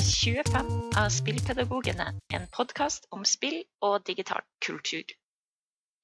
episode 0.00 0.44
25 0.44 0.92
av 0.96 1.08
Spillpedagogene, 1.08 2.20
en 2.32 2.46
podkast 2.56 3.06
om 3.12 3.24
spill 3.24 3.58
og 3.84 4.04
digital 4.06 4.40
kultur. 4.64 5.04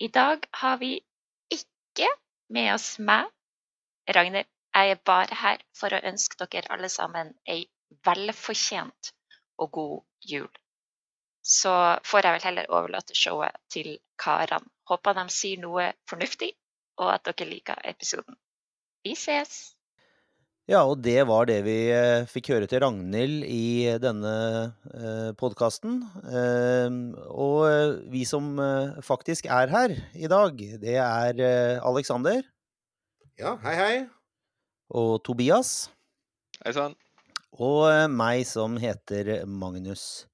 I 0.01 0.09
dag 0.09 0.45
har 0.53 0.77
vi 0.77 0.99
ikke 1.49 2.09
med 2.53 2.75
oss 2.75 2.99
meg, 2.99 3.31
Ragnhild. 4.09 4.49
Jeg 4.77 4.91
er 4.91 5.01
bare 5.09 5.39
her 5.41 5.63
for 5.79 5.97
å 5.97 6.03
ønske 6.11 6.37
dere 6.45 6.69
alle 6.77 6.91
sammen 6.93 7.33
ei 7.49 7.63
velfortjent 8.05 9.13
og 9.57 9.71
god 9.79 10.03
jul. 10.21 10.51
Så 11.41 11.73
får 12.05 12.29
jeg 12.29 12.37
vel 12.37 12.47
heller 12.51 12.69
overlate 12.69 13.17
showet 13.17 13.57
til 13.73 13.95
karene. 14.21 14.69
Håper 14.91 15.17
de 15.17 15.29
sier 15.33 15.63
noe 15.63 15.89
fornuftig, 16.11 16.53
og 17.01 17.15
at 17.15 17.25
dere 17.31 17.49
liker 17.49 17.81
episoden. 17.89 18.37
Vi 19.05 19.17
ses! 19.17 19.76
Ja, 20.67 20.81
og 20.83 20.99
det 20.99 21.21
var 21.29 21.47
det 21.47 21.61
vi 21.63 21.77
eh, 21.95 22.25
fikk 22.27 22.49
høre 22.51 22.67
til 22.67 22.81
Ragnhild 22.83 23.45
i 23.47 23.87
denne 24.03 24.33
eh, 24.91 25.29
podkasten. 25.39 26.01
Eh, 26.27 26.97
og 27.31 27.61
eh, 27.69 27.93
vi 28.11 28.25
som 28.27 28.59
faktisk 29.07 29.47
er 29.47 29.71
her 29.71 29.95
i 30.19 30.27
dag, 30.27 30.59
det 30.83 30.97
er 30.99 31.39
Aleksander. 31.87 32.43
Alexander 32.43 32.43
Ja, 33.39 33.55
hei, 33.63 33.75
hei. 33.79 33.95
og 34.91 35.23
Tobias. 35.23 35.91
Hei 36.65 36.75
sann. 36.75 36.99
Og 37.53 37.87
meg 38.11 38.43
som 38.51 38.75
heter 38.81 39.47
Magnus. 39.47 40.27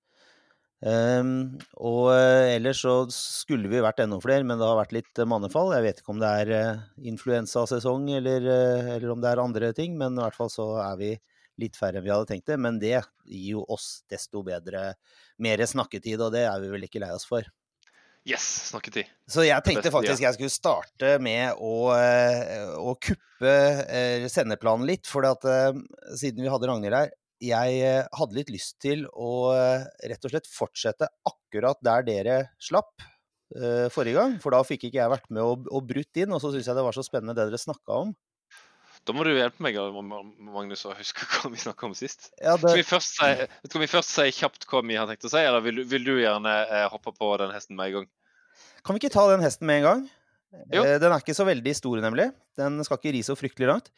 Ehm, 0.83 1.61
og 1.79 2.09
eh, 2.11 2.57
ellers 2.57 2.81
så 2.83 2.95
skulle 3.15 3.71
vi 3.71 3.83
vært 3.85 4.03
enda 4.03 4.19
flere, 4.23 4.43
men 4.47 4.59
det 4.59 4.67
har 4.67 4.81
vært 4.81 4.95
litt 4.97 5.21
eh, 5.21 5.29
mannefall. 5.29 5.71
Jeg 5.77 5.87
vet 5.87 6.03
ikke 6.03 6.15
om 6.15 6.23
det 6.23 6.33
er 6.43 6.53
eh, 6.57 6.83
influensasesong 7.13 8.09
eller, 8.19 8.49
eller 8.97 9.13
om 9.15 9.23
det 9.23 9.31
er 9.31 9.43
andre 9.45 9.71
ting, 9.77 9.95
men 10.01 10.19
i 10.19 10.25
hvert 10.25 10.39
fall 10.39 10.51
så 10.51 10.73
er 10.83 10.99
vi 10.99 11.13
litt 11.63 11.79
færre 11.79 12.01
enn 12.01 12.07
vi 12.07 12.11
hadde 12.11 12.33
tenkt 12.33 12.51
det. 12.51 12.59
Men 12.59 12.83
det 12.83 12.97
gir 12.99 13.61
jo 13.61 13.65
oss 13.71 14.03
desto 14.11 14.43
bedre 14.47 14.93
mer 15.43 15.63
snakketid, 15.63 16.19
og 16.19 16.35
det 16.35 16.49
er 16.49 16.63
vi 16.65 16.73
vel 16.75 16.89
ikke 16.89 17.05
lei 17.05 17.13
oss 17.15 17.29
for. 17.31 17.47
Yes, 18.27 18.45
snakketid. 18.71 19.07
Så 19.27 19.43
jeg 19.43 19.67
tenkte 19.67 19.91
faktisk 19.91 20.23
jeg 20.23 20.37
skulle 20.37 20.55
starte 20.55 21.17
med 21.23 21.59
å, 21.59 21.91
å 22.79 22.93
kuppe 23.03 23.55
sendeplanen 24.31 24.87
litt. 24.87 25.11
For 25.11 25.27
at, 25.27 25.43
siden 26.15 26.47
vi 26.47 26.51
hadde 26.51 26.71
Ragnhild 26.71 26.95
her, 26.95 27.11
jeg 27.43 27.79
eh, 27.83 28.03
hadde 28.19 28.39
litt 28.39 28.53
lyst 28.55 28.79
til 28.83 29.07
å 29.11 29.53
eh, 29.55 29.87
rett 30.11 30.29
og 30.29 30.35
slett 30.35 30.51
fortsette 30.51 31.09
akkurat 31.29 31.81
der 31.85 32.07
dere 32.07 32.37
slapp 32.63 33.03
uh, 33.03 33.89
forrige 33.93 34.19
gang. 34.19 34.37
For 34.43 34.55
da 34.55 34.63
fikk 34.67 34.89
ikke 34.89 35.01
jeg 35.01 35.13
vært 35.13 35.31
med 35.31 35.43
og, 35.45 35.67
og 35.73 35.89
brutt 35.89 36.23
inn, 36.23 36.33
og 36.33 36.43
så 36.43 36.53
syns 36.55 36.71
jeg 36.71 36.79
det 36.79 36.87
var 36.87 36.97
så 36.97 37.05
spennende 37.07 37.37
det 37.37 37.49
dere 37.51 37.61
snakka 37.61 38.05
om. 38.07 38.15
Da 39.03 39.15
må 39.17 39.25
du 39.27 39.33
hjelpe 39.35 39.65
meg 39.67 39.77
Magnus, 39.83 40.85
å 40.87 40.95
huske 40.95 41.27
hva 41.27 41.51
vi 41.51 41.59
snakka 41.59 41.89
om 41.89 41.95
sist. 41.99 42.31
Ja, 42.39 42.55
Skal 42.55 42.79
vi, 42.79 42.85
si, 42.87 43.31
skal 43.67 43.83
vi 43.83 43.91
først 43.91 44.15
si 44.15 44.29
kjapt 44.39 44.67
hva 44.71 44.83
vi 44.87 44.99
har 44.99 45.11
tenkt 45.11 45.27
å 45.27 45.33
si, 45.33 45.43
eller 45.43 45.65
vil, 45.65 45.83
vil 45.91 46.07
du 46.07 46.13
gjerne 46.21 46.53
eh, 46.69 46.87
hoppe 46.93 47.11
på 47.17 47.33
den 47.43 47.55
hesten 47.55 47.79
med 47.79 47.91
en 47.91 47.97
gang? 48.01 48.11
kan 48.83 48.95
vi 48.95 49.03
ikke 49.03 49.15
ta 49.15 49.25
den 49.31 49.43
hesten 49.43 49.67
med 49.67 49.81
en 49.81 49.87
gang? 49.87 50.03
Jo. 50.53 50.83
Eh, 50.85 50.99
Den 51.01 51.13
er 51.13 51.23
ikke 51.23 51.37
så 51.37 51.47
veldig 51.49 51.73
stor, 51.77 52.01
nemlig. 52.05 52.29
Den 52.59 52.83
skal 52.85 52.99
ikke 52.99 53.15
ri 53.17 53.23
så 53.25 53.37
fryktelig 53.39 53.71
langt. 53.71 53.89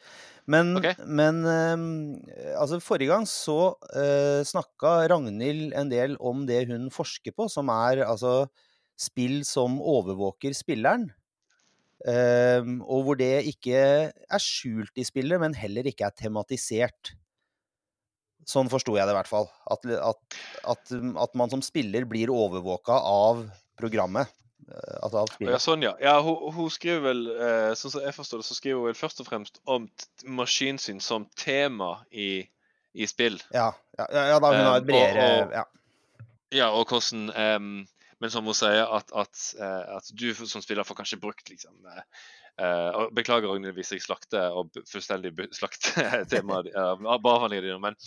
Men, 0.47 0.75
okay. 0.79 0.95
men 1.03 1.41
eh, 1.49 2.53
altså 2.59 2.79
forrige 2.83 3.11
gang 3.11 3.25
så 3.27 3.73
uh, 3.73 4.41
snakka 4.45 5.07
Ragnhild 5.11 5.73
en 5.75 5.91
del 5.91 6.15
om 6.21 6.45
det 6.47 6.65
hun 6.69 6.87
forsker 6.93 7.35
på, 7.35 7.49
som 7.51 7.71
er 7.73 8.05
altså 8.05 8.45
spill 8.95 9.41
som 9.47 9.81
overvåker 9.81 10.55
spilleren. 10.55 11.09
Uh, 12.05 12.61
og 12.85 13.07
hvor 13.07 13.19
det 13.19 13.47
ikke 13.49 13.83
er 14.13 14.43
skjult 14.43 14.95
i 15.01 15.07
spillet, 15.07 15.41
men 15.41 15.57
heller 15.57 15.87
ikke 15.89 16.07
er 16.07 16.15
tematisert. 16.15 17.15
Sånn 18.45 18.69
forsto 18.69 18.93
jeg 18.93 19.09
det 19.09 19.15
i 19.15 19.17
hvert 19.17 19.31
fall. 19.31 19.49
At, 19.73 19.87
at, 19.89 20.39
at, 20.69 20.97
at 21.25 21.37
man 21.39 21.51
som 21.51 21.65
spiller 21.65 22.05
blir 22.07 22.31
overvåka 22.31 22.95
av 22.95 23.47
programmet. 23.79 24.29
Eh, 24.71 24.97
Altså 25.03 25.17
av 25.21 25.29
Å, 25.29 25.49
Ja, 25.51 25.59
sånn, 25.61 25.83
ja. 25.85 25.93
ja 26.01 26.15
hun, 26.25 26.51
hun 26.55 26.69
skriver 26.73 27.01
vel, 27.09 27.23
eh, 27.35 27.71
sånn 27.79 27.93
som 27.95 28.05
jeg 28.05 28.15
forstår 28.17 28.41
det, 28.41 28.47
så 28.49 28.57
skriver 28.57 28.81
hun 28.81 28.89
vel 28.89 28.99
først 28.99 29.21
og 29.23 29.29
fremst 29.29 29.59
om 29.65 29.87
maskinsyn 30.25 31.01
som 31.03 31.27
tema 31.37 31.97
i, 32.11 32.47
i 32.93 33.07
spill. 33.09 33.39
Ja, 33.53 33.71
ja, 33.97 34.07
ja, 34.13 34.39
da 34.39 34.53
hun 34.53 34.65
har 34.65 34.77
Um, 34.77 34.81
et 34.83 34.87
bredere 34.89 35.25
og- 35.25 35.43
og- 35.47 35.53
ja. 35.59 35.65
Ja, 36.55 36.69
og 36.71 36.87
hvordan 36.87 37.29
um, 37.35 37.87
Men 38.21 38.31
som 38.31 38.45
hun 38.45 38.53
sier, 38.55 38.85
at, 38.87 39.09
at, 39.13 39.41
eh, 39.59 39.95
at 39.97 40.07
du 40.15 40.29
som 40.33 40.61
spiller 40.63 40.83
får 40.87 40.95
kanskje 41.01 41.19
brukt 41.19 41.49
liksom 41.49 41.75
Uh, 42.55 42.63
eh, 42.63 43.09
Beklager, 43.11 43.49
Ragnhild, 43.51 43.75
hvis 43.75 43.91
jeg 43.91 44.01
slakter 44.01 44.53
og 44.55 44.69
fullstendig 44.87 45.33
slakter 45.51 46.23
temaet 46.31 46.69
eh, 46.71 47.03
avhandlingene 47.03 47.65
dine, 47.67 47.79
men 47.83 47.97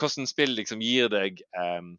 hvordan 0.00 0.26
spill 0.30 0.54
liksom 0.56 0.80
gir 0.80 1.10
deg 1.12 1.42
um, 1.52 1.90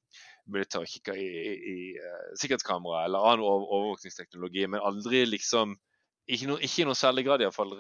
mulighet 0.50 0.74
til 0.76 0.84
å 0.86 0.90
kikke 0.90 1.16
i, 1.16 1.28
i, 1.30 1.54
i 1.74 1.78
eh, 2.00 2.32
sikkerhetskamera 2.42 3.06
eller 3.08 3.30
annen 3.32 3.46
over 3.46 3.70
overvåkningsteknologi, 3.80 4.66
men 4.68 4.84
aldri 4.86 5.24
liksom 5.30 5.78
ikke, 6.30 6.46
no, 6.46 6.56
ikke 6.62 6.84
i 6.84 6.86
noen 6.86 6.98
særlig 6.98 7.24
grad 7.26 7.42
iallfall 7.42 7.72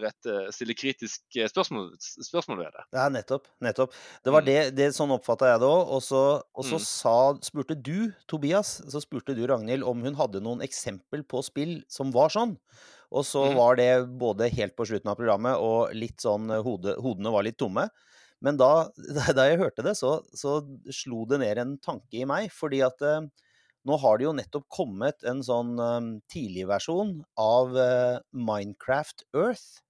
stille 0.55 0.73
kritiske 0.73 1.45
spørsmål, 1.51 1.91
spørsmål 2.01 2.63
ved 2.63 2.71
det. 2.73 2.85
Ja, 2.97 3.03
nettopp. 3.13 3.45
nettopp. 3.61 3.93
Det 4.25 4.33
var 4.33 4.41
Mm. 4.41 4.47
det, 4.47 4.75
det 4.79 4.87
sånn 4.95 5.13
oppfatta 5.13 5.51
jeg 5.51 5.59
det 5.61 5.69
òg. 5.69 5.91
Og 5.93 6.01
så, 6.01 6.21
og 6.41 6.65
så 6.65 6.79
Mm. 6.79 6.85
sa, 6.87 7.17
spurte 7.45 7.77
du, 7.77 8.11
Tobias, 8.27 8.81
så 8.89 9.01
spurte 9.03 9.35
du 9.37 9.45
Ragnhild 9.45 9.85
om 9.85 10.01
hun 10.01 10.15
hadde 10.17 10.41
noen 10.41 10.61
eksempel 10.65 11.21
på 11.23 11.43
spill 11.45 11.83
som 11.87 12.09
var 12.11 12.33
sånn. 12.33 12.57
Og 13.11 13.25
så 13.25 13.51
mm. 13.51 13.55
var 13.57 13.75
det 13.77 13.91
både 14.17 14.49
helt 14.49 14.75
på 14.75 14.85
slutten 14.85 15.09
av 15.09 15.17
programmet 15.17 15.57
og 15.57 15.93
litt 15.93 16.17
sånn 16.21 16.49
eh, 16.49 16.63
hode, 16.65 16.97
hodene 16.97 17.29
var 17.33 17.45
litt 17.45 17.57
tomme. 17.61 17.85
Men 18.45 18.57
da, 18.61 18.89
da 19.35 19.49
jeg 19.49 19.59
hørte 19.61 19.85
det, 19.85 19.97
så, 19.99 20.19
så 20.35 20.61
slo 20.95 21.25
det 21.29 21.41
ned 21.43 21.61
en 21.61 21.77
tanke 21.83 22.21
i 22.21 22.27
meg. 22.29 22.49
Fordi 22.55 22.81
at 22.85 23.03
eh, 23.05 23.27
nå 23.87 23.99
har 24.03 24.19
det 24.19 24.27
jo 24.27 24.37
nettopp 24.37 24.65
kommet 24.71 25.27
en 25.27 25.43
sånn 25.45 25.75
eh, 25.83 25.99
tidligversjon 26.31 27.19
av 27.41 27.77
eh, 27.79 28.17
Minecraft 28.35 29.27
Earth. 29.33 29.83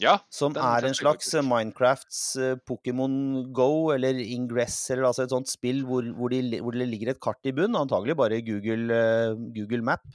Ja, 0.00 0.14
Som 0.32 0.54
er 0.56 0.86
en 0.88 0.96
slags 0.96 1.28
Minecrafts 1.44 2.20
eh, 2.40 2.54
Pokémon 2.64 3.12
Go 3.52 3.90
eller 3.92 4.16
Ingress, 4.16 4.78
eller 4.88 5.10
altså 5.10 5.26
et 5.26 5.34
sånt 5.34 5.50
spill 5.50 5.82
hvor, 5.84 6.06
hvor, 6.16 6.32
de, 6.32 6.60
hvor 6.64 6.76
det 6.76 6.88
ligger 6.88 7.12
et 7.12 7.20
kart 7.20 7.44
i 7.44 7.52
bunn, 7.52 7.76
antagelig 7.76 8.16
bare 8.16 8.40
Google, 8.46 8.96
eh, 8.96 9.34
Google 9.58 9.84
Map. 9.84 10.06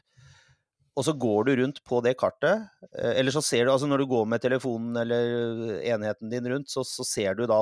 Og 0.96 1.04
så 1.04 1.12
går 1.20 1.48
du 1.48 1.56
rundt 1.60 1.82
på 1.84 2.00
det 2.06 2.16
kartet, 2.20 2.70
eh, 2.96 3.14
eller 3.20 3.34
så 3.36 3.42
ser 3.44 3.66
du 3.66 3.72
altså 3.74 3.88
Når 3.92 4.04
du 4.04 4.08
går 4.08 4.26
med 4.32 4.42
telefonen 4.42 4.96
eller 5.02 5.82
enheten 5.84 6.32
din 6.32 6.48
rundt, 6.48 6.70
så, 6.72 6.86
så 6.88 7.04
ser 7.04 7.36
du 7.36 7.46
da 7.48 7.62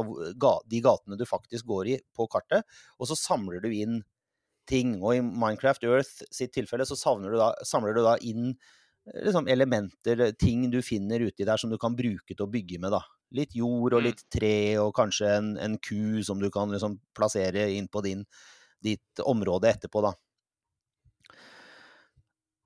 de 0.69 0.81
gatene 0.85 1.17
du 1.17 1.25
faktisk 1.25 1.66
går 1.66 1.94
i 1.95 1.99
på 2.16 2.27
kartet, 2.29 2.61
og 2.99 3.09
så 3.09 3.17
samler 3.17 3.63
du 3.63 3.71
inn 3.73 4.03
ting. 4.69 4.95
Og 5.01 5.17
i 5.17 5.23
Minecraft 5.23 5.83
Earth 5.89 6.23
sitt 6.31 6.53
tilfelle 6.55 6.85
så 6.88 6.97
du 7.19 7.35
da, 7.35 7.53
samler 7.67 7.95
du 7.97 8.03
da 8.06 8.15
inn 8.21 8.53
eh, 8.53 9.24
liksom 9.25 9.50
elementer, 9.51 10.21
eh, 10.21 10.35
ting 10.39 10.69
du 10.71 10.81
finner 10.85 11.19
uti 11.19 11.44
der 11.45 11.57
som 11.57 11.74
du 11.74 11.77
kan 11.77 11.95
bruke 11.97 12.35
til 12.35 12.45
å 12.45 12.51
bygge 12.51 12.80
med. 12.80 12.91
da. 12.91 13.01
Litt 13.33 13.56
jord 13.56 13.94
og 13.94 14.01
Mm. 14.01 14.06
litt 14.06 14.24
tre 14.30 14.77
og 14.77 14.94
kanskje 14.94 15.38
en, 15.38 15.57
en 15.57 15.77
ku 15.77 16.21
som 16.24 16.39
du 16.39 16.51
kan 16.51 16.69
liksom 16.69 17.00
plassere 17.15 17.71
inn 17.74 17.88
på 17.88 18.03
din, 18.03 18.25
ditt 18.81 19.19
område 19.25 19.74
etterpå, 19.74 20.01
da. 20.06 20.13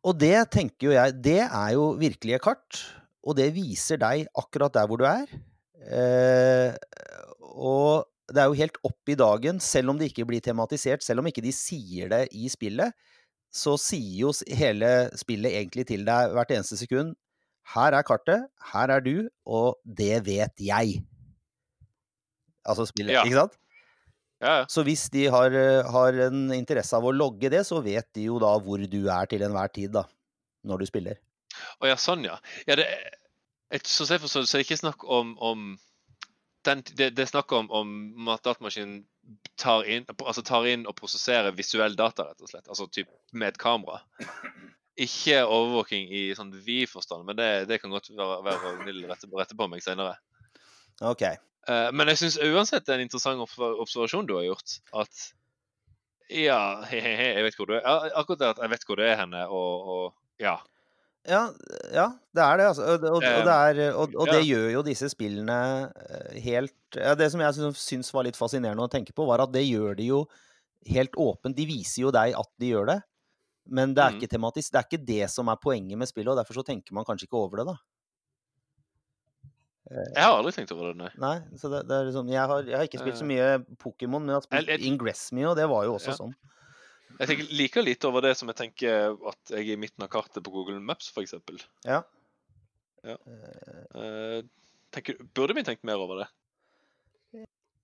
Og 0.08 0.16
det 0.16 0.36
tenker 0.54 0.88
jo 0.88 0.96
jeg, 0.96 1.16
det 1.20 1.42
er 1.44 1.72
jo 1.76 1.90
virkelige 2.00 2.40
kart, 2.44 2.80
og 3.28 3.36
det 3.40 3.50
viser 3.56 4.00
deg 4.00 4.30
akkurat 4.40 4.76
der 4.78 4.88
hvor 4.88 5.02
du 5.02 5.08
er. 5.10 5.28
Eh, 5.88 6.76
og 7.58 8.08
det 8.32 8.42
er 8.44 8.48
jo 8.48 8.60
helt 8.60 8.80
opp 8.88 9.12
i 9.12 9.18
dagen, 9.20 9.60
selv 9.64 9.92
om 9.92 10.00
det 10.00 10.10
ikke 10.12 10.26
blir 10.30 10.44
tematisert, 10.44 11.04
selv 11.04 11.24
om 11.24 11.28
ikke 11.30 11.44
de 11.44 11.52
sier 11.56 12.12
det 12.12 12.24
i 12.36 12.48
spillet, 12.52 12.96
så 13.52 13.76
sier 13.80 14.26
jo 14.26 14.32
hele 14.60 14.90
spillet 15.20 15.56
egentlig 15.60 15.88
til 15.92 16.04
deg 16.08 16.34
hvert 16.36 16.52
eneste 16.52 16.76
sekund 16.80 17.16
Her 17.68 17.96
er 17.98 18.04
kartet, 18.08 18.46
her 18.72 18.92
er 18.96 19.02
du, 19.04 19.28
og 19.44 19.76
det 19.84 20.22
vet 20.24 20.62
jeg. 20.64 21.02
Altså 22.64 22.86
spillet, 22.88 23.12
Ja. 23.18 23.24
ikke 23.28 23.42
sant? 23.42 23.58
Ja, 24.40 24.52
ja. 24.60 24.66
Så 24.70 24.84
hvis 24.86 25.08
de 25.14 25.26
har, 25.34 25.54
eh, 25.56 25.88
har 25.92 26.20
en 26.28 26.52
interesse 26.54 26.96
av 26.98 27.06
å 27.06 27.14
logge 27.16 27.50
det, 27.50 27.64
så 27.66 27.82
vet 27.82 28.08
de 28.14 28.28
jo 28.28 28.38
da 28.42 28.52
hvor 28.62 28.82
du 28.82 29.00
er 29.10 29.30
til 29.30 29.46
enhver 29.48 29.72
tid, 29.74 29.96
da. 29.98 30.06
Når 30.68 30.84
du 30.84 30.90
spiller. 30.90 31.20
Å 31.82 31.90
ja, 31.90 31.98
sånn, 31.98 32.26
ja. 32.28 32.38
ja 32.68 32.78
det, 32.78 32.86
et, 33.74 33.88
så 33.88 34.06
jeg 34.08 34.22
forstår 34.22 34.46
så 34.46 34.58
er 34.58 34.62
det 34.62 34.68
ikke 34.68 34.80
snakk 34.80 35.04
om, 35.04 35.34
om 35.44 35.68
den, 36.68 36.84
det, 36.94 37.12
det 37.16 37.24
er 37.24 37.32
snakk 37.32 37.54
om, 37.56 37.70
om 37.72 38.32
at 38.34 38.44
datamaskinen 38.46 39.06
tar 39.60 39.88
inn, 39.90 40.06
altså 40.20 40.44
tar 40.46 40.68
inn 40.70 40.86
og 40.88 40.96
prosesserer 41.00 41.56
visuell 41.56 41.98
data, 42.00 42.28
rett 42.30 42.44
og 42.44 42.52
slett. 42.52 42.68
Altså 42.68 42.88
typ 42.92 43.10
med 43.34 43.54
et 43.54 43.60
kamera. 43.62 44.02
Ikke 44.98 45.44
overvåking 45.46 46.08
i 46.14 46.24
sånn 46.38 46.54
vid 46.66 46.88
forstand, 46.90 47.26
men 47.28 47.38
det, 47.40 47.50
det 47.70 47.82
kan 47.82 47.94
godt 47.94 48.10
være, 48.14 48.40
være 48.46 48.96
rette, 49.10 49.30
rette 49.34 49.58
på 49.58 49.70
meg 49.72 49.84
senere. 49.86 50.18
Ok. 51.06 51.26
Eh, 51.68 51.90
men 51.92 52.12
jeg 52.14 52.22
syns 52.22 52.40
uansett 52.48 52.86
det 52.88 52.96
er 52.96 53.02
en 53.02 53.08
interessant 53.08 53.44
observasjon 53.44 54.28
du 54.30 54.38
har 54.38 54.48
gjort. 54.48 54.80
At 54.96 55.28
ja, 56.28 56.60
he, 56.88 57.00
he, 57.00 57.14
he, 57.16 57.28
jeg 57.38 57.46
vet 57.48 57.60
hvor 57.60 57.70
du 57.70 57.78
er. 57.78 57.84
Ja, 57.84 58.10
akkurat 58.20 58.42
det 58.42 58.50
at 58.56 58.64
jeg 58.64 58.74
vet 58.74 58.88
hvor 58.88 59.00
du 59.00 59.04
er 59.08 59.20
henne, 59.20 59.46
og, 59.48 59.94
og 59.94 60.44
ja. 60.44 60.58
Ja, 61.28 61.42
ja, 61.92 62.06
det 62.36 62.44
er 62.44 62.60
det, 62.60 62.66
altså. 62.70 62.84
Og, 62.88 63.04
og, 63.04 63.18
og, 63.20 63.24
det, 63.44 63.56
er, 63.56 63.80
og, 64.00 64.30
det 64.32 64.46
gjør 64.48 64.70
jo 64.78 64.84
disse 64.88 65.10
spillene 65.12 65.58
eh, 65.92 66.38
helt 66.46 66.96
ja, 66.96 67.18
Det 67.20 67.28
som 67.34 67.44
jeg 67.44 67.74
syns 67.76 68.14
var 68.16 68.24
litt 68.24 68.40
fascinerende 68.40 68.86
å 68.86 68.92
tenke 68.92 69.12
på, 69.16 69.26
var 69.28 69.44
at 69.44 69.52
det 69.52 69.66
gjør 69.68 69.98
de 70.00 70.08
jo 70.08 70.22
helt 70.88 71.20
åpent. 71.20 71.58
De 71.58 71.68
viser 71.68 72.06
jo 72.06 72.14
deg 72.16 72.32
at 72.38 72.52
de 72.64 72.72
gjør 72.72 72.88
det, 72.94 72.98
men 73.76 73.92
det 73.96 74.06
er 74.06 74.16
mm. 74.16 74.22
ikke 74.22 74.32
tematisk. 74.38 74.72
Det 74.72 74.80
er 74.80 74.88
ikke 74.88 75.08
det 75.10 75.28
som 75.34 75.52
er 75.52 75.60
poenget 75.60 76.00
med 76.00 76.08
spillet, 76.08 76.32
og 76.32 76.40
derfor 76.40 76.62
så 76.62 76.68
tenker 76.70 76.96
man 76.96 77.08
kanskje 77.08 77.28
ikke 77.28 77.42
over 77.42 77.60
det, 77.60 77.68
da. 77.74 77.76
Jeg 79.90 80.20
har 80.24 80.34
aldri 80.36 80.52
tenkt 80.52 80.72
over 80.76 80.90
det, 80.92 80.98
nei. 81.00 81.10
Nei, 81.18 81.36
så 81.56 81.70
det, 81.72 81.84
det 81.88 81.96
er 81.96 82.08
liksom 82.10 82.28
Jeg 82.34 82.48
har, 82.52 82.64
jeg 82.68 82.76
har 82.76 82.88
ikke 82.90 83.00
spilt 83.00 83.16
så 83.22 83.24
Eh. 83.24 83.30
mye 83.32 83.78
Pokémon, 83.80 84.20
men 84.20 84.34
jeg 84.34 84.36
har 84.36 84.42
spilt 84.48 84.68
Jeg- 84.68 84.80
jeg- 84.82 84.88
Ingress 84.92 85.32
mye, 85.32 85.48
og 85.48 85.56
det 85.56 85.68
var 85.72 85.86
jo 85.86 85.94
også 85.96 86.12
Ja. 86.12 86.18
sånn. 86.20 86.36
Jeg 87.20 87.28
tenker 87.30 87.48
like 87.58 87.82
lite 87.82 88.06
over 88.06 88.22
det 88.22 88.36
som 88.38 88.48
jeg 88.50 88.58
tenker 88.58 89.16
at 89.28 89.38
jeg 89.50 89.70
er 89.70 89.74
i 89.74 89.80
midten 89.80 90.04
av 90.04 90.10
kartet 90.10 90.44
på 90.44 90.52
Google 90.52 90.80
Maps, 90.80 91.10
f.eks. 91.16 91.34
Ja. 91.86 92.04
Uh, 93.08 94.42
tenker, 94.92 95.16
burde 95.34 95.56
vi 95.56 95.64
tenkt 95.64 95.84
mer 95.88 95.96
over 96.04 96.24
det? 96.24 96.28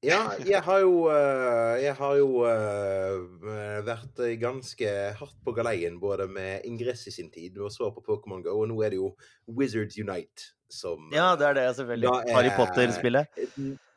Ja, 0.03 0.33
jeg 0.43 0.59
har 0.65 0.81
jo 0.83 1.05
eh, 1.13 1.77
Jeg 1.83 1.93
har 1.95 2.15
jo 2.19 2.41
eh, 2.43 3.83
vært 3.87 4.19
ganske 4.41 4.89
hardt 5.19 5.37
på 5.45 5.53
galeien 5.55 5.95
både 6.01 6.25
med 6.27 6.65
Ingress 6.67 7.05
i 7.07 7.13
sin 7.15 7.29
tid 7.31 7.57
og 7.63 7.71
så 7.71 7.87
på 7.95 8.03
Pokémon 8.03 8.43
Go, 8.43 8.57
og 8.63 8.67
nå 8.71 8.81
er 8.83 8.91
det 8.93 8.99
jo 8.99 9.13
Wizards 9.47 9.95
Unite 9.99 10.49
som 10.73 11.07
Ja, 11.13 11.35
det 11.39 11.47
er 11.51 11.53
det, 11.59 11.65
selvfølgelig. 11.77 12.09
er- 12.09 12.33
Harry 12.35 12.51
Potter-spillet. 12.57 13.41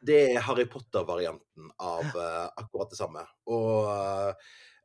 Det 0.07 0.21
er 0.37 0.41
Harry 0.47 0.67
Potter-varianten 0.71 1.71
av 1.81 2.05
eh, 2.05 2.49
akkurat 2.63 2.91
det 2.93 2.99
samme. 3.01 3.25
Og 3.51 3.89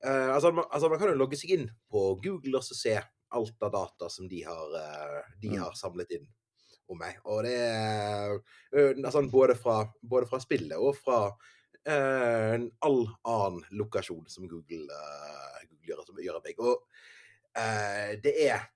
altså, 0.01 0.51
man, 0.55 0.65
altså, 0.71 0.89
man 0.89 0.97
kan 0.99 1.11
jo 1.11 1.19
logge 1.19 1.37
seg 1.37 1.51
inn 1.59 1.67
på 1.91 2.05
Google 2.23 2.57
og 2.57 2.63
så 2.65 2.73
se 2.79 2.95
alt 3.31 3.61
av 3.63 3.71
data 3.75 4.09
som 4.09 4.27
de 4.27 4.41
har, 4.43 4.73
de 5.39 5.51
Mm. 5.53 5.59
har 5.61 5.75
samlet 5.77 6.09
inn 6.17 6.25
om 6.93 7.01
meg. 7.01 7.19
Og 7.25 7.43
det 7.47 7.55
er 7.57 8.37
altså, 9.05 9.23
både, 9.31 9.55
fra, 9.59 9.81
både 10.01 10.29
fra 10.29 10.41
spillet 10.43 10.77
og 10.77 10.97
fra 10.99 11.21
uh, 11.31 12.57
all 12.87 13.01
annen 13.27 13.63
lokasjon 13.79 14.27
som 14.31 14.49
Google, 14.49 14.85
uh, 14.89 15.61
Google 15.69 15.87
gjør, 15.91 16.03
som 16.07 16.21
gjør 16.25 16.41
meg. 16.45 16.59
Og 16.59 16.83
uh, 17.57 18.11
det 18.23 18.35
er 18.47 18.67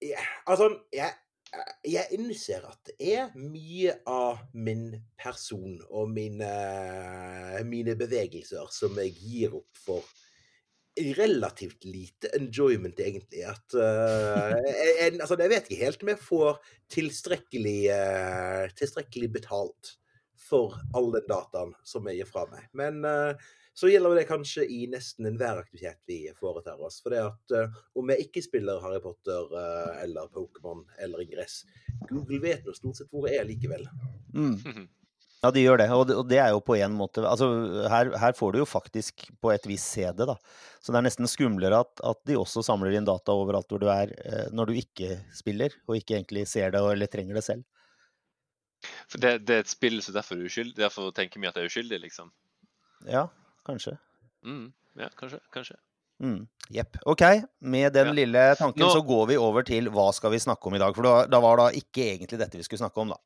jeg, 0.00 0.22
Altså, 0.48 0.72
jeg 0.94 1.12
jeg 1.82 2.14
innser 2.14 2.62
at 2.68 2.78
det 2.86 3.14
er 3.16 3.32
mye 3.34 3.96
av 4.06 4.44
min 4.54 4.92
person 5.18 5.80
og 5.88 6.12
mine, 6.14 6.50
mine 7.66 7.96
bevegelser 7.98 8.70
som 8.70 8.98
jeg 9.02 9.16
gir 9.18 9.56
opp 9.58 9.80
for 9.86 10.06
relativt 11.16 11.86
lite 11.86 12.32
enjoyment, 12.36 12.98
egentlig. 13.00 13.44
At 13.48 13.76
uh, 13.78 14.50
jeg, 14.56 14.90
jeg, 14.98 15.14
altså, 15.20 15.38
jeg 15.38 15.52
vet 15.54 15.70
ikke 15.70 15.84
helt 15.84 16.04
om 16.04 16.12
jeg 16.12 16.22
får 16.24 16.60
tilstrekkelig, 16.96 17.78
uh, 17.94 18.66
tilstrekkelig 18.78 19.32
betalt 19.38 19.94
for 20.50 20.74
all 20.98 21.12
den 21.14 21.26
dataen 21.30 21.72
som 21.86 22.08
jeg 22.10 22.20
gir 22.20 22.30
fra 22.30 22.46
meg. 22.50 22.66
Men 22.76 23.04
uh, 23.06 23.50
så 23.80 23.88
gjelder 23.88 24.18
det 24.18 24.26
kanskje 24.28 24.66
i 24.68 24.82
nesten 24.92 25.28
enhver 25.30 25.60
aktivitet 25.62 26.00
vi 26.10 26.18
foretar 26.36 26.80
oss. 26.84 26.98
For 27.00 27.14
det 27.14 27.22
at 27.24 27.54
eh, 27.56 27.76
om 27.96 28.10
jeg 28.12 28.26
ikke 28.26 28.42
spiller 28.44 28.82
Harry 28.84 29.00
Potter 29.00 29.54
eh, 29.56 30.02
eller 30.04 30.28
Pokémon 30.34 30.82
eller 31.00 31.22
Ingress, 31.24 31.62
Google 32.10 32.42
vet 32.42 32.66
nå 32.66 32.74
stort 32.76 32.98
sett 32.98 33.12
hvor 33.14 33.28
jeg 33.30 33.40
er 33.40 33.48
likevel. 33.48 33.86
Mm. 34.34 34.58
Ja, 35.40 35.50
de 35.50 35.62
gjør 35.62 35.78
det. 35.80 35.86
Og 35.96 36.28
det, 36.28 36.36
er 36.38 36.50
jo 36.52 36.60
på 36.60 36.76
en 36.76 36.92
måte 36.92 37.22
Altså, 37.24 37.46
her, 37.88 38.10
her 38.20 38.34
får 38.36 38.52
du 38.52 38.58
jo 38.60 38.66
faktisk 38.68 39.24
på 39.40 39.52
et 39.54 39.64
vis 39.68 39.84
se 39.96 40.04
det, 40.12 40.26
da. 40.28 40.36
Så 40.84 40.92
det 40.92 41.00
er 41.00 41.06
nesten 41.06 41.28
skumlere 41.30 41.80
at, 41.80 42.02
at 42.04 42.20
de 42.28 42.36
også 42.36 42.64
samler 42.66 42.92
inn 42.96 43.08
data 43.08 43.32
overalt 43.32 43.70
hvor 43.72 43.80
du 43.80 43.88
er, 43.92 44.12
eh, 44.20 44.50
når 44.52 44.68
du 44.68 44.80
ikke 44.82 45.16
spiller, 45.36 45.72
og 45.88 45.96
ikke 45.96 46.18
egentlig 46.18 46.46
ser 46.50 46.74
det 46.74 46.82
eller 46.84 47.08
trenger 47.08 47.40
det 47.40 47.44
selv. 47.46 47.64
For 49.08 49.20
det, 49.20 49.46
det 49.48 49.56
er 49.56 49.64
et 49.64 49.72
spill, 49.72 50.00
så 50.04 50.12
derfor 50.12 50.36
er 50.36 50.44
du 50.44 50.50
uskyldig. 50.50 50.76
Derfor 50.80 51.12
tenker 51.16 51.40
vi 51.40 51.48
at 51.48 51.56
det 51.56 51.64
er 51.64 51.72
uskyldig, 51.72 52.00
liksom. 52.04 52.30
Ja, 53.08 53.26
kanskje. 53.68 53.96
Mm. 54.44 54.68
Ja, 55.00 55.08
kanskje. 55.16 55.40
Kanskje. 55.52 55.76
Mm. 56.20 56.44
OK, 57.08 57.22
med 57.60 57.92
den 57.92 58.06
Ja. 58.06 58.12
lille 58.12 58.54
tanken 58.56 58.82
Nå- 58.82 58.92
så 58.92 59.00
går 59.06 59.26
vi 59.26 59.36
over 59.40 59.62
til 59.64 59.88
hva 59.88 60.12
skal 60.12 60.30
vi 60.30 60.38
snakke 60.38 60.66
om 60.68 60.74
i 60.74 60.78
dag. 60.78 60.94
For 60.94 61.02
da, 61.02 61.26
da 61.26 61.40
var 61.40 61.56
da 61.56 61.68
ikke 61.72 62.04
egentlig 62.12 62.38
dette 62.38 62.56
vi 62.60 62.62
skulle 62.62 62.82
snakke 62.84 63.00
om, 63.00 63.08
da. 63.08 63.16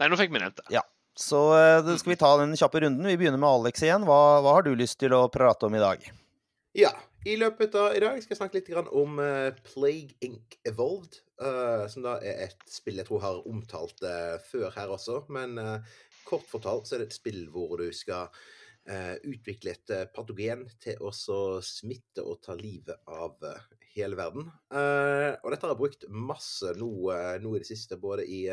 Nei, 0.00 0.08
nå 0.12 0.18
fikk 0.20 0.32
vi 0.34 0.42
nevnt 0.42 0.60
det. 0.60 0.68
Ja. 0.76 0.82
Så 1.16 1.38
eh, 1.56 1.78
da 1.80 1.94
skal 1.96 2.12
vi 2.12 2.18
ta 2.20 2.34
den 2.42 2.52
kjappe 2.60 2.82
runden. 2.84 3.06
Vi 3.08 3.16
begynner 3.16 3.40
med 3.40 3.48
Alex 3.48 3.84
igjen. 3.86 4.04
Hva, 4.04 4.18
hva 4.44 4.58
har 4.58 4.66
du 4.66 4.74
lyst 4.76 4.98
til 5.00 5.14
å 5.16 5.22
prate 5.32 5.68
om 5.68 5.76
i 5.76 5.80
dag? 5.80 6.02
Ja, 6.76 6.90
i 7.24 7.38
løpet 7.40 7.74
av 7.80 7.96
i 7.96 8.02
dag 8.04 8.18
skal 8.20 8.34
jeg 8.34 8.40
snakke 8.42 8.60
litt 8.60 8.92
om 8.92 9.16
eh, 9.24 9.48
Plague 9.70 10.12
Inc. 10.26 10.58
Evolved. 10.68 11.22
eh, 11.40 11.86
som 11.92 12.04
da 12.04 12.18
er 12.20 12.44
et 12.50 12.68
spill 12.68 13.00
jeg 13.00 13.08
tror 13.08 13.24
har 13.24 13.48
omtalt 13.48 13.96
det 14.04 14.18
før 14.50 14.68
her 14.76 14.92
også. 14.92 15.22
Men 15.32 15.56
kort 16.28 16.44
fortalt 16.50 16.88
så 16.88 16.96
er 16.96 17.04
det 17.04 17.10
et 17.12 17.16
spill 17.16 17.46
hvor 17.54 17.78
du 17.80 17.88
skal 17.96 18.28
eh, 18.88 19.16
utvikle 19.28 19.70
et 19.74 19.90
eh, 19.94 20.06
patogen 20.12 20.64
til 20.82 20.96
å 21.04 21.10
smitte 21.64 22.22
og 22.24 22.40
ta 22.44 22.54
livet 22.58 22.96
av 23.10 23.42
eh, 23.44 23.60
hele 23.96 24.16
verden. 24.18 24.44
Og 24.46 25.52
dette 25.52 25.64
har 25.64 25.72
jeg 25.72 25.80
brukt 25.80 26.04
masse 26.12 26.72
nå, 26.76 26.90
nå 27.40 27.54
i 27.56 27.60
det 27.62 27.68
siste, 27.68 27.96
både 27.96 28.22
i 28.28 28.44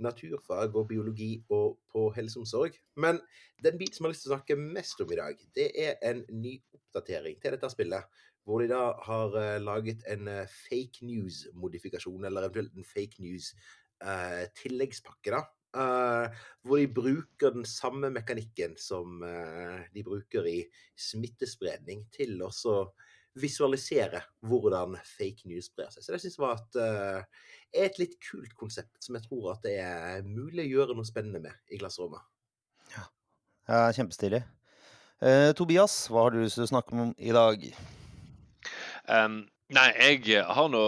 naturfag 0.00 0.76
og 0.80 0.88
biologi 0.88 1.44
og 1.52 1.76
på 1.92 2.08
helseomsorg. 2.16 2.72
Men 2.96 3.20
den 3.60 3.76
biten 3.76 3.94
som 3.98 4.04
jeg 4.06 4.08
har 4.08 4.14
lyst 4.14 4.24
til 4.24 4.32
å 4.32 4.36
snakke 4.38 4.56
mest 4.62 5.00
om 5.04 5.12
i 5.12 5.20
dag, 5.20 5.36
det 5.58 5.68
er 5.82 5.92
en 6.08 6.24
ny 6.32 6.54
oppdatering 6.72 7.36
til 7.42 7.52
dette 7.52 7.68
spillet. 7.74 8.02
Hvor 8.48 8.58
de 8.64 8.68
da 8.72 8.96
har 9.04 9.60
laget 9.60 10.00
en 10.08 10.24
fake 10.48 11.04
news-modifikasjon, 11.04 12.24
eller 12.24 12.48
eventuelt 12.48 12.72
en 12.72 12.88
fake 12.94 13.20
news-tilleggspakke, 13.26 15.36
da. 15.36 15.44
Eh, 15.76 16.38
hvor 16.64 16.80
de 16.80 16.88
bruker 16.88 17.52
den 17.52 17.66
samme 17.68 18.08
mekanikken 18.12 18.76
som 18.80 19.20
uh, 19.20 19.84
de 19.92 20.04
bruker 20.04 20.46
i 20.48 20.62
smittespredning, 20.96 22.06
til 22.14 22.40
å 22.40 22.50
visualisere 23.38 24.22
hvordan 24.48 24.96
fake 25.06 25.46
news 25.46 25.68
sprer 25.68 25.92
seg. 25.92 26.02
Så 26.02 26.14
det 26.14 26.22
syns 26.24 26.38
jeg 26.38 26.42
var 26.42 26.56
et, 26.56 26.78
uh, 26.80 27.48
er 27.72 27.90
et 27.90 28.00
litt 28.00 28.16
kult 28.24 28.56
konsept, 28.58 28.96
som 29.04 29.18
jeg 29.18 29.28
tror 29.28 29.52
at 29.54 29.64
det 29.68 29.76
er 29.84 30.24
mulig 30.26 30.64
å 30.64 30.72
gjøre 30.72 30.98
noe 30.98 31.08
spennende 31.08 31.44
med 31.44 31.74
i 31.74 31.80
klasserommet. 31.80 32.24
Ja, 32.96 33.08
Kjempestilig. 33.92 34.40
Eh, 35.18 35.50
Tobias, 35.58 36.06
hva 36.08 36.24
har 36.24 36.32
du 36.32 36.40
lyst 36.40 36.56
til 36.56 36.64
å 36.64 36.70
snakke 36.70 36.94
om 36.94 37.08
i 37.18 37.32
dag? 37.34 37.64
Em, 39.10 39.40
nei, 39.76 39.88
jeg 39.98 40.44
har 40.44 40.68
nå 40.72 40.82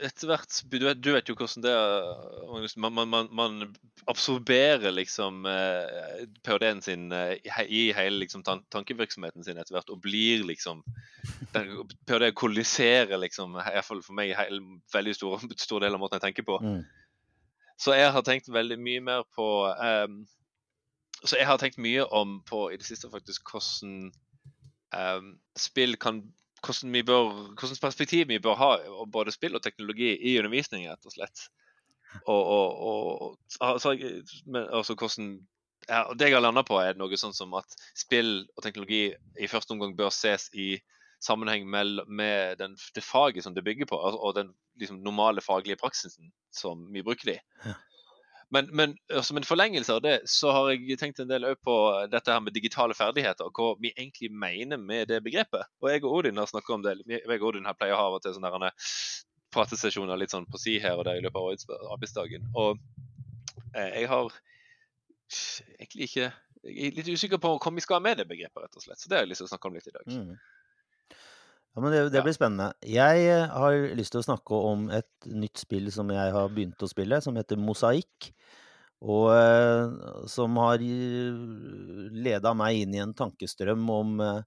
etter 0.00 0.30
hvert 0.30 0.58
Du 0.70 0.84
vet, 0.86 1.00
du 1.02 1.10
vet 1.12 1.28
jo 1.28 1.34
hvordan 1.36 1.64
det 1.64 1.72
er 1.74 2.68
Man, 2.80 2.94
man, 2.94 3.08
man, 3.10 3.30
man 3.36 3.56
absorberer 4.08 4.94
liksom 4.94 5.44
eh, 5.46 6.22
ph.d.-en 6.42 6.80
sin 6.82 7.10
eh, 7.12 7.36
i 7.68 7.82
hele 7.94 8.22
liksom, 8.22 8.42
tan 8.46 8.62
tankevirksomheten 8.72 9.44
sin 9.44 9.60
etter 9.60 9.76
hvert, 9.76 9.92
og 9.92 10.00
blir 10.02 10.46
liksom 10.48 10.80
Ph.d. 11.52 12.30
kolliserer 12.38 13.20
liksom, 13.20 13.58
i 13.60 13.66
hvert 13.76 13.86
fall 13.86 14.00
for 14.02 14.16
meg, 14.16 14.32
en 14.32 14.80
veldig 14.94 15.14
stor, 15.18 15.44
stor 15.60 15.84
del 15.84 15.94
av 15.94 16.02
måten 16.02 16.18
jeg 16.18 16.30
tenker 16.30 16.48
på. 16.48 16.56
Mm. 16.64 16.80
Så 17.80 17.94
jeg 17.96 18.12
har 18.12 18.24
tenkt 18.26 18.50
veldig 18.52 18.80
mye 18.80 19.04
mer 19.04 19.22
på 19.36 19.46
um, 19.68 20.18
Så 21.24 21.38
jeg 21.38 21.48
har 21.48 21.60
tenkt 21.60 21.80
mye 21.80 22.04
om 22.04 22.40
på 22.48 22.66
i 22.72 22.80
det 22.80 22.88
siste 22.88 23.10
faktisk 23.12 23.52
hvordan 23.52 24.10
um, 24.96 25.32
spill 25.56 25.96
kan 26.00 26.24
hvordan 26.64 26.92
vi 26.92 27.02
bør, 27.06 27.30
hvordan 27.58 27.80
perspektiv 27.82 28.28
vi 28.28 28.40
bør 28.42 28.58
ha 28.60 28.70
både 29.12 29.32
spill 29.34 29.56
og 29.58 29.64
teknologi 29.64 30.12
i 30.16 30.36
undervisning, 30.38 30.86
rett 30.90 31.06
og 31.08 31.14
slett. 31.14 31.46
Og, 32.26 32.40
og, 32.42 32.80
og 32.90 33.38
altså, 33.62 33.94
men, 34.46 34.64
altså 34.66 34.96
hvordan 34.98 35.36
ja, 35.88 36.04
Det 36.14 36.26
jeg 36.26 36.34
har 36.36 36.42
landa 36.42 36.62
på, 36.66 36.76
er 36.82 36.98
noe 36.98 37.16
sånn 37.18 37.34
som 37.34 37.54
at 37.58 37.76
spill 37.98 38.44
og 38.54 38.62
teknologi 38.62 39.08
i 39.40 39.48
første 39.50 39.74
omgang 39.74 39.94
bør 39.98 40.10
ses 40.14 40.48
i 40.52 40.74
sammenheng 41.24 41.66
med, 41.68 42.02
med 42.06 42.58
den, 42.60 42.76
det 42.94 43.04
faget 43.04 43.44
som 43.44 43.54
det 43.56 43.64
bygger 43.64 43.88
på, 43.90 43.96
og, 43.96 44.18
og 44.20 44.34
den 44.36 44.52
liksom, 44.80 45.00
normale 45.04 45.42
faglige 45.44 45.80
praksisen 45.80 46.30
som 46.54 46.86
vi 46.92 47.02
bruker 47.06 47.32
det 47.32 47.38
i. 47.38 47.42
Ja. 47.64 47.74
Men, 48.50 48.68
men 48.74 48.94
som 49.22 49.38
en 49.38 49.46
forlengelse 49.46 49.94
av 49.94 50.00
det, 50.02 50.16
så 50.30 50.50
har 50.54 50.72
jeg 50.72 50.98
tenkt 50.98 51.20
en 51.22 51.30
del 51.30 51.46
på 51.62 51.74
dette 52.10 52.34
her 52.34 52.42
med 52.42 52.54
digitale 52.56 52.96
ferdigheter, 52.98 53.46
og 53.46 53.54
hva 53.54 53.68
vi 53.78 53.92
egentlig 53.94 54.32
mener 54.34 54.80
med 54.80 55.06
det 55.12 55.20
begrepet. 55.22 55.70
Og 55.78 55.90
jeg 55.92 56.02
og 56.02 56.16
Odin 56.18 56.40
har 56.42 56.50
snakka 56.50 56.74
om 56.74 56.82
det. 56.82 56.96
Jeg 57.06 57.38
og 57.38 57.46
Odin 57.52 57.68
her 57.70 57.78
pleier 57.78 57.94
å 57.94 58.00
ha 58.00 58.08
av 58.10 58.18
og 58.18 58.24
til 58.24 58.34
sånne 58.34 58.72
pratesesjoner 59.54 60.18
litt 60.18 60.34
sånn 60.34 60.48
på 60.50 60.58
si 60.62 60.76
her 60.82 60.98
og 60.98 61.06
der 61.08 61.18
i 61.18 61.24
løpet 61.24 61.66
av 61.74 61.94
arbeidsdagen. 61.94 62.46
Og 62.58 62.78
eh, 63.74 64.00
jeg 64.00 64.10
har 64.10 64.30
egentlig 65.78 66.08
ikke 66.10 66.30
Jeg 66.60 66.90
er 66.90 66.96
litt 66.98 67.06
usikker 67.08 67.38
på 67.40 67.54
hva 67.56 67.70
vi 67.72 67.80
skal 67.80 68.02
med 68.04 68.18
det 68.20 68.26
begrepet, 68.28 68.60
rett 68.60 68.74
og 68.76 68.82
slett. 68.84 69.00
Så 69.00 69.08
det 69.08 69.16
har 69.16 69.22
jeg 69.24 69.30
lyst 69.30 69.40
til 69.40 69.46
å 69.46 69.52
snakke 69.54 69.68
om 69.70 69.76
litt 69.78 69.86
i 69.88 69.94
dag. 69.94 70.10
Mm. 70.12 70.34
Ja, 71.74 71.82
men 71.82 71.92
det, 71.94 72.00
det 72.10 72.22
blir 72.26 72.34
spennende. 72.34 72.72
Jeg 72.82 73.26
eh, 73.30 73.46
har 73.54 73.76
lyst 73.96 74.14
til 74.14 74.22
å 74.22 74.26
snakke 74.26 74.58
om 74.70 74.88
et 74.94 75.28
nytt 75.30 75.62
spill 75.62 75.86
som 75.94 76.10
jeg 76.10 76.32
har 76.34 76.50
begynt 76.50 76.82
å 76.82 76.88
spille, 76.90 77.20
som 77.22 77.38
heter 77.38 77.60
Mosaikk. 77.62 78.32
Og 79.00 79.30
eh, 79.32 80.24
som 80.28 80.58
har 80.60 80.82
leda 82.26 82.52
meg 82.58 82.82
inn 82.82 82.96
i 82.98 83.00
en 83.00 83.14
tankestrøm 83.16 83.86
om 83.94 84.18
eh, 84.24 84.42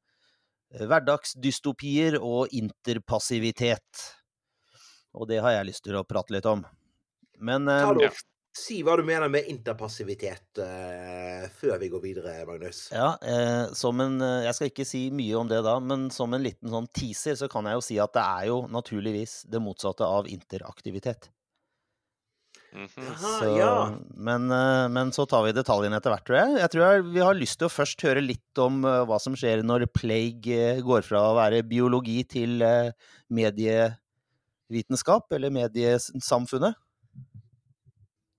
hverdagsdystopier 0.84 2.20
og 2.20 2.54
interpassivitet. 2.54 4.04
Og 5.14 5.30
det 5.30 5.40
har 5.46 5.56
jeg 5.58 5.70
lyst 5.72 5.86
til 5.88 5.98
å 5.98 6.06
prate 6.06 6.36
litt 6.36 6.50
om. 6.50 6.66
Men 7.40 7.72
eh. 7.72 7.88
Si 8.54 8.84
hva 8.86 8.94
du 9.00 9.02
mener 9.02 9.32
med 9.34 9.48
interpassivitet 9.50 10.60
uh, 10.62 11.50
før 11.58 11.80
vi 11.82 11.88
går 11.90 12.02
videre, 12.04 12.34
Magnus. 12.46 12.86
ja, 12.94 13.16
eh, 13.26 13.72
som 13.74 13.98
en 14.04 14.20
eh, 14.22 14.44
Jeg 14.46 14.54
skal 14.58 14.70
ikke 14.70 14.86
si 14.86 15.02
mye 15.10 15.40
om 15.40 15.50
det 15.50 15.64
da, 15.66 15.80
men 15.82 16.12
som 16.14 16.34
en 16.38 16.44
liten 16.46 16.70
sånn 16.70 16.86
teaser, 16.94 17.34
så 17.40 17.50
kan 17.50 17.66
jeg 17.66 17.80
jo 17.80 17.86
si 17.88 17.98
at 18.04 18.14
det 18.14 18.22
er 18.22 18.52
jo 18.52 18.60
naturligvis 18.70 19.50
det 19.50 19.62
motsatte 19.64 20.06
av 20.06 20.30
interaktivitet. 20.30 21.32
Mhm. 22.78 23.08
Jaha, 23.08 23.34
Så, 23.42 23.50
ja. 23.58 23.74
men, 24.30 24.46
eh, 24.54 24.86
men 25.00 25.10
så 25.18 25.26
tar 25.30 25.48
vi 25.48 25.58
detaljene 25.58 25.98
etter 25.98 26.14
hvert, 26.14 26.26
tror 26.30 26.38
jeg. 26.44 26.62
Jeg 26.62 26.70
tror 26.76 26.86
jeg, 26.86 27.10
vi 27.10 27.26
har 27.26 27.42
lyst 27.42 27.58
til 27.58 27.72
å 27.72 27.74
først 27.74 28.06
høre 28.06 28.22
litt 28.22 28.62
om 28.62 28.86
hva 28.86 29.18
som 29.22 29.34
skjer 29.34 29.66
når 29.66 29.90
plague 29.98 30.78
går 30.86 31.02
fra 31.10 31.26
å 31.32 31.36
være 31.42 31.66
biologi 31.66 32.22
til 32.38 32.62
medievitenskap, 33.34 35.26
eller 35.34 35.50
mediesamfunnet. 35.58 36.78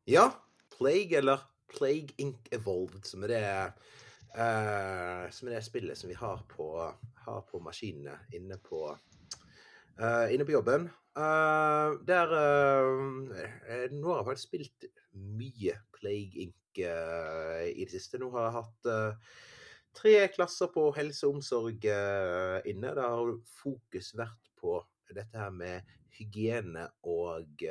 Ja. 0.04 0.30
Plague, 0.78 1.18
eller 1.18 1.40
Plague 1.78 2.08
Inc. 2.16 2.36
Evolved, 2.52 3.06
som 3.08 3.24
er 3.24 3.30
det 3.32 3.44
uh, 4.36 5.30
Som 5.32 5.48
er 5.48 5.56
det 5.56 5.64
spillet 5.64 5.98
som 5.98 6.10
vi 6.10 6.18
har 6.18 6.42
på, 6.50 6.66
har 7.24 7.46
på 7.48 7.60
maskinene 7.64 8.18
inne 8.36 8.58
på 8.60 8.82
uh, 8.90 10.26
Inne 10.34 10.44
på 10.44 10.56
jobben. 10.56 10.90
Uh, 11.16 11.96
der 12.04 12.34
Nå 13.94 14.10
har 14.10 14.20
jeg 14.20 14.28
faktisk 14.28 14.48
spilt 14.50 14.88
mye 15.14 15.78
Plague 15.96 16.44
Inc. 16.44 16.60
i 16.76 17.84
det 17.86 17.92
siste. 17.94 18.18
Nå 18.18 18.28
har 18.34 18.48
jeg 18.48 18.56
hatt 18.58 18.88
tre 19.94 20.14
klasser 20.34 20.72
på 20.74 20.88
helse 20.96 21.28
og 21.28 21.38
omsorg 21.38 21.86
inne. 22.66 22.90
Der 22.98 23.06
har 23.06 23.36
fokus 23.62 24.10
vært 24.18 24.50
på 24.58 24.80
dette 25.14 25.38
her 25.38 25.54
med 25.54 25.94
hygiene 26.18 26.88
og 27.06 27.62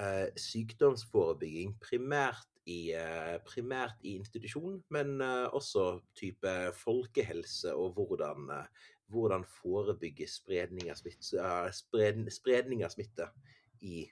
eh, 0.00 0.26
sykdomsforebygging, 0.40 1.76
primært 1.82 2.48
i, 2.66 2.94
eh, 2.96 3.36
primært 3.44 4.00
i 4.04 4.16
institusjon, 4.18 4.80
men 4.94 5.20
eh, 5.20 5.46
også 5.52 6.00
type 6.16 6.52
folkehelse 6.80 7.74
og 7.76 7.98
hvordan, 7.98 8.50
eh, 8.54 8.90
hvordan 9.12 9.44
forebygge 9.60 10.28
spredning 10.30 10.90
av 10.90 11.00
smitte, 11.00 11.40
eh, 11.40 11.70
spred, 11.76 12.24
spredning 12.32 12.84
av 12.84 12.94
smitte 12.94 13.28
i 13.84 14.04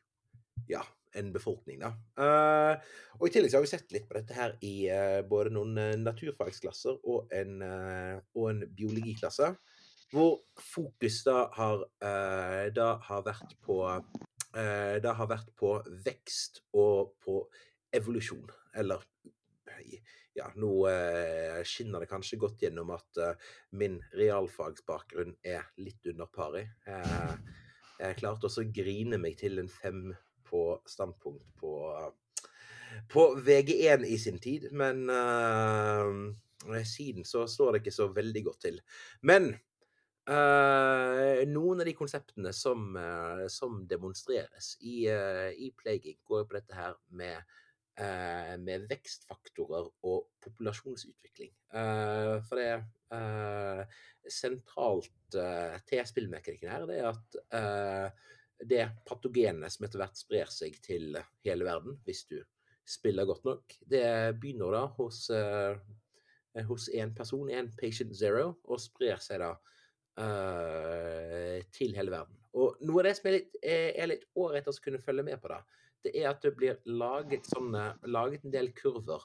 ja, 0.68 0.82
en 1.16 1.32
befolkning. 1.32 1.80
Da. 1.80 1.94
Eh, 2.20 2.92
og 3.18 3.28
I 3.28 3.32
tillegg 3.32 3.56
har 3.56 3.64
vi 3.64 3.72
sett 3.72 3.92
litt 3.94 4.08
på 4.08 4.18
dette 4.18 4.36
her 4.36 4.56
i 4.64 4.74
både 5.28 5.52
noen 5.52 6.02
naturfagsklasser 6.04 7.00
og 7.08 7.32
en, 7.32 7.60
og 7.62 8.48
en 8.50 8.66
biologiklasse. 8.68 9.52
Hvor 10.12 10.42
fokus 10.60 11.22
da 11.24 11.46
har, 11.56 11.86
da 12.76 12.88
har 13.06 13.22
vært 13.24 13.54
på 13.64 13.78
det 14.52 15.12
har 15.16 15.28
vært 15.30 15.48
på 15.56 15.70
vekst 16.04 16.58
og 16.76 17.14
på 17.24 17.38
evolusjon. 17.96 18.50
Eller 18.76 19.00
ja, 20.34 20.48
nå 20.56 20.70
eh, 20.88 21.60
skinner 21.68 22.02
det 22.02 22.08
kanskje 22.10 22.38
godt 22.40 22.62
gjennom 22.64 22.92
at 22.94 23.20
eh, 23.20 23.50
min 23.78 23.98
realfagsbakgrunn 24.16 25.34
er 25.44 25.66
litt 25.82 26.08
under 26.12 26.30
pari. 26.32 26.64
Eh, 26.88 27.34
jeg 28.00 28.18
klarte 28.20 28.48
også 28.48 28.64
å 28.64 28.72
grine 28.74 29.20
meg 29.20 29.36
til 29.40 29.60
en 29.62 29.70
fem 29.70 30.06
på 30.48 30.62
standpunkt 30.88 31.52
på, 31.60 31.74
på 33.12 33.26
VG1 33.44 34.06
i 34.08 34.16
sin 34.20 34.40
tid, 34.42 34.70
men 34.72 35.04
eh, 35.12 36.80
siden 36.88 37.28
så 37.28 37.44
står 37.48 37.74
det 37.74 37.82
ikke 37.82 37.98
så 38.00 38.08
veldig 38.16 38.46
godt 38.48 38.64
til. 38.70 38.80
Men 39.28 39.52
Eh, 40.22 41.40
noen 41.50 41.82
av 41.82 41.88
de 41.88 41.94
konseptene 41.98 42.52
som, 42.54 42.92
uh, 42.94 43.48
som 43.50 43.80
demonstreres 43.90 44.76
i, 44.78 45.08
uh, 45.10 45.50
i 45.50 45.72
plaguing, 45.74 46.20
går 46.22 46.44
på 46.46 46.54
dette 46.54 46.76
her 46.78 46.94
med, 47.18 47.42
uh, 47.98 48.52
med 48.62 48.86
vekstfaktorer 48.90 49.88
og 50.06 50.28
populasjonsutvikling. 50.44 51.50
For 51.72 52.60
det 52.60 54.28
sentralt 54.30 55.34
uh, 55.34 55.74
til 55.88 56.06
spillmekanikken 56.06 56.70
her, 56.70 56.86
det 56.86 57.00
er 57.00 57.10
at 57.10 58.14
det 58.62 58.84
patogenet 59.08 59.74
som 59.74 59.88
etter 59.88 59.98
hvert 60.04 60.20
sprer 60.20 60.50
seg 60.54 60.76
til 60.84 61.16
hele 61.42 61.66
verden, 61.66 61.96
hvis 62.06 62.22
du 62.30 62.36
spiller 62.86 63.26
godt 63.26 63.42
nok, 63.48 63.74
det 63.90 64.04
begynner 64.38 64.76
da 64.76 64.84
hos, 65.00 65.24
hos 66.68 66.88
én 66.94 67.10
person, 67.16 67.50
én 67.50 67.72
patient 67.80 68.14
zero, 68.14 68.52
og 68.62 68.80
sprer 68.82 69.18
seg 69.22 69.42
da 69.42 69.50
eh, 70.20 71.60
til 71.72 71.94
hele 71.96 72.14
verden. 72.14 72.38
Og 72.58 72.80
noe 72.84 73.00
av 73.00 73.08
det 73.08 73.14
som 73.18 73.30
er 73.30 73.38
litt, 73.38 73.56
er, 73.62 73.86
er 73.96 74.10
litt 74.10 74.26
ålreit 74.36 74.68
å 74.68 74.74
kunne 74.84 75.00
følge 75.00 75.24
med 75.26 75.40
på, 75.40 75.52
da, 75.52 75.62
det 76.04 76.12
er 76.18 76.28
at 76.32 76.42
det 76.44 76.52
blir 76.58 76.80
laget, 76.90 77.46
sånne, 77.48 77.92
laget 78.10 78.44
en 78.44 78.54
del 78.54 78.72
kurver, 78.76 79.24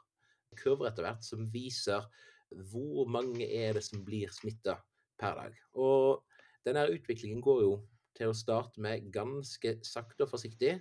kurver 0.58 0.91
etter 0.91 1.08
hvert, 1.08 1.25
som 1.25 1.48
viser 1.51 2.06
hvor 2.72 3.10
mange 3.12 3.44
er 3.44 3.75
det 3.75 3.84
som 3.84 4.06
blir 4.08 4.32
smitta 4.32 4.77
per 5.20 5.36
dag. 5.41 5.58
Og 5.75 6.24
denne 6.67 6.86
utviklingen 6.94 7.41
går 7.44 7.63
jo 7.65 7.74
til 8.17 8.32
å 8.32 8.38
starte 8.38 8.82
med 8.82 9.10
ganske 9.13 9.77
sakte 9.86 10.25
og 10.25 10.32
forsiktig, 10.32 10.77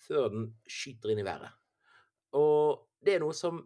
før 0.00 0.30
den 0.32 0.46
skyter 0.70 1.12
inn 1.12 1.20
i 1.20 1.26
været. 1.26 1.52
Og 2.38 2.86
det 3.04 3.16
er 3.16 3.22
noe 3.22 3.36
som, 3.36 3.60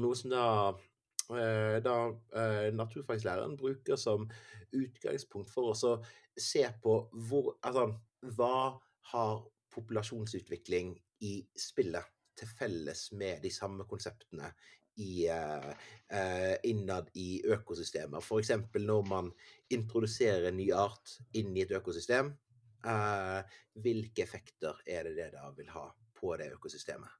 noe 0.00 0.16
som 0.16 0.32
da 0.32 0.44
eh, 0.70 0.84
da 1.28 1.96
eh, 2.40 2.68
naturfagslæreren 2.72 3.56
bruker 3.60 3.98
som 4.00 4.24
utgangspunkt 4.72 5.50
for 5.52 5.74
å 5.74 5.92
se 6.38 6.64
på 6.82 6.94
hvor 7.28 7.50
Altså, 7.68 7.90
hva 8.36 8.78
har 9.12 9.34
populasjonsutvikling 9.74 10.94
i 11.24 11.34
spillet 11.58 12.14
til 12.38 12.50
felles 12.58 13.08
med 13.18 13.42
de 13.42 13.50
samme 13.52 13.86
konseptene 13.90 14.50
i, 14.98 15.28
eh, 15.28 15.70
eh, 16.10 16.56
innad 16.70 17.10
i 17.14 17.42
økosystemer? 17.44 18.18
F.eks. 18.18 18.50
når 18.74 19.08
man 19.08 19.32
introduserer 19.70 20.48
en 20.48 20.56
ny 20.56 20.70
art 20.72 21.18
inn 21.34 21.56
i 21.56 21.62
et 21.66 21.76
økosystem. 21.78 22.36
eh, 22.84 23.42
hvilke 23.74 24.22
effekter 24.22 24.76
er 24.86 25.04
det 25.04 25.16
det 25.16 25.32
da 25.32 25.50
vil 25.50 25.68
ha 25.74 25.88
på 26.14 26.36
det 26.38 26.52
økosystemet? 26.54 27.10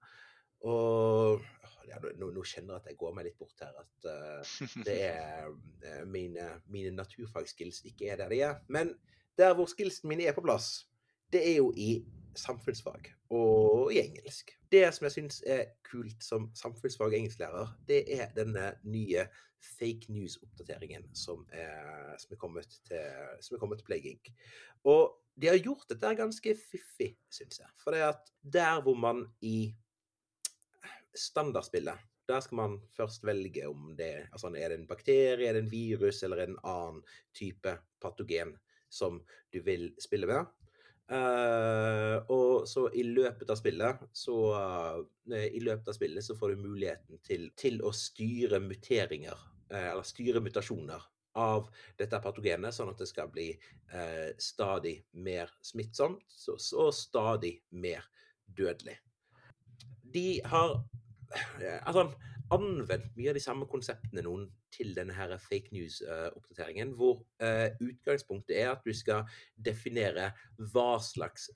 Og 0.66 1.42
ja, 1.88 1.98
nå, 2.20 2.30
nå 2.34 2.44
kjenner 2.46 2.76
jeg 2.76 2.82
at 2.82 2.90
jeg 2.92 3.00
går 3.00 3.16
meg 3.16 3.28
litt 3.28 3.38
bort 3.40 3.64
her. 3.64 3.74
At 3.82 4.08
uh, 4.08 4.82
det 4.86 4.98
er 5.08 5.48
uh, 5.50 6.04
mine, 6.08 6.50
mine 6.72 6.92
naturfagskills 6.96 7.82
ikke 7.88 8.12
er 8.12 8.22
der 8.22 8.32
de 8.32 8.42
er. 8.50 8.62
Men 8.68 8.94
der 9.38 9.54
hvor 9.54 9.70
skillsen 9.70 10.10
mine 10.10 10.28
er 10.28 10.36
på 10.36 10.44
plass, 10.44 10.86
det 11.32 11.42
er 11.44 11.58
jo 11.58 11.72
i 11.76 12.04
samfunnsfag 12.38 13.12
og 13.34 13.92
i 13.92 14.00
engelsk. 14.00 14.54
Det 14.72 14.84
som 14.94 15.08
jeg 15.08 15.14
syns 15.16 15.42
er 15.46 15.64
kult 15.86 16.22
som 16.24 16.48
samfunnsfag- 16.56 17.10
og 17.10 17.16
engelsklærer, 17.18 17.72
det 17.88 18.02
er 18.14 18.30
denne 18.36 18.70
nye 18.88 19.26
fake 19.78 20.12
news-oppdateringen 20.12 21.08
som, 21.18 21.42
som, 22.18 22.32
er 22.34 22.40
kommet 22.40 22.68
til- 22.86 23.42
til 23.42 23.84
Plague 23.84 24.34
Og 24.84 25.18
de 25.40 25.46
har 25.46 25.58
gjort 25.58 25.88
dette 25.90 26.14
ganske 26.18 26.54
fiffig, 26.70 27.16
syns 27.30 27.60
jeg. 27.60 27.68
For 27.82 27.94
det 27.94 28.02
at 28.06 28.32
der 28.42 28.80
hvor 28.82 28.94
man 28.94 29.26
i 29.40 29.74
standardspillet, 31.16 32.06
der 32.28 32.40
skal 32.44 32.60
man 32.60 32.78
først 32.92 33.24
velge 33.24 33.64
om 33.68 33.94
det 33.96 34.28
altså 34.32 34.50
er 34.52 34.68
det 34.68 34.80
en 34.80 34.88
bakterie, 34.88 35.48
er 35.48 35.56
det 35.56 35.64
en 35.64 35.72
virus 35.72 36.22
eller 36.22 36.44
en 36.44 36.58
annen 36.62 37.02
type 37.36 37.72
patogen 38.02 38.56
som 38.92 39.22
du 39.52 39.60
vil 39.64 39.90
spille 40.00 40.28
med. 40.28 40.46
Uh, 41.08 42.20
og 42.28 42.66
så 42.68 42.82
i 42.92 43.02
løpet 43.06 43.48
av 43.48 43.56
spillet 43.56 44.00
så 44.12 44.34
uh, 44.52 44.98
I 45.32 45.60
løpet 45.64 45.88
av 45.88 45.94
spillet 45.96 46.24
så 46.24 46.34
får 46.36 46.52
du 46.52 46.66
muligheten 46.66 47.20
til, 47.24 47.46
til 47.56 47.80
å 47.80 47.94
styre 47.96 48.60
muteringer, 48.60 49.38
uh, 49.72 49.86
eller 49.94 50.04
styre 50.04 50.42
mutasjoner, 50.44 51.06
av 51.38 51.68
dette 51.96 52.18
patogenet, 52.18 52.74
sånn 52.74 52.90
at 52.90 52.98
det 52.98 53.06
skal 53.06 53.28
bli 53.30 53.52
stadig 54.42 54.96
mer 55.22 55.52
smittsomt 55.62 56.32
og 56.50 56.88
stadig 56.96 57.52
mer 57.78 58.02
dødelig. 58.58 58.96
De 60.02 60.40
har 60.50 60.80
altså, 61.84 62.08
anvendt 62.54 63.16
mye 63.18 63.32
av 63.32 63.36
de 63.36 63.42
samme 63.44 63.68
konseptene 63.70 64.24
noen 64.24 64.46
til 64.72 64.94
denne 64.96 65.14
her 65.16 65.34
fake 65.42 65.74
news-oppdateringen, 65.74 66.94
hvor 66.96 67.20
eh, 67.44 67.68
utgangspunktet 67.84 68.56
er 68.56 68.72
at 68.72 68.84
du 68.86 68.94
skal 68.96 69.28
definere 69.54 70.30
hva 70.72 70.96
slags 71.04 71.50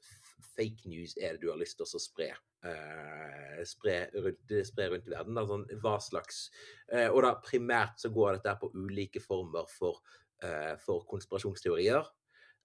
fake 0.52 0.91
news 0.91 1.17
er 1.17 1.37
det 1.37 1.45
du 1.45 1.50
har 1.52 1.61
lyst 1.61 1.79
til 1.81 1.88
å 1.88 2.02
spre. 2.02 2.33
Uh, 2.62 3.59
spre, 3.67 4.05
rundt, 4.23 4.52
spre 4.69 4.85
rundt 4.93 5.09
i 5.09 5.11
verden. 5.11 5.38
Altså, 5.41 5.57
hva 5.83 5.97
slags 5.99 6.45
uh, 6.93 7.09
Og 7.09 7.25
da 7.25 7.33
primært 7.43 7.99
så 7.99 8.12
går 8.14 8.37
dette 8.37 8.55
på 8.61 8.71
ulike 8.76 9.23
former 9.25 9.67
for, 9.67 9.99
eh, 10.45 10.76
for 10.79 11.02
konspirasjonsteorier. 11.11 12.07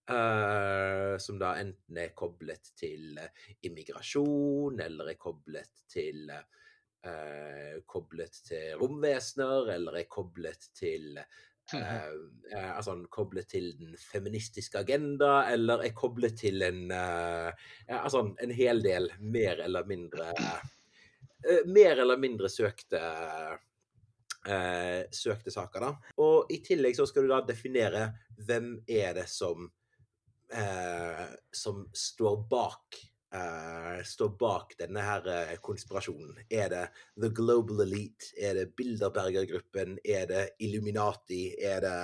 Uh, 0.07 1.17
som 1.19 1.35
da 1.35 1.49
enten 1.59 1.97
er 1.99 2.13
koblet 2.15 2.69
til 2.79 3.17
eh, 3.19 3.47
immigrasjon, 3.67 4.77
eller 4.79 5.09
er 5.11 5.17
koblet 5.19 5.81
til 5.91 6.29
eh, 7.07 7.75
koblet 7.85 8.41
til 8.47 8.77
romvesener, 8.81 9.71
eller 9.75 9.99
er 10.01 10.07
koblet 10.11 10.69
til 10.77 11.17
eh, 11.73 12.09
eh, 12.53 12.71
altså, 12.77 12.95
koblet 13.11 13.49
til 13.51 13.71
den 13.79 13.95
feministiske 13.99 14.79
agenda, 14.79 15.47
eller 15.51 15.83
er 15.85 15.95
koblet 15.95 16.37
til 16.39 16.63
en 16.67 16.91
eh, 16.91 17.51
altså, 17.99 18.23
en 18.43 18.53
hel 18.55 18.83
del 18.83 19.11
mer 19.19 19.63
eller 19.67 19.87
mindre 19.87 20.33
eh, 20.37 20.65
Mer 21.69 21.99
eller 22.01 22.17
mindre 22.17 22.49
søkte 22.49 22.99
eh, 24.49 25.03
søkte 25.13 25.51
saker, 25.53 25.83
da. 25.83 26.13
Og 26.23 26.49
i 26.51 26.57
tillegg 26.65 26.97
så 26.97 27.05
skal 27.07 27.23
du 27.23 27.29
da 27.31 27.43
definere 27.45 28.07
hvem 28.47 28.73
er 28.87 29.13
det 29.21 29.27
som 29.31 29.69
som 31.51 31.81
står 31.91 32.37
bak 32.47 32.95
eh, 33.33 34.03
står 34.03 34.33
bak 34.39 34.75
denne 34.79 35.03
her 35.03 35.27
eh, 35.33 35.53
konspirasjonen. 35.63 36.43
Er 36.49 36.69
det 36.73 36.83
The 37.19 37.29
Global 37.35 37.81
Elite? 37.85 38.31
Er 38.39 38.57
det 38.59 38.75
Bilderberger-gruppen? 38.77 39.99
Er 40.03 40.27
det 40.29 40.43
Illuminati? 40.59 41.55
Er 41.59 41.81
det, 41.85 41.97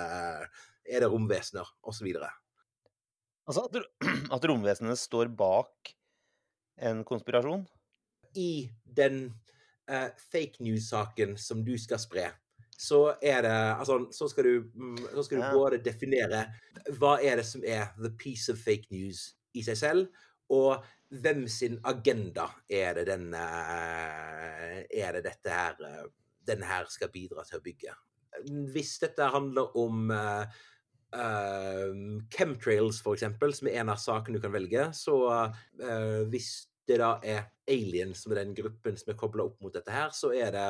er 0.84 1.04
det 1.04 1.10
romvesener? 1.10 1.68
Og 1.82 1.94
så 1.94 2.04
videre. 2.04 2.30
Altså 3.48 3.66
at, 3.68 3.76
at 4.36 4.48
romvesenene 4.48 4.96
står 4.96 5.32
bak 5.36 5.94
en 6.82 7.04
konspirasjon? 7.06 7.66
I 8.34 8.70
den 8.96 9.28
uh, 9.90 10.08
fake 10.32 10.64
news-saken 10.64 11.36
som 11.38 11.60
du 11.64 11.76
skal 11.78 12.00
spre, 12.02 12.30
så 12.74 13.14
er 13.22 13.44
det 13.46 13.54
Altså, 13.54 14.00
så 14.10 14.28
skal 14.28 14.44
du, 14.44 14.70
mm, 14.74 14.96
så 15.14 15.22
skal 15.22 15.38
du 15.38 15.44
Ja. 15.44 15.52
både 15.52 15.78
definere 15.78 16.40
hva 16.98 17.18
er 17.22 17.36
det 17.36 17.46
som 17.46 17.62
er 17.64 17.94
the 17.98 18.10
piece 18.10 18.52
of 18.52 18.58
fake 18.58 18.90
news 18.90 19.36
i 19.54 19.62
seg 19.62 19.76
selv, 19.76 20.08
og 20.50 20.84
hvem 21.22 21.46
sin 21.50 21.78
agenda 21.86 22.48
er 22.68 22.98
det 22.98 23.06
den 23.08 23.32
eh, 23.38 24.82
Er 24.90 25.16
det 25.16 25.24
dette 25.28 25.52
her 25.52 25.80
eh, 25.86 26.04
den 26.44 26.62
her 26.66 26.88
skal 26.92 27.12
bidra 27.12 27.44
til 27.48 27.60
å 27.60 27.64
bygge? 27.64 27.94
Hvis 28.74 28.98
dette 29.00 29.30
handler 29.30 29.76
om 29.78 30.10
uh, 30.10 30.42
eh, 31.14 31.92
chemtrails, 32.34 32.98
eksempel, 33.06 33.54
som 33.54 33.70
er 33.70 33.78
en 33.80 33.92
av 33.94 34.00
sakene 34.02 34.36
du 34.36 34.42
kan 34.42 34.52
velge, 34.52 34.88
så 34.98 35.14
uh, 35.30 36.18
hvis 36.28 36.50
det 36.84 36.98
da 37.00 37.14
er 37.24 37.46
aliens 37.70 38.24
som 38.24 38.34
er 38.34 38.42
den 38.42 38.52
gruppen 38.58 38.98
som 39.00 39.14
er 39.14 39.18
kobla 39.22 39.46
opp 39.46 39.62
mot 39.64 39.72
dette 39.72 39.94
her, 39.94 40.12
så 40.12 40.34
er 40.36 40.52
det 40.52 40.66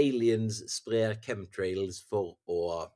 aliens 0.00 0.62
sprer 0.70 1.18
chemtrails 1.20 2.00
for 2.08 2.38
å 2.48 2.86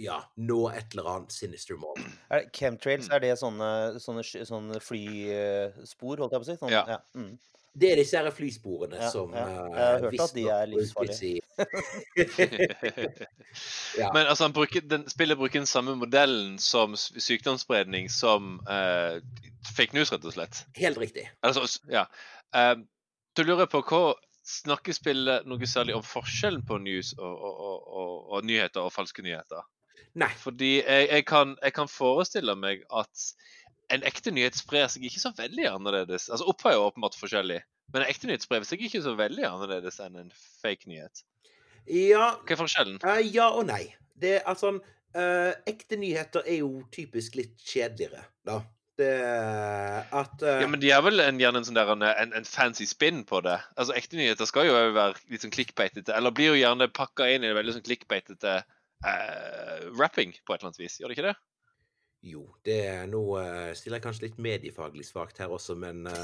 ja, 0.00 0.18
nå 0.36 0.58
et 0.70 0.94
eller 0.94 1.10
annet 1.14 1.34
sinister 1.34 1.76
mål. 1.80 2.00
Er 2.30 2.44
det, 2.44 2.52
chemtrails, 2.56 3.10
er 3.12 3.22
det 3.24 3.34
sånne, 3.40 3.70
sånne, 4.02 4.24
sånne 4.48 4.80
flyspor, 4.84 6.22
holdt 6.22 6.36
jeg 6.36 6.42
på 6.42 6.46
å 6.46 6.50
si? 6.50 6.58
Sånne, 6.62 6.82
Ja. 6.96 6.98
Mm. 7.18 7.36
Det 7.78 7.92
er 7.92 8.00
disse 8.00 8.18
her 8.18 8.32
flysporene 8.34 8.96
Ja, 8.98 9.08
som 9.12 9.34
ja. 9.36 9.44
eh, 9.44 9.56
Jeg 9.68 9.84
har 9.86 10.00
hørt 10.02 10.20
at 10.24 10.32
de 10.34 10.44
er 10.50 10.70
livsfarlige. 10.72 11.42
Ja. 13.98 14.10
Men 14.12 14.26
altså, 14.26 14.44
han 14.44 14.52
bruker, 14.52 14.80
den, 14.84 15.08
spillet 15.10 15.38
bruker 15.38 15.58
den 15.58 15.66
samme 15.66 15.94
modellen 15.98 16.58
som 16.62 16.94
sykdomsspredning 16.96 18.10
som 18.12 18.60
uh, 18.68 19.18
fake 19.74 19.96
news, 19.96 20.12
rett 20.12 20.26
og 20.28 20.34
slett. 20.36 20.60
Helt 20.76 20.98
riktig. 21.00 21.24
Altså, 21.42 21.64
ja. 21.90 22.04
Uh, 22.54 22.76
du 23.34 23.42
lurer 23.42 23.66
på 23.70 23.80
hva 23.88 24.14
Snakker 24.48 24.96
spillet 24.96 25.48
noe 25.48 25.68
særlig 25.68 25.96
om 25.98 26.04
forskjellen 26.06 26.62
på 26.64 26.78
news 26.80 27.12
og, 27.18 27.34
og, 27.48 27.58
og, 27.60 28.12
og, 28.32 28.46
nyheter 28.48 28.86
og 28.86 28.94
falske 28.94 29.24
nyheter? 29.24 29.66
Nei. 30.18 30.30
Fordi 30.40 30.78
jeg, 30.78 31.08
jeg, 31.10 31.24
kan, 31.28 31.56
jeg 31.62 31.74
kan 31.76 31.90
forestille 31.92 32.54
meg 32.56 32.86
at 32.88 33.26
en 33.92 34.04
ekte 34.08 34.32
nyhet 34.32 34.56
sprer 34.56 34.88
seg 34.92 35.04
ikke 35.08 35.20
så 35.20 35.32
veldig 35.36 35.66
annerledes. 35.70 36.28
Altså 36.32 36.48
Opphav 36.48 36.72
er 36.72 36.78
jo 36.78 36.86
åpenbart 36.88 37.18
forskjellig, 37.20 37.60
men 37.92 38.02
en 38.02 38.08
ekte 38.08 38.30
nyhet 38.30 38.44
sprer 38.44 38.64
seg 38.68 38.84
ikke 38.84 39.02
så 39.04 39.14
veldig 39.18 39.44
annerledes 39.48 40.00
enn 40.04 40.16
en 40.22 40.32
fake 40.62 40.88
nyhet. 40.90 41.24
Ja, 41.88 42.34
Hva 42.44 42.56
er 42.56 42.60
forskjellen? 42.60 42.98
Uh, 43.04 43.20
ja 43.24 43.48
og 43.52 43.68
nei. 43.68 43.84
Det 44.18 44.38
er 44.40 44.48
altså 44.50 44.74
uh, 44.76 45.52
Ekte 45.68 45.96
nyheter 46.00 46.44
er 46.44 46.60
jo 46.62 46.82
typisk 46.92 47.38
litt 47.38 47.56
kjedeligere, 47.64 48.24
da. 48.48 48.60
Det 48.98 49.10
at 50.10 50.42
uh, 50.42 50.60
Ja, 50.62 50.66
men 50.66 50.80
De 50.82 50.90
er 50.90 51.02
vel 51.06 51.22
en, 51.22 51.38
gjerne 51.38 51.60
en, 51.62 51.66
sånn 51.68 51.78
der, 51.78 51.92
en, 51.94 52.32
en, 52.34 52.48
fancy 52.48 52.86
spin 52.88 53.22
på 53.28 53.40
det. 53.46 53.58
Altså 53.78 53.94
Ekte 53.98 54.18
nyheter 54.18 54.48
skal 54.48 54.66
jo 54.66 54.74
være 54.74 55.12
litt 55.30 55.44
sånn 55.44 55.54
clickbaitete, 55.54 56.14
eller 56.16 56.34
blir 56.34 56.52
jo 56.52 56.58
gjerne 56.58 56.90
pakka 56.90 57.28
inn 57.30 57.46
i 57.46 57.54
veldig 57.54 57.76
sånn 57.76 57.86
clickbaitete 57.86 58.54
uh, 59.06 59.76
rapping 60.00 60.34
på 60.42 60.54
et 60.54 60.58
eller 60.58 60.72
annet 60.72 60.82
vis. 60.82 60.98
Gjør 60.98 61.12
det 61.12 61.18
ikke 61.18 61.28
det? 61.30 61.36
Jo, 62.26 62.42
det 62.66 62.80
er 62.90 63.06
nå 63.06 63.20
uh, 63.38 63.70
stiller 63.78 64.00
jeg 64.00 64.06
kanskje 64.08 64.24
litt 64.26 64.40
mediefaglig 64.42 65.06
svakt 65.06 65.38
her 65.38 65.54
også, 65.54 65.78
men 65.78 66.02
uh, 66.10 66.16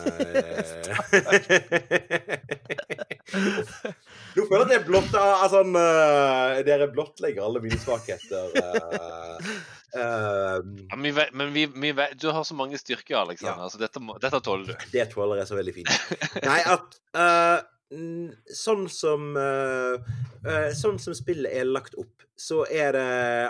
Nå 4.34 4.42
føler 4.48 4.58
jeg 4.58 4.66
at 4.66 4.74
jeg 4.74 4.86
blotta 4.88 5.22
Altså, 5.44 5.62
uh, 5.62 6.58
dere 6.66 6.90
blottlegger 6.90 7.46
alle 7.46 7.62
mine 7.62 7.78
svakheter. 7.78 8.50
eh, 8.58 9.38
eh, 9.96 10.56
Ja, 10.90 10.96
men 10.96 11.02
vi, 11.06 11.12
vet- 11.16 11.34
men 11.34 11.52
vi, 11.54 11.66
vi, 11.66 11.92
vet- 11.96 12.16
du 12.20 12.28
har 12.34 12.44
så 12.44 12.54
mange 12.58 12.78
styrker, 12.80 13.16
Alexander. 13.20 13.58
Ja. 13.62 13.68
Altså, 13.68 13.78
dette, 13.82 14.02
dette 14.22 14.40
tåler 14.44 14.72
du. 14.72 14.88
det 14.92 15.06
tåler 15.12 15.40
jeg 15.42 15.50
så 15.50 15.58
veldig 15.60 15.74
fint. 15.76 15.94
Nei, 16.50 16.58
at 16.74 16.98
uh, 17.18 17.62
Sånn 18.56 18.88
som 18.90 19.36
uh, 19.38 19.98
Sånn 20.74 20.96
som 20.98 21.14
spillet 21.14 21.52
er 21.54 21.68
lagt 21.68 21.94
opp, 22.00 22.24
så 22.34 22.64
er 22.66 22.96
det 22.96 23.04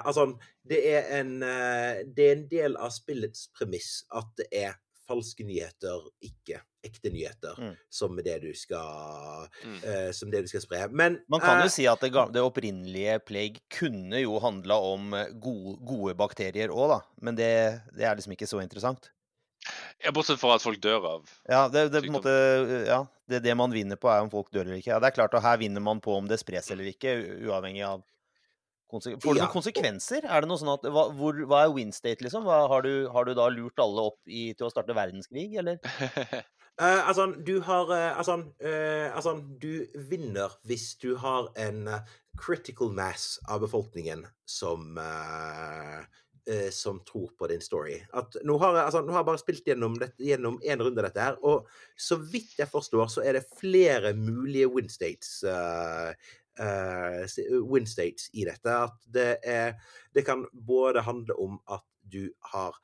Altså, 0.05 0.27
det 0.69 0.81
er 0.91 1.07
en 1.21 1.31
Det 1.41 2.27
er 2.27 2.35
en 2.35 2.43
del 2.51 2.77
av 2.77 2.93
spillets 2.93 3.47
premiss 3.57 4.03
at 4.13 4.29
det 4.43 4.49
er 4.67 4.75
falske 5.09 5.45
nyheter, 5.47 6.07
ikke 6.25 6.61
ekte 6.85 7.11
nyheter, 7.13 7.57
Mm. 7.61 7.77
som 7.91 8.17
det 8.17 8.41
du 8.43 8.53
skal 8.55 9.49
Mm. 9.65 9.79
eh, 9.85 10.11
Som 10.13 10.31
det 10.31 10.43
du 10.43 10.49
skal 10.49 10.61
spre. 10.61 10.89
Men 10.91 11.21
Man 11.29 11.41
kan 11.41 11.59
jo 11.61 11.65
jo 11.65 11.71
si 11.73 11.87
at 11.87 12.01
det, 12.01 12.13
det 12.33 12.43
opprinnelige 12.43 13.19
plague 13.25 13.61
kunne 13.71 14.21
jo 14.23 14.39
handla 14.41 14.75
om 14.81 15.15
eh, 15.15 15.27
gode, 15.33 15.79
gode 15.85 16.15
bakterier 16.15 16.69
òg, 16.69 16.89
da. 16.89 17.01
Men 17.21 17.35
det, 17.37 17.83
det 17.97 18.05
er 18.05 18.15
liksom 18.17 18.33
ikke 18.37 18.49
så 18.49 18.63
interessant. 18.63 19.11
Ja, 20.05 20.11
Bortsett 20.13 20.39
fra 20.39 20.55
at 20.57 20.63
folk 20.63 20.81
dør 20.81 21.05
av 21.09 21.29
Ja, 21.49 21.69
det, 21.69 21.91
det, 21.93 22.03
på 22.05 22.13
måte, 22.13 22.85
ja, 22.87 23.07
det, 23.29 23.43
det 23.43 23.55
man 23.57 23.73
vinner 23.73 23.97
på, 23.97 24.11
er 24.13 24.21
om 24.21 24.29
folk 24.31 24.51
dør 24.53 24.67
eller 24.67 24.77
ikke. 24.77 24.93
Ja, 24.93 24.99
det 25.01 25.07
er 25.09 25.17
klart, 25.17 25.33
og 25.35 25.41
her 25.43 25.57
vinner 25.57 25.81
man 25.81 26.01
på 26.05 26.13
om 26.19 26.29
det 26.29 26.39
spres 26.43 26.71
eller 26.71 26.85
ikke, 26.85 27.15
uavhengig 27.49 27.85
av 27.87 28.03
konse- 28.95 29.15
Får 29.21 29.35
det 29.37 29.43
Ja, 29.43 29.47
noen 29.49 29.53
konsekvenser? 29.57 30.25
Er 30.25 30.45
det 30.45 30.49
noe 30.51 30.61
sånn 30.63 30.73
at, 30.75 30.87
hva, 30.95 31.05
hvor, 31.19 31.39
hva 31.51 31.65
er 31.67 31.75
win 31.75 31.93
state, 31.95 32.25
liksom? 32.25 32.47
Hva, 32.49 32.63
har, 32.73 32.87
du, 32.87 33.09
har 33.13 33.29
du 33.29 33.35
da 33.37 33.49
lurt 33.53 33.79
alle 33.83 34.09
opp 34.11 34.21
i, 34.27 34.53
til 34.57 34.69
å 34.69 34.73
starte 34.73 34.97
verdenskrig, 34.97 35.51
eller? 35.61 35.79
Uh, 35.85 37.01
altså, 37.09 37.29
du 37.47 37.59
har 37.67 37.91
uh, 37.93 38.19
altså, 38.19 38.39
uh, 38.65 39.09
altså, 39.15 39.37
du 39.63 39.85
vinner 40.11 40.55
hvis 40.69 40.95
du 41.03 41.13
har 41.23 41.51
en 41.61 41.85
critical 42.41 42.91
mass 42.97 43.37
av 43.47 43.61
befolkningen 43.67 44.25
som 44.51 44.97
som 46.77 46.99
tror 47.09 47.31
på 47.39 47.47
din 47.49 47.63
story. 47.65 47.95
At 48.13 48.35
nå 48.45 48.59
har 48.61 48.77
altså, 48.83 49.01
nå 49.01 49.15
har 49.15 49.23
jeg 49.23 49.29
bare 49.31 49.41
spilt 49.41 49.69
gjennom, 49.71 49.95
dette, 49.97 50.21
gjennom 50.29 50.59
en 50.61 50.83
runde 50.85 51.01
dette 51.07 51.23
her, 51.25 51.39
og 51.41 51.71
så 51.97 52.19
vidt 52.21 52.59
jeg 52.61 52.69
forstår, 52.69 53.07
så 53.09 53.23
er 53.25 53.39
det 53.39 53.47
flere 53.57 54.11
mulige 54.19 54.69
win 54.69 54.91
states 54.93 55.39
s- 55.41 56.35
win 56.59 57.87
states 57.87 58.29
i 58.33 58.45
dette. 58.47 58.71
At 58.71 59.07
det 59.11 59.39
er 59.43 59.75
Det 60.15 60.23
kan 60.27 60.47
både 60.53 61.03
handle 61.03 61.35
om 61.35 61.59
at 61.67 61.83
du 62.13 62.31
har 62.53 62.77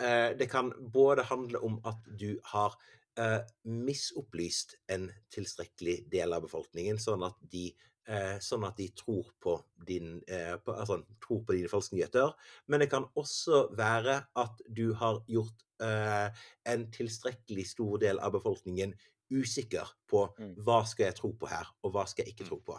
eh, 0.00 0.36
Det 0.36 0.50
kan 0.50 0.72
både 0.92 1.22
handle 1.22 1.58
om 1.58 1.80
at 1.84 2.00
du 2.18 2.38
har 2.44 2.76
eh, 3.18 3.40
misopplyst 3.64 4.74
en 4.88 5.10
tilstrekkelig 5.34 6.04
del 6.10 6.32
av 6.32 6.44
befolkningen, 6.46 6.98
sånn 6.98 7.24
at 7.26 7.38
de, 7.52 7.70
eh, 8.08 8.36
sånn 8.42 8.64
at 8.68 8.78
de 8.78 8.88
tror, 8.96 9.28
på 9.42 9.56
din, 9.86 10.22
eh, 10.28 10.56
på, 10.56 10.72
altså, 10.72 11.02
tror 11.24 11.42
på 11.44 11.56
dine 11.56 11.68
falske 11.68 11.96
nyheter. 11.96 12.32
Men 12.66 12.80
det 12.80 12.90
kan 12.90 13.08
også 13.18 13.68
være 13.76 14.20
at 14.36 14.62
du 14.68 14.92
har 14.94 15.22
gjort 15.28 15.66
eh, 15.82 16.28
en 16.64 16.86
tilstrekkelig 16.92 17.66
stor 17.66 17.98
del 17.98 18.20
av 18.20 18.32
befolkningen 18.36 18.94
usikker 19.30 19.88
på 20.10 20.26
Mm. 20.38 20.54
hva 20.64 20.84
skal 20.86 21.04
jeg 21.10 21.14
tro 21.14 21.32
på 21.32 21.46
her, 21.46 21.66
og 21.82 21.92
hva 21.94 22.06
skal 22.06 22.24
jeg 22.24 22.34
ikke 22.34 22.48
tro 22.48 22.58
på. 22.66 22.76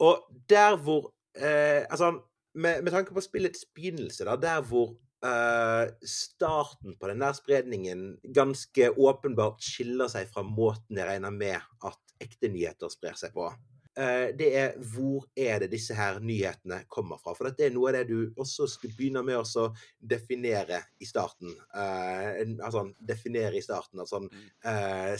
Og 0.00 0.26
der 0.48 0.76
hvor 0.76 1.12
eh, 1.36 1.86
Altså, 1.90 2.20
med, 2.54 2.82
med 2.82 2.92
tanke 2.92 3.14
på 3.14 3.20
spillets 3.20 3.64
begynnelse, 3.74 4.24
da, 4.24 4.36
der 4.36 4.60
hvor 4.62 4.96
eh, 5.24 5.88
starten 6.04 6.96
på 7.00 7.08
den 7.08 7.20
der 7.20 7.32
spredningen 7.32 8.18
ganske 8.34 8.90
åpenbart 8.98 9.62
skiller 9.62 10.08
seg 10.08 10.28
fra 10.28 10.42
måten 10.42 10.98
jeg 10.98 11.06
regner 11.08 11.30
med 11.30 11.60
at 11.84 11.98
ekte 12.20 12.48
nyheter 12.48 12.90
sprer 12.92 13.14
seg 13.18 13.32
på. 13.32 13.48
Eh, 13.92 14.30
det 14.32 14.46
er 14.56 14.76
hvor 14.94 15.26
er 15.36 15.58
det 15.60 15.70
disse 15.74 15.92
her 15.92 16.16
nyhetene 16.24 16.78
kommer 16.88 17.18
fra. 17.20 17.34
For 17.36 17.44
dette 17.50 17.66
er 17.66 17.74
noe 17.74 17.90
av 17.90 17.98
det 17.98 18.06
du 18.08 18.30
også 18.40 18.64
skal 18.72 18.94
begynne 18.96 19.20
med 19.26 19.36
å 19.36 19.66
definere 20.00 20.78
i 21.02 21.08
starten. 21.08 21.52
Eh, 21.76 22.40
altså 22.64 22.86
definere 23.04 23.58
i 23.58 23.64
starten. 23.64 24.00
Altså, 24.00 24.22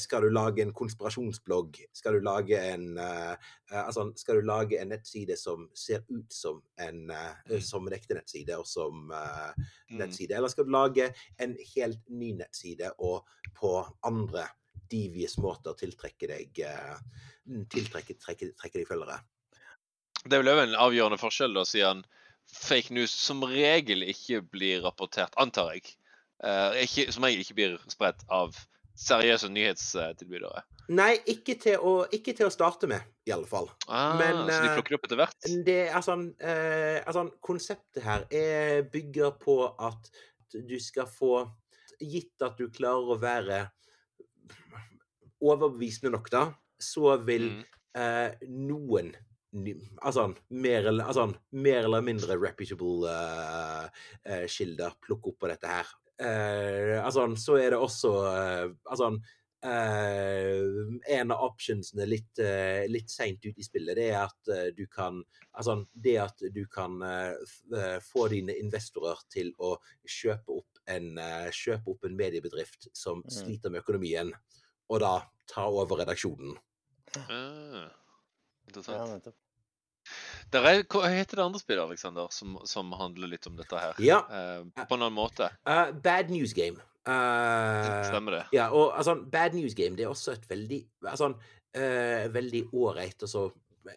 skal 0.01 0.25
du 0.25 0.31
lage 0.33 0.63
en 0.65 0.73
konspirasjonsblogg? 0.73 1.83
Skal 1.93 2.17
du 2.17 2.25
lage 2.25 2.57
en 2.73 2.97
altså, 2.97 4.07
skal 4.17 4.41
du 4.41 4.47
lage 4.49 4.81
en 4.81 4.89
nettside 4.93 5.37
som 5.41 5.69
ser 5.75 6.03
ut 6.09 6.33
som 6.33 6.63
en, 6.79 7.07
Mm. 7.13 7.61
som 7.61 7.87
en 7.87 7.93
ekte 7.93 8.15
nettside, 8.15 8.57
og 8.59 8.67
som 8.67 9.09
Mm. 9.13 9.99
nettside? 9.99 10.33
Eller 10.37 10.49
skal 10.49 10.65
du 10.65 10.71
lage 10.71 11.13
en 11.39 11.57
helt 11.77 12.01
ny 12.09 12.33
nettside 12.33 12.91
og 12.99 13.27
på 13.55 13.85
andre 14.05 14.47
devious 14.93 15.39
måter 15.41 15.77
tiltrekke 15.81 16.29
deg 16.31 16.63
eh, 16.69 16.97
tiltrekke 17.73 18.19
trekke, 18.21 18.53
trekke 18.59 18.83
deg 18.83 18.89
følgere? 18.89 19.23
Det 20.23 20.39
er 20.39 20.45
vel 20.45 20.69
en 20.69 20.79
avgjørende 20.79 21.19
forskjell, 21.19 21.57
da, 21.57 21.65
siden 21.67 22.05
fake 22.53 22.95
news 22.95 23.15
som 23.17 23.43
regel 23.49 24.05
ikke 24.07 24.43
blir 24.53 24.85
rapportert, 24.85 25.35
antar 25.41 25.73
jeg. 25.75 25.97
Eh, 26.45 26.85
ikke, 26.85 27.09
som 27.15 27.27
regel 27.27 27.43
ikke 27.43 27.59
blir 27.59 27.81
spredt 27.91 28.23
av 28.31 28.55
seriøse 28.99 29.49
nyhetstilbydere. 29.51 30.63
Nei, 30.93 31.15
ikke 31.31 31.55
til 31.63 31.81
å, 31.81 31.93
ikke 32.13 32.35
til 32.37 32.49
å 32.49 32.53
starte 32.53 32.89
med, 32.91 33.05
i 33.27 33.33
alle 33.35 33.49
fall. 33.49 33.71
Ah, 33.87 34.19
Men, 34.19 34.45
så 34.51 34.59
de 34.65 34.71
eh, 34.71 34.75
plukker 34.77 34.95
det 34.95 34.99
opp 34.99 35.09
etter 35.09 35.21
hvert? 35.21 35.49
Det 35.67 35.79
eh, 35.89 36.99
altså, 37.07 37.27
Konseptet 37.45 38.03
her 38.05 38.27
er, 38.29 38.83
bygger 38.93 39.37
på 39.43 39.57
at 39.71 40.13
du 40.53 40.77
skal 40.83 41.09
få 41.09 41.47
Gitt 42.03 42.43
at 42.43 42.59
du 42.59 42.67
klarer 42.75 43.13
å 43.15 43.17
være 43.23 43.59
overbevisende 45.43 46.13
nok, 46.15 46.31
da, 46.33 46.45
så 46.83 47.17
vil 47.27 47.51
Mm. 47.51 47.65
eh, 47.99 48.49
noen 48.49 49.13
Altså, 50.01 50.31
mer 50.49 50.87
eller, 50.89 51.05
altså, 51.05 51.27
mer 51.53 51.85
eller 51.85 52.01
mindre 52.01 52.39
reputable 52.41 53.05
uh, 53.05 53.85
uh, 54.25 54.47
kilder 54.49 54.95
plukke 55.05 55.29
opp 55.29 55.43
på 55.45 55.51
dette 55.51 55.69
her. 55.69 55.91
Uh, 56.17 57.05
altså, 57.05 57.27
så 57.37 57.59
er 57.61 57.75
det 57.75 57.79
også 57.79 58.15
Altså 58.89 59.11
Uh, 59.63 60.99
En 61.07 61.31
av 61.31 61.45
optionsene 61.47 62.03
litt, 62.09 62.33
uh, 62.43 62.83
litt 62.91 63.13
seint 63.13 63.45
ute 63.45 63.61
i 63.61 63.63
spillet, 63.63 63.95
det 63.95 64.09
er 64.11 64.25
at 64.25 64.51
uh, 64.51 64.71
du 64.75 64.89
kan 64.91 65.21
Altså, 65.55 65.85
det 65.95 66.17
at 66.19 66.43
du 66.51 66.65
kan 66.67 66.97
få 68.03 68.25
dine 68.33 68.57
investorer 68.59 69.21
til 69.31 69.53
å 69.61 69.77
kjøpe 70.09 70.57
opp 70.57 70.81
en, 70.89 71.13
kjøpe 71.53 71.93
opp 71.93 72.05
en 72.09 72.17
mediebedrift 72.17 72.89
som 72.97 73.21
Mm. 73.23 73.31
sliter 73.31 73.71
med 73.71 73.83
økonomien, 73.85 74.33
og 74.93 75.01
da 75.03 75.15
ta 75.49 75.65
over 75.69 76.03
redaksjonen. 76.03 76.55
Uh, 77.17 77.89
interessant. 78.69 79.27
Ja, 79.27 79.35
Der 80.53 80.69
er, 80.69 80.83
hva 80.91 81.09
heter 81.09 81.41
det 81.41 81.45
andre 81.47 81.61
spillet, 81.63 81.85
Alexander, 81.85 82.29
som, 82.35 82.59
som 82.69 82.93
handler 82.99 83.31
litt 83.33 83.47
om 83.49 83.57
dette 83.57 83.79
her? 83.81 83.99
Ja. 84.05 84.23
Uh, 84.29 84.69
på 84.85 84.97
en 84.97 85.05
annen 85.07 85.17
måte. 85.17 85.49
Uh, 85.69 85.93
bad 86.05 86.33
News 86.33 86.55
Game. 86.57 86.81
Uh, 87.03 88.05
Stemmer 88.07 88.39
det? 88.39 88.45
Ja, 88.55 88.69
og 88.71 88.93
altså, 88.95 89.17
Bad 89.27 89.57
News 89.59 89.75
Game 89.75 89.99
det 89.99 90.05
er 90.07 90.13
også 90.13 90.37
et 90.37 90.45
veldig 90.47 90.79
altså, 91.11 91.33
uh, 91.35 92.27
veldig 92.31 92.61
ålreit 92.79 93.25
og 93.27 93.33
så 93.33 93.43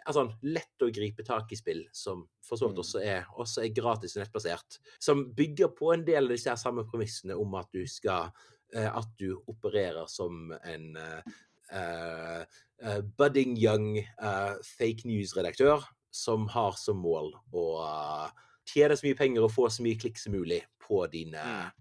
altså, 0.07 0.23
lett 0.49 0.81
å 0.81 0.89
gripe 0.93 1.25
tak 1.25 1.53
i 1.53 1.59
spill, 1.59 1.83
som 1.93 2.25
for 2.45 2.57
så 2.57 2.69
vidt 2.69 2.79
Mm. 2.79 2.83
også 2.85 3.03
er, 3.03 3.27
også 3.37 3.63
er 3.63 3.75
gratis 3.75 4.15
og 4.17 4.23
nettbasert. 4.23 4.79
Som 4.99 5.33
bygger 5.37 5.69
på 5.77 5.93
en 5.93 6.05
del 6.05 6.25
av 6.25 6.33
disse 6.33 6.57
samme 6.57 6.85
premissene 6.89 7.37
om 7.37 7.53
at 7.55 7.69
du 7.73 7.85
skal 7.85 8.31
At 8.75 9.11
du 9.19 9.37
opererer 9.47 10.09
som 10.11 10.49
en 10.51 10.97
eh, 10.99 11.35
eh, 11.71 12.41
eh, 12.83 13.01
budding 13.17 13.55
young 13.57 13.97
eh, 13.99 14.55
fake 14.77 15.07
news-redaktør 15.07 15.85
som 16.15 16.47
har 16.47 16.75
som 16.79 16.99
mål 17.03 17.33
å 17.55 17.65
eh, 17.85 18.43
tjene 18.69 18.97
så 18.97 19.07
mye 19.07 19.17
penger 19.19 19.45
og 19.45 19.53
få 19.53 19.69
så 19.71 19.85
mye 19.85 19.99
klikk 19.99 20.19
som 20.21 20.35
mulig 20.35 20.63
på 20.81 21.05
dine 21.11 21.43
Mm. 21.45 21.71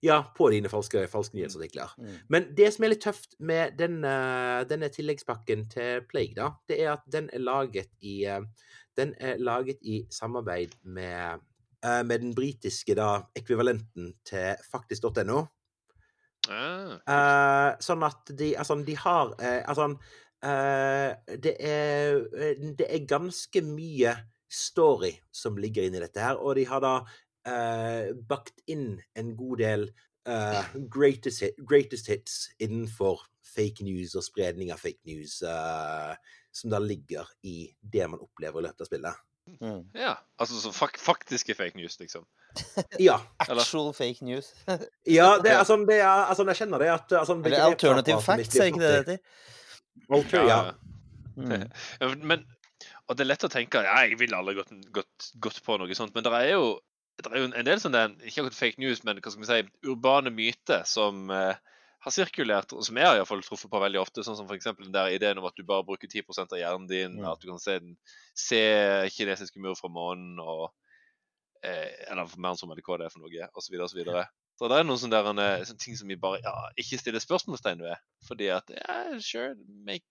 ja, 0.00 0.22
på 0.36 0.46
dine 0.48 0.68
falske, 0.72 1.02
falske 1.12 1.36
nyhetsartikler. 1.36 1.90
Mm. 2.00 2.12
Men 2.32 2.46
det 2.56 2.70
som 2.72 2.84
er 2.84 2.94
litt 2.94 3.02
tøft 3.04 3.34
med 3.38 3.74
denne, 3.76 4.12
denne 4.64 4.88
tilleggspakken 4.88 5.66
til 5.68 6.06
Plague, 6.08 6.32
da, 6.38 6.54
det 6.70 6.78
er 6.80 6.94
at 6.94 7.04
den 7.12 7.28
er 7.36 7.44
laget 7.44 7.90
i 8.00 8.24
eh, 8.24 8.40
Den 8.96 9.12
er 9.20 9.36
laget 9.38 9.78
i 9.82 10.06
samarbeid 10.10 10.72
med, 10.82 11.44
eh, 11.84 12.02
med 12.04 12.20
den 12.20 12.34
britiske 12.34 12.96
da, 12.96 13.26
ekvivalenten 13.36 14.14
til 14.24 14.56
faktisk.no. 14.72 15.44
Ah, 16.50 16.98
Eh, 17.06 17.70
sånn 17.84 18.02
at 18.06 18.32
de 18.36 18.52
Altså, 18.58 18.76
de 18.86 18.96
har 18.98 19.30
uh, 19.38 19.62
Altså 19.70 19.86
uh, 19.94 21.10
det, 21.30 21.54
er, 21.62 22.20
det 22.78 22.88
er 22.88 23.08
ganske 23.08 23.62
mye 23.66 24.16
story 24.50 25.12
som 25.30 25.58
ligger 25.62 25.86
inni 25.86 26.02
dette 26.02 26.22
her, 26.22 26.40
og 26.42 26.56
de 26.58 26.64
har 26.66 26.82
da 26.82 26.94
bakt 28.28 28.58
inn 28.68 28.98
en 29.16 29.30
god 29.38 29.60
del 29.62 29.84
greatest, 30.92 31.44
hit, 31.44 31.60
greatest 31.64 32.10
hits 32.10 32.34
innenfor 32.60 33.22
fake 33.46 33.86
news 33.86 34.16
og 34.18 34.26
spredning 34.26 34.72
av 34.74 34.82
fake 34.82 35.06
news, 35.06 35.38
som 35.38 36.74
da 36.74 36.82
ligger 36.82 37.30
i 37.46 37.70
det 37.80 38.10
man 38.10 38.20
opplever 38.26 38.58
i 38.60 38.66
løpet 38.66 38.84
av 38.84 38.90
spillet. 38.90 39.22
Mm. 39.60 39.82
ja. 39.94 40.14
Altså 40.40 40.60
så 40.60 40.72
fak 40.72 40.98
faktiske 41.00 41.54
fake 41.54 41.78
news, 41.78 41.98
liksom. 42.00 42.26
Ja. 43.08 43.20
Actual 43.38 43.92
fake 43.94 44.24
news. 44.24 44.52
ja 45.18 45.38
det, 45.42 45.54
altså, 45.56 45.76
det 45.88 46.00
er, 46.00 46.24
altså, 46.26 46.46
jeg 46.48 46.62
kjenner 46.62 46.82
det 46.82 46.90
at 46.92 47.12
altså, 47.12 47.36
Eller 47.44 47.64
alternative 47.64 48.22
facts, 48.22 48.56
er 48.56 48.70
ikke 48.72 48.82
det 48.82 48.90
det 48.90 48.98
heter? 48.98 49.18
Alter, 50.10 50.46
ja. 50.48 50.60
Mm. 51.36 51.66
Ja, 52.00 52.14
Men, 52.14 52.46
og 53.08 53.16
det 53.16 53.24
er 53.24 53.32
lett 53.32 53.48
å 53.48 53.52
tenke 53.52 53.82
ja, 53.86 54.04
jeg 54.06 54.18
ville 54.20 54.36
aldri 54.36 54.56
gått, 54.60 54.72
gått, 54.94 55.32
gått 55.42 55.60
på 55.66 55.76
noe 55.80 55.98
sånt, 55.98 56.14
men 56.14 56.26
det 56.26 56.32
er 56.36 56.52
jo, 56.52 56.78
det 57.20 57.32
er 57.32 57.42
jo 57.42 57.50
en 57.50 57.66
del 57.66 57.82
sånne, 57.82 58.06
ikke 58.22 58.44
akkurat 58.44 58.58
fake 58.58 58.82
news, 58.82 59.02
men 59.06 59.20
hva 59.20 59.32
skal 59.32 59.44
vi 59.44 59.50
si, 59.50 59.90
urbane 59.90 60.32
myter 60.34 60.84
som 60.88 61.30
eh, 61.34 61.58
har 62.00 62.14
sirkulert, 62.14 62.72
og 62.72 62.84
som 62.86 62.96
jeg 62.96 63.04
har 63.06 63.18
i 63.18 63.20
hvert 63.20 63.28
fall 63.28 63.42
truffet 63.44 63.70
på 63.72 63.80
veldig 63.82 64.00
ofte, 64.00 64.22
sånn 64.24 64.38
som 64.38 64.46
f.eks. 64.48 64.70
den 64.78 64.94
der 64.94 65.12
ideen 65.12 65.38
om 65.40 65.48
at 65.48 65.56
du 65.58 65.64
bare 65.68 65.84
bruker 65.84 66.08
10 66.08 66.22
av 66.46 66.56
hjernen 66.56 66.88
din, 66.88 67.18
Mm. 67.18 67.26
at 67.28 67.40
du 67.42 67.48
kan 67.50 67.60
se, 67.60 67.78
den, 67.78 67.96
se 68.34 68.60
kinesiske 69.12 69.60
mur 69.60 69.76
fra 69.76 69.90
månen, 69.92 70.38
og, 70.40 70.70
eh, 71.62 71.92
eller 72.08 72.26
som 72.56 72.70
eller 72.70 72.82
hva 72.86 72.98
det 72.98 73.06
er 73.06 73.12
for 73.12 73.20
noe, 73.20 73.50
osv. 73.54 73.76
Så, 73.76 73.96
videre. 73.98 74.24
så 74.56 74.68
det 74.68 74.78
er 74.78 74.88
noen 74.88 74.98
sånne, 74.98 75.20
der, 75.20 75.60
eh, 75.60 75.64
sånne 75.68 75.84
ting 75.84 75.96
som 75.96 76.08
vi 76.08 76.16
bare 76.16 76.40
ja, 76.40 76.56
ikke 76.80 76.98
stiller 76.98 77.20
spørsmålstegn 77.20 77.84
ved, 77.84 77.96
fordi 78.24 78.48
at 78.48 78.70
ja, 78.70 79.18
sure, 79.20 79.54
make, 79.84 80.06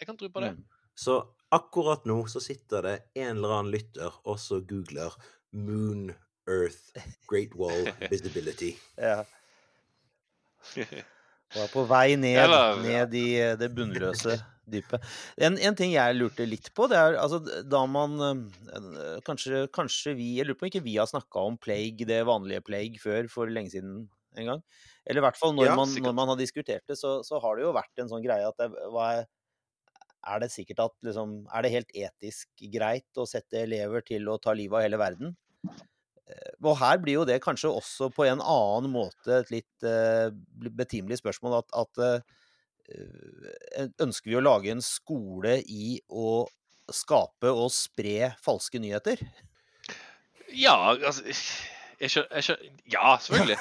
jeg 0.00 0.06
kan 0.08 0.16
tro 0.16 0.28
på 0.32 0.40
det. 0.40 0.54
Mm. 0.56 0.64
Så 0.96 1.20
akkurat 1.52 2.06
nå 2.06 2.24
så 2.30 2.40
sitter 2.40 2.82
det 2.82 2.98
en 3.16 3.36
eller 3.36 3.58
annen 3.58 3.72
lytter 3.74 4.14
og 4.24 4.38
så 4.40 4.62
googler 4.64 5.12
Moon, 5.52 6.14
Earth, 6.48 6.94
Great 7.28 7.52
Wall, 7.54 7.90
Visibility. 8.10 8.78
Ja. 8.96 9.24
Er 11.54 11.68
på 11.70 11.84
vei 11.86 12.16
ned, 12.16 12.40
Eller- 12.46 12.80
ned 12.82 13.14
i 13.14 13.26
eh, 13.40 13.54
det 13.60 13.68
bunnløse 13.76 14.38
dypet. 14.66 15.02
En, 15.44 15.58
en 15.60 15.76
ting 15.76 15.92
jeg 15.92 16.16
lurte 16.16 16.46
litt 16.48 16.70
på, 16.74 16.86
det 16.88 16.96
er 16.96 17.18
altså 17.20 17.38
da 17.68 17.82
man 17.86 18.14
eh, 18.24 19.20
Kanskje, 19.26 19.66
kanskje 19.74 20.14
vi 20.18 20.30
Jeg 20.38 20.48
lurer 20.48 20.56
på 20.58 20.64
om 20.66 20.70
ikke 20.72 20.82
vi 20.86 20.96
har 20.96 21.06
snakka 21.10 21.44
om 21.50 21.58
plague, 21.60 22.06
det 22.08 22.22
vanlige 22.26 22.64
plague, 22.64 22.98
før 23.02 23.28
for 23.30 23.52
lenge 23.52 23.74
siden 23.76 24.06
en 24.40 24.48
gang. 24.50 24.62
Eller 25.06 25.20
i 25.20 25.24
hvert 25.28 25.38
fall 25.38 25.52
når, 25.54 25.68
Ja, 25.68 25.76
man, 25.78 25.92
når 26.08 26.16
man 26.16 26.32
har 26.32 26.40
diskutert 26.40 26.82
det, 26.90 26.96
så, 26.98 27.18
så 27.22 27.38
har 27.44 27.54
det 27.60 27.66
jo 27.68 27.74
vært 27.76 28.02
en 28.02 28.08
sånn 28.10 28.24
greie 28.24 28.48
at 28.48 28.56
det, 28.58 28.70
er, 29.04 29.26
er 30.32 30.40
det 30.42 30.50
sikkert 30.50 30.80
at 30.88 30.94
liksom 31.06 31.36
Er 31.52 31.62
det 31.62 31.74
helt 31.76 31.92
etisk 31.94 32.48
greit 32.72 33.20
å 33.20 33.28
sette 33.28 33.60
elever 33.62 34.02
til 34.02 34.26
å 34.32 34.40
ta 34.42 34.56
livet 34.56 34.80
av 34.80 34.86
hele 34.88 34.98
verden? 34.98 35.36
Eh, 36.30 36.52
Og 36.64 36.78
her 36.80 37.00
blir 37.02 37.18
jo 37.18 37.26
det 37.28 37.42
kanskje 37.44 37.72
også 37.72 38.10
på 38.14 38.26
en 38.28 38.40
annen 38.40 38.92
måte 38.92 39.40
et 39.42 39.52
litt 39.52 39.86
uh, 39.86 40.30
betimelig 40.72 41.20
spørsmål 41.20 41.60
at, 41.62 41.74
at 41.84 42.04
uh, 42.04 42.40
Ønsker 44.04 44.28
vi 44.28 44.36
å 44.36 44.44
lage 44.44 44.68
en 44.68 44.82
skole 44.84 45.56
i 45.72 45.94
å 46.12 46.44
skape 46.92 47.48
og 47.48 47.70
spre 47.72 48.34
falske 48.44 48.76
nyheter? 48.76 49.22
Ja, 50.52 50.92
altså 50.92 51.24
jeg 52.04 52.10
skjønner, 52.12 52.30
jeg 52.38 52.44
skjønner, 52.46 52.70
Ja, 52.94 53.12
selvfølgelig. 53.24 53.58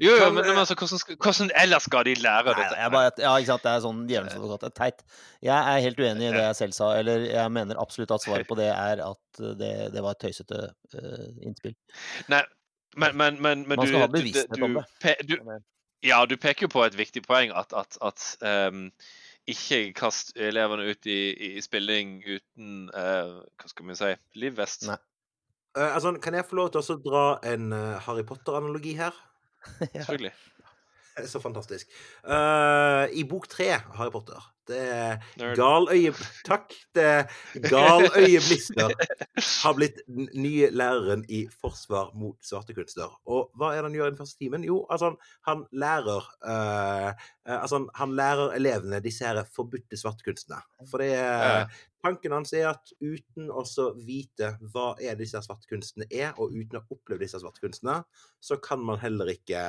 jo, 0.00 0.10
jo, 0.16 0.30
men, 0.32 0.40
men 0.42 0.50
eh, 0.54 0.58
altså, 0.62 0.74
hvordan, 0.78 0.98
skal- 1.02 1.16
hvordan 1.22 1.50
ellers 1.62 1.82
skal 1.88 2.04
de 2.08 2.14
lære 2.18 2.44
Nei, 2.50 2.54
dette? 2.62 2.78
jeg 2.80 2.90
bare, 2.94 3.10
ja, 3.24 3.32
ikke 3.38 3.50
sant? 3.52 3.62
Det 3.66 3.72
er 3.72 3.82
sånn 3.84 4.00
djevelens 4.08 4.36
advokat. 4.38 4.64
det 4.64 4.70
er 4.70 4.76
Teit. 4.80 5.04
Jeg 5.48 5.74
er 5.74 5.84
helt 5.86 6.00
uenig 6.02 6.28
i 6.28 6.32
det 6.36 6.44
jeg 6.46 6.58
selv 6.62 6.76
sa. 6.78 6.90
Eller 6.98 7.26
jeg 7.28 7.52
mener 7.54 7.80
absolutt 7.82 8.14
at 8.16 8.24
svaret 8.24 8.48
på 8.50 8.58
det 8.58 8.70
er 8.72 9.02
at 9.04 9.42
det, 9.62 9.72
det 9.94 10.02
var 10.04 10.16
et 10.16 10.22
tøysete 10.26 10.60
eh, 10.98 11.28
innspill. 11.46 11.76
Men, 12.32 12.48
men, 12.96 13.16
men, 13.20 13.42
men 13.42 13.64
Man 13.76 13.84
du, 13.86 13.88
skal 13.92 14.04
ha 14.04 14.08
du- 14.10 14.16
bevissthet 14.18 14.56
du, 14.58 14.64
om 14.68 14.78
det. 14.80 14.86
pe- 15.02 15.18
Du, 15.28 15.36
ja, 16.02 16.24
du 16.26 16.36
peker 16.36 16.66
jo 16.66 16.72
på 16.74 16.82
et 16.88 16.96
viktig 16.98 17.22
poeng, 17.28 17.52
at, 17.54 17.70
at, 17.78 17.94
at 18.02 18.24
ehm, 18.42 18.88
ikke 19.46 19.92
kast 19.94 20.32
elevene 20.38 20.88
ut 20.90 21.06
i, 21.10 21.20
i 21.56 21.60
spilling 21.62 22.16
uten 22.26 22.88
eh, 22.94 23.36
Hva 23.58 23.70
skal 23.70 23.86
vi 23.88 23.96
si 23.98 24.10
livvest. 24.42 24.88
Nei. 24.90 24.98
Eh, 25.78 25.94
altså, 25.94 26.12
kan 26.22 26.34
jeg 26.36 26.44
få 26.48 26.58
lov 26.58 26.70
til 26.72 26.80
å 26.80 26.84
også 26.84 26.98
dra 27.04 27.26
en 27.48 27.72
eh, 27.72 28.00
Harry 28.06 28.24
Potter-analogi 28.28 28.96
her? 28.98 29.16
Selvfølgelig. 29.94 30.32
Så 31.28 31.40
fantastisk. 31.44 31.90
Eh, 32.24 33.04
I 33.20 33.24
bok 33.28 33.48
tre 33.52 33.68
av 33.76 33.96
Harry 33.98 34.12
Potter 34.14 34.40
Det 34.68 34.78
er 34.80 35.18
Nerd. 35.36 35.58
gal 35.58 35.88
øye... 35.92 36.12
Takk. 36.46 36.72
Det 36.96 37.04
er 37.04 37.66
gal 37.68 38.06
øyeblister 38.16 38.94
har 39.64 39.76
blitt 39.76 40.00
den 40.06 40.30
nye 40.32 40.70
læreren 40.72 41.24
i 41.28 41.42
forsvar 41.52 42.14
mot 42.16 42.38
svarte 42.46 42.72
kunster. 42.76 43.12
Og 43.28 43.50
hva 43.60 43.74
er 43.74 43.82
det 43.82 43.90
han 43.90 43.98
gjør 43.98 44.08
i 44.08 44.14
den 44.14 44.20
første 44.22 44.40
timen? 44.40 44.64
Jo, 44.64 44.82
altså, 44.88 45.12
han, 45.12 45.18
han 45.50 45.66
lærer 45.84 46.28
eh, 46.48 47.08
eh, 47.10 47.58
Altså, 47.58 47.82
han, 47.82 47.88
han 48.00 48.16
lærer 48.16 48.56
elevene 48.56 49.02
disse 49.04 49.28
her 49.28 49.42
forbudte 49.56 50.00
svarte 50.00 50.24
kunstene. 50.28 50.62
For 50.88 51.04
det 51.04 51.12
er 51.16 51.40
Ja. 51.42 51.64
Tanken 52.02 52.32
hans 52.34 52.52
er 52.58 52.68
at 52.72 52.92
uten 52.98 53.50
å 53.54 53.62
vite 54.02 54.52
hva 54.72 54.92
er 54.98 55.14
disse 55.20 55.38
svartkunstene 55.44 56.08
er, 56.10 56.32
og 56.36 56.50
uten 56.50 56.80
å 56.80 56.84
oppleve 56.90 57.22
disse 57.22 57.38
svarte 57.38 57.62
kunstene, 57.62 58.00
så 58.42 58.58
kan 58.62 58.82
man 58.82 58.98
heller 59.02 59.30
ikke 59.30 59.68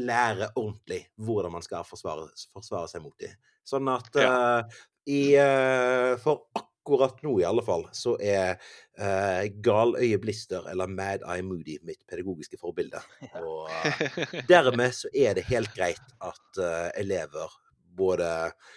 lære 0.00 0.48
ordentlig 0.56 1.02
hvordan 1.20 1.52
man 1.58 1.64
skal 1.66 1.84
forsvare, 1.84 2.30
forsvare 2.54 2.88
seg 2.88 3.04
mot 3.04 3.16
dem. 3.20 3.34
Sånn 3.68 3.88
at 3.92 4.16
Ja. 4.20 4.30
uh, 4.60 4.78
i, 5.06 5.36
uh, 5.36 6.16
For 6.20 6.46
akkurat 6.56 7.20
nå 7.24 7.38
i 7.40 7.44
alle 7.48 7.62
fall, 7.64 7.84
så 7.96 8.14
er 8.20 8.56
uh, 9.00 9.44
Galøye 9.64 10.18
Blister 10.20 10.64
eller 10.72 10.88
Mad 10.88 11.24
Eye 11.28 11.44
Moody 11.44 11.78
mitt 11.84 12.00
pedagogiske 12.08 12.56
forbilde. 12.60 13.00
Og 13.40 13.68
eh, 13.72 14.08
dermed 14.52 14.92
så 14.96 15.12
er 15.12 15.36
det 15.36 15.46
helt 15.48 15.72
greit 15.76 16.16
at 16.20 16.60
eh, 16.60 16.90
elever 17.00 17.52
både 17.96 18.28
eh, 18.48 18.72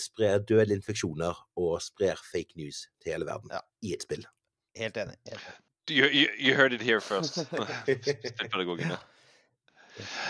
sprer 0.00 0.38
dødelige 0.48 0.80
infeksjoner 0.80 1.36
og 1.60 1.82
sprer 1.84 2.16
fake 2.32 2.56
news 2.56 2.86
til 3.02 3.12
hele 3.12 3.26
verden 3.28 3.50
Ja. 3.52 3.60
i 3.84 3.92
et 3.92 4.02
spill. 4.06 4.24
Helt 4.76 4.96
enig. 4.96 5.16
Helt 5.28 5.42
enig. 5.42 5.60
You, 5.88 6.06
you, 6.10 6.26
you 6.38 6.54
heard 6.54 6.72
it 6.72 6.82
here 6.82 7.00
first. 7.00 7.36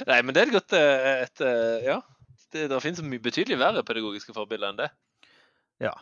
Nei, 0.07 0.19
men 0.23 0.35
det 0.35 0.43
er 0.43 0.51
et 0.51 0.55
godt 0.55 0.75
eh, 0.77 1.23
et, 1.25 1.41
eh, 1.41 1.87
Ja. 1.87 2.01
Det, 2.53 2.69
det 2.71 2.83
finnes 2.85 3.03
mye 3.03 3.23
betydelig 3.23 3.59
verre 3.59 3.83
pedagogiske 3.85 4.35
forbilder 4.37 4.71
enn 4.71 4.79
det. 4.79 4.91
Ja. 5.83 5.95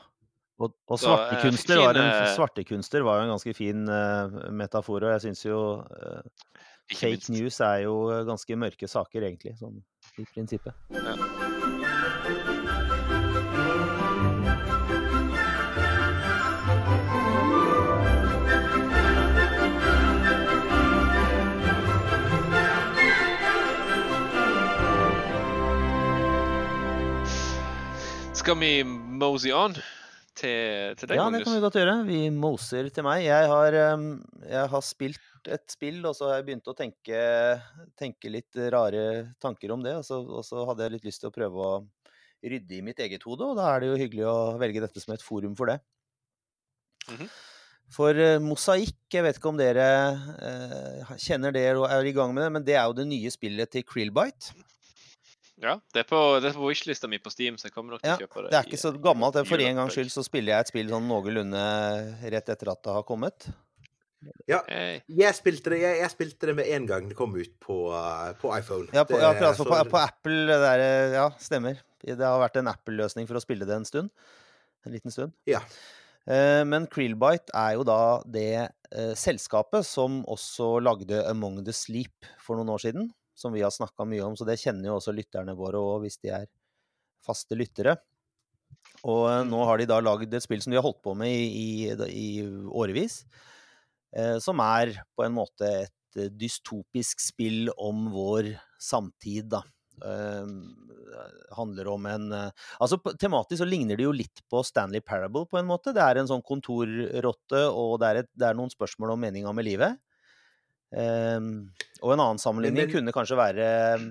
Og, 0.60 0.74
og 0.86 0.98
eh, 0.98 1.00
svartekunster, 1.02 1.80
var 1.80 1.98
en, 1.98 2.10
eh, 2.10 2.34
svartekunster 2.34 3.06
var 3.06 3.18
jo 3.18 3.24
en 3.24 3.32
ganske 3.32 3.54
fin 3.56 3.88
uh, 3.88 4.50
metafor, 4.54 5.06
og 5.06 5.16
jeg 5.16 5.24
syns 5.24 5.42
jo 5.46 5.58
uh, 5.80 6.20
fake 6.92 7.16
minst. 7.16 7.32
news 7.34 7.58
er 7.64 7.86
jo 7.86 7.96
ganske 8.28 8.60
mørke 8.60 8.90
saker, 8.90 9.26
egentlig, 9.30 9.56
sånn 9.62 9.80
i 10.20 10.28
prinsippet. 10.34 11.52
Skal 28.44 28.58
vi 28.60 28.82
mosey 28.84 29.54
on 29.56 29.72
til, 29.72 30.90
til 31.00 31.08
deg, 31.08 31.16
Ja, 31.16 31.30
det 31.32 31.38
kan 31.46 31.54
vi 31.54 31.60
godt 31.62 31.76
gjøre. 31.78 31.92
Vi 32.04 32.18
moser 32.28 32.90
til 32.92 33.06
meg. 33.06 33.22
Jeg 33.24 33.46
har, 33.48 33.76
jeg 34.50 34.64
har 34.68 34.82
spilt 34.84 35.48
et 35.48 35.64
spill, 35.72 36.02
og 36.04 36.12
så 36.12 36.28
har 36.28 36.42
jeg 36.42 36.44
begynt 36.50 36.68
å 36.68 36.74
tenke, 36.76 37.22
tenke 37.96 38.28
litt 38.28 38.58
rare 38.74 39.32
tanker 39.40 39.72
om 39.72 39.80
det. 39.86 39.94
Og 39.96 40.04
så, 40.04 40.18
og 40.20 40.44
så 40.44 40.66
hadde 40.68 40.84
jeg 40.84 40.94
litt 40.98 41.08
lyst 41.08 41.24
til 41.24 41.30
å 41.30 41.32
prøve 41.32 41.70
å 41.70 41.78
rydde 42.44 42.76
i 42.76 42.82
mitt 42.84 43.00
eget 43.06 43.24
hode, 43.24 43.48
og 43.48 43.56
da 43.56 43.70
er 43.70 43.80
det 43.80 43.88
jo 43.94 43.96
hyggelig 44.02 44.28
å 44.28 44.36
velge 44.60 44.84
dette 44.84 45.00
som 45.00 45.16
et 45.16 45.24
forum 45.24 45.56
for 45.56 45.72
det. 45.72 45.78
Mhm. 47.14 47.32
For 47.96 48.20
uh, 48.26 48.36
Mosaikk, 48.44 49.00
jeg 49.12 49.24
vet 49.24 49.40
ikke 49.40 49.54
om 49.54 49.56
dere 49.56 49.88
uh, 50.36 51.16
kjenner 51.16 51.56
det 51.56 51.64
og 51.78 51.88
er 51.88 52.12
i 52.12 52.12
gang 52.16 52.36
med 52.36 52.44
det, 52.44 52.52
men 52.58 52.68
det 52.68 52.76
er 52.76 52.92
jo 52.92 53.00
det 53.00 53.08
nye 53.08 53.32
spillet 53.32 53.72
til 53.72 53.88
Krillbite. 53.88 54.52
Ja, 55.64 55.78
det 55.96 56.02
er 56.04 56.08
på, 56.10 56.18
det 56.44 56.50
er 56.52 56.56
på 56.58 56.66
wishlista 56.68 57.08
mi 57.08 57.16
på 57.24 57.30
Steam, 57.32 57.56
så 57.56 57.70
jeg 57.70 57.72
kommer 57.74 57.96
nok 57.96 58.02
til 58.04 58.10
Ja, 58.12 58.16
å 58.18 58.24
kjøpe 58.26 58.42
det. 58.44 58.50
Det 58.52 58.58
er 58.58 58.66
i- 58.66 58.70
ikke 58.70 58.80
så 58.84 58.90
gammelt. 59.00 59.38
For 59.48 59.62
en 59.64 59.76
gangs 59.80 59.94
skyld 59.96 60.10
så 60.12 60.24
spiller 60.26 60.52
jeg 60.52 60.60
et 60.66 60.72
spill 60.74 60.90
sånn 60.92 61.06
noenlunde 61.08 61.62
rett 62.34 62.48
etter 62.52 62.70
at 62.74 62.82
det 62.84 62.92
har 62.92 63.06
kommet. 63.08 63.46
Ja, 64.48 64.62
Jeg 64.68 65.34
spilte 65.36 65.68
det, 65.72 65.80
jeg, 65.82 65.98
jeg 66.00 66.10
spilte 66.12 66.46
det 66.48 66.54
med 66.56 66.68
en 66.72 66.86
gang 66.88 67.08
det 67.10 67.16
kom 67.16 67.34
ut 67.36 67.58
på, 67.60 67.90
uh, 67.92 68.32
på 68.40 68.52
iPhone. 68.58 68.88
Ja, 68.92 69.04
på, 69.04 69.18
ja, 69.20 69.32
for 69.36 69.48
altså, 69.50 69.64
på, 69.68 69.80
på 69.90 69.98
Apple 70.00 70.46
det 70.48 70.60
der, 70.62 70.84
eh, 70.84 71.16
Ja, 71.18 71.26
stemmer. 71.38 71.80
Det 72.04 72.18
har 72.20 72.40
vært 72.40 72.56
en 72.60 72.68
Apple-løsning 72.68 73.26
for 73.28 73.36
å 73.36 73.42
spille 73.44 73.64
det 73.68 73.76
en 73.76 73.84
stund. 73.88 74.10
En 74.86 74.92
liten 74.92 75.10
stund. 75.12 75.32
Ja. 75.48 75.60
Eh, 76.26 76.62
Men 76.64 76.86
Krillbite 76.86 77.52
er 77.54 77.74
jo 77.78 77.84
da 77.84 78.22
det 78.24 78.46
eh, 78.92 79.12
selskapet 79.16 79.84
som 79.84 80.22
også 80.24 80.80
lagde 80.84 81.22
Among 81.28 81.62
the 81.64 81.72
Sleep 81.72 82.28
for 82.40 82.56
noen 82.56 82.72
år 82.72 82.80
siden. 82.84 83.10
Som 83.34 83.54
vi 83.54 83.64
har 83.64 83.72
snakka 83.74 84.06
mye 84.06 84.22
om, 84.26 84.36
så 84.38 84.46
det 84.46 84.60
kjenner 84.62 84.92
jo 84.92 84.98
også 85.00 85.14
lytterne 85.14 85.56
våre 85.58 85.80
òg, 85.82 86.04
hvis 86.04 86.20
de 86.22 86.30
er 86.36 86.46
faste 87.24 87.56
lyttere. 87.58 87.96
Og 89.04 89.24
eh, 89.30 89.42
nå 89.48 89.64
har 89.68 89.80
de 89.80 89.88
da 89.90 90.00
lagd 90.02 90.32
et 90.34 90.44
spill 90.44 90.62
som 90.64 90.72
de 90.72 90.78
har 90.78 90.86
holdt 90.86 91.02
på 91.04 91.16
med 91.18 91.32
i, 91.32 91.90
i, 91.90 92.08
i 92.14 92.28
årevis. 92.70 93.22
Eh, 94.14 94.38
som 94.42 94.62
er 94.62 94.94
på 95.16 95.26
en 95.26 95.34
måte 95.34 95.68
et 95.84 96.20
eh, 96.20 96.32
dystopisk 96.32 97.22
spill 97.22 97.72
om 97.74 98.06
vår 98.14 98.54
samtid, 98.80 99.50
da. 99.56 99.64
Eh, 100.04 100.46
handler 101.54 101.88
om 101.92 102.06
en 102.10 102.32
eh, 102.34 102.64
Altså 102.82 102.98
tematisk 103.20 103.60
så 103.60 103.68
ligner 103.68 103.94
det 103.96 104.02
jo 104.08 104.14
litt 104.16 104.42
på 104.50 104.64
Stanley 104.66 105.04
Parable 105.04 105.46
på 105.50 105.60
en 105.60 105.68
måte. 105.68 105.94
Det 105.94 106.02
er 106.02 106.20
en 106.20 106.30
sånn 106.30 106.44
kontorrotte, 106.46 107.62
og 107.70 107.98
det 108.02 108.10
er, 108.10 108.22
et, 108.24 108.30
det 108.34 108.48
er 108.48 108.58
noen 108.58 108.72
spørsmål 108.72 109.14
om 109.14 109.24
meninga 109.26 109.54
med 109.54 109.68
livet. 109.68 110.00
Eh, 110.94 111.40
og 112.04 112.12
en 112.14 112.20
annen 112.22 112.38
sammenligning 112.42 112.86
men- 112.86 112.92
kunne 112.94 113.14
kanskje 113.16 113.38
være 113.40 113.68
eh, 113.96 114.04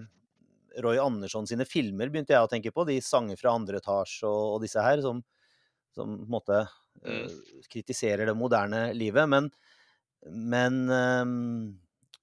Roy 0.84 0.98
Andersson 0.98 1.46
sine 1.48 1.66
filmer, 1.70 2.10
begynte 2.10 2.34
jeg 2.34 2.42
å 2.44 2.50
tenke 2.50 2.72
på. 2.74 2.86
De 2.90 2.98
sanger 3.06 3.38
fra 3.40 3.54
andre 3.56 3.78
etasje 3.80 4.26
og, 4.28 4.56
og 4.56 4.64
disse 4.66 4.82
her, 4.82 5.02
som, 5.06 5.20
som 5.94 6.18
på 6.18 6.26
en 6.26 6.34
måte 6.34 6.64
eh, 7.06 7.30
kritiserer 7.72 8.26
det 8.30 8.36
moderne 8.40 8.88
livet. 8.98 9.30
Men, 9.30 9.52
men 10.26 10.82
ehm, 10.90 11.78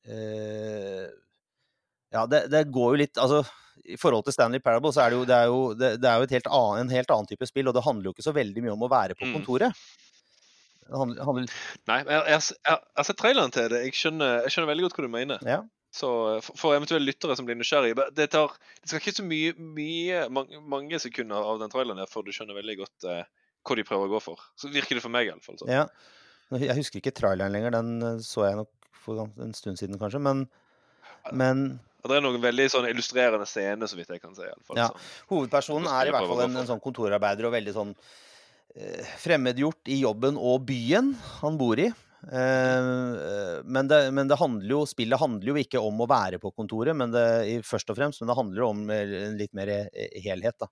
eh, 0.04 1.06
Ja, 2.10 2.24
det, 2.26 2.48
det 2.50 2.64
går 2.74 2.94
jo 2.96 2.98
litt 3.04 3.18
Altså, 3.22 3.44
i 3.86 3.96
forhold 4.00 4.24
til 4.26 4.34
Stanley 4.34 4.58
Parable, 4.62 4.90
så 4.92 5.04
er 5.04 5.10
det 5.14 5.18
jo, 5.20 5.24
det 5.30 5.36
er 5.36 5.46
jo, 5.48 5.60
det, 5.78 5.90
er 6.04 6.18
jo 6.20 6.26
et 6.26 6.34
helt 6.36 6.48
annen, 6.50 6.82
en 6.84 6.90
helt 6.92 7.10
annen 7.14 7.28
type 7.30 7.46
spill, 7.48 7.70
og 7.70 7.74
det 7.78 7.84
handler 7.86 8.10
jo 8.10 8.12
ikke 8.16 8.26
så 8.26 8.34
veldig 8.36 8.64
mye 8.66 8.74
om 8.74 8.82
å 8.86 8.90
være 8.92 9.14
på 9.16 9.24
Mm. 9.30 9.32
kontoret. 9.38 9.70
Det 9.72 10.09
handler, 10.92 11.24
handler 11.26 11.52
Nei, 11.90 11.98
jeg, 12.04 12.22
jeg, 12.34 12.40
jeg, 12.56 12.78
har- 12.96 13.06
sett 13.08 13.18
traileren 13.20 13.52
til 13.54 13.68
det. 13.72 13.82
Jeg 13.86 13.96
skjønner, 13.98 14.40
jeg 14.44 14.54
skjønner 14.54 14.70
veldig 14.72 14.86
godt 14.88 14.98
hva 14.98 15.04
du 15.06 15.12
mener. 15.14 15.44
Ja. 15.46 15.60
Så 15.94 16.08
for, 16.46 16.54
for 16.60 16.76
eventuelle 16.76 17.08
lyttere 17.08 17.34
som 17.34 17.46
blir 17.48 17.56
nysgjerrige 17.58 17.96
Det, 18.14 18.28
tar, 18.30 18.52
det 18.78 18.92
skal 18.92 19.00
ikke 19.02 19.14
så 19.16 19.24
mye, 19.26 19.54
mye 19.58 20.20
mange, 20.30 20.60
mange 20.62 21.00
sekunder 21.02 21.42
av 21.42 21.58
den 21.62 21.72
traileren 21.72 21.98
her 21.98 22.10
før 22.10 22.22
du 22.26 22.30
skjønner 22.34 22.54
veldig 22.60 22.76
godt 22.84 23.06
eh, 23.10 23.24
hva 23.66 23.76
de 23.76 23.84
prøver 23.88 24.06
å 24.06 24.12
gå 24.14 24.20
for. 24.22 24.44
Så 24.60 24.70
virker 24.70 24.96
det 24.96 25.02
for 25.04 25.12
meg, 25.12 25.26
i 25.26 25.32
alle 25.34 25.42
fall. 25.44 25.58
Sånn. 25.58 25.72
Ja. 25.72 25.86
Jeg 26.58 26.78
husker 26.78 27.02
ikke 27.02 27.14
traileren 27.14 27.54
lenger, 27.54 27.74
den 27.74 27.90
eh, 28.06 28.22
så 28.26 28.46
jeg 28.46 28.60
nok 28.62 28.70
for 29.00 29.26
en 29.42 29.54
stund 29.56 29.80
siden, 29.80 29.98
kanskje. 30.00 30.20
Men, 30.22 30.44
men 31.32 31.66
Det 32.04 32.16
er 32.16 32.24
noen 32.24 32.40
veldig 32.42 32.66
sånn 32.72 32.88
illustrerende 32.90 33.46
scener, 33.48 33.90
så 33.90 33.98
vidt 33.98 34.10
jeg 34.14 34.22
kan 34.22 34.34
si. 34.36 34.46
i 34.46 34.50
alle 34.52 34.66
fall. 34.66 34.78
Ja. 34.80 34.88
Hovedpersonen 35.32 35.90
er 35.90 36.10
i 36.10 36.14
hvert 36.14 36.28
fall 36.30 36.44
en, 36.46 36.58
en 36.62 36.68
sånn 36.70 36.82
kontorarbeider 36.84 37.48
og 37.48 37.54
veldig 37.58 37.74
sånn 37.76 37.94
fremmedgjort 39.20 39.90
i 39.90 40.00
jobben 40.04 40.36
og 40.38 40.62
byen 40.68 41.14
han 41.40 41.56
bor 41.60 41.80
i. 41.82 41.88
Eh, 42.32 43.62
men 43.64 43.88
det, 43.88 44.00
men 44.12 44.28
det 44.28 44.36
handler 44.36 44.74
jo, 44.74 44.82
spillet 44.88 45.20
handler 45.20 45.52
jo 45.52 45.56
ikke 45.62 45.80
om 45.80 46.02
å 46.04 46.08
være 46.10 46.40
på 46.42 46.52
kontoret, 46.52 46.96
men 46.96 47.14
det, 47.14 47.24
først 47.66 47.92
og 47.92 47.98
fremst, 47.98 48.20
men 48.20 48.30
det 48.30 48.38
handler 48.38 48.66
om 48.68 48.86
eh, 48.92 49.16
en 49.24 49.38
litt 49.40 49.54
mer 49.56 49.72
eh, 49.72 50.20
helhet, 50.24 50.58
da. 50.60 50.68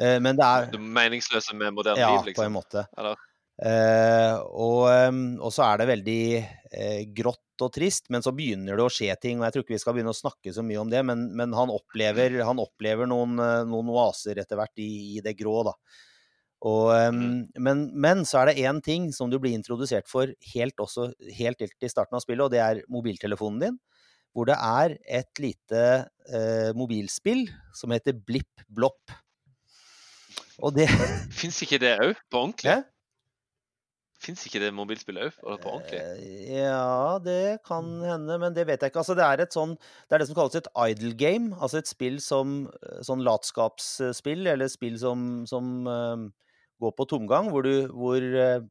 Eh, 0.00 0.18
men 0.22 0.38
det 0.38 0.46
er 0.46 0.72
Det 0.72 0.82
meningsløse 0.82 1.56
med 1.58 1.74
moderne 1.74 2.02
Ja, 2.02 2.12
liv, 2.14 2.34
på 2.34 2.44
en 2.44 2.54
liksom. 2.54 2.58
måte. 2.60 2.86
Eller? 2.98 3.18
Eh, 3.54 4.36
og, 4.50 5.50
så 5.54 5.66
er 5.66 5.82
det 5.82 5.90
veldig 5.90 6.22
eh, 6.38 7.02
grått 7.14 7.62
og 7.62 7.70
trist, 7.74 8.08
men 8.10 8.22
så 8.22 8.32
begynner 8.34 8.78
det 8.78 8.86
å 8.86 8.90
skje 8.90 9.14
ting. 9.22 9.38
og 9.40 9.48
Jeg 9.48 9.56
tror 9.56 9.66
ikke 9.66 9.76
vi 9.76 9.82
skal 9.82 9.98
begynne 9.98 10.14
å 10.14 10.22
snakke 10.22 10.54
så 10.54 10.62
mye 10.66 10.80
om 10.82 10.90
det, 10.90 11.02
men, 11.06 11.28
men 11.38 11.54
han 11.54 11.70
opplever, 11.70 12.40
han 12.46 12.62
opplever 12.62 13.10
noen, 13.10 13.38
eh, 13.42 13.62
noen 13.70 13.94
oaser 13.94 14.42
etter 14.42 14.58
hvert 14.58 14.82
i, 14.82 14.90
i 15.18 15.22
det 15.22 15.34
grå. 15.38 15.60
da. 15.70 15.74
Og, 16.64 16.86
em, 16.96 17.18
men, 17.60 17.82
men 17.92 18.22
så 18.28 18.40
er 18.40 18.50
det 18.50 18.62
én 18.64 18.80
ting 18.84 19.10
som 19.12 19.28
du 19.28 19.36
blir 19.40 19.52
introdusert 19.56 20.08
for 20.08 20.30
helt, 20.54 20.78
også, 20.80 21.10
helt, 21.36 21.60
helt 21.60 21.84
i 21.84 21.90
starten 21.92 22.16
av 22.16 22.24
spillet, 22.24 22.46
og 22.46 22.54
det 22.54 22.62
er 22.64 22.80
mobiltelefonen 22.92 23.60
din. 23.66 23.76
Hvor 24.34 24.48
det 24.48 24.56
er 24.56 24.96
et 25.20 25.42
lite 25.42 25.82
eh, 26.26 26.72
mobilspill 26.74 27.44
som 27.76 27.92
heter 27.94 28.16
Blipp 28.16 28.64
Blopp. 28.66 29.12
Og 30.64 30.74
det 30.74 30.88
Fins 31.38 31.60
ikke 31.62 31.78
det 31.82 31.94
òg, 32.00 32.18
på 32.32 32.40
ordentlig? 32.40 32.80
Fins 34.24 34.46
ikke 34.48 34.62
det 34.62 34.70
mobilspillet 34.72 35.36
òg, 35.44 35.58
på 35.60 35.74
ordentlig? 35.76 36.00
Eh, 36.00 36.54
Ja, 36.64 37.20
det 37.22 37.60
kan 37.68 37.92
hende, 38.02 38.38
men 38.40 38.56
det 38.56 38.64
vet 38.70 38.80
jeg 38.80 38.90
ikke. 38.90 39.02
Altså, 39.04 39.16
det 39.18 39.26
er 39.26 39.44
et 39.44 39.54
sånn 39.54 39.76
Det 39.76 40.16
er 40.16 40.22
det 40.22 40.28
som 40.30 40.38
kalles 40.38 40.56
et 40.58 40.70
idle 40.88 41.12
game. 41.20 41.52
Altså 41.60 41.82
et 41.82 41.90
spill 41.90 42.16
som 42.24 42.62
eh, 42.72 43.02
Sånn 43.04 43.22
latskapsspill, 43.26 44.46
eller 44.54 44.72
spill 44.72 44.96
som, 45.02 45.44
som 45.50 45.84
går 46.82 46.94
på 46.98 47.08
tomgang, 47.10 47.50
hvor 47.52 47.66
du 47.66 47.88
hvor, 47.92 48.18
eh, 48.18 48.62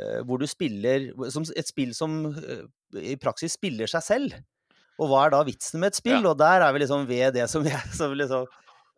eh, 0.00 0.20
hvor 0.26 0.40
du 0.40 0.46
spiller 0.50 1.10
som, 1.30 1.46
Et 1.56 1.68
spill 1.68 1.94
som 1.96 2.22
eh, 2.36 2.64
i 3.00 3.16
praksis 3.20 3.54
spiller 3.58 3.90
seg 3.90 4.04
selv. 4.04 4.40
Og 5.00 5.08
hva 5.08 5.26
er 5.26 5.34
da 5.34 5.44
vitsen 5.46 5.80
med 5.80 5.94
et 5.94 6.00
spill? 6.00 6.18
Ja. 6.20 6.32
Og 6.32 6.40
der 6.40 6.64
er 6.66 6.74
vi 6.74 6.82
liksom 6.82 7.06
ved 7.08 7.36
det 7.38 7.46
som 7.50 7.64
jeg, 7.66 7.80
som 7.98 8.12
liksom, 8.16 8.48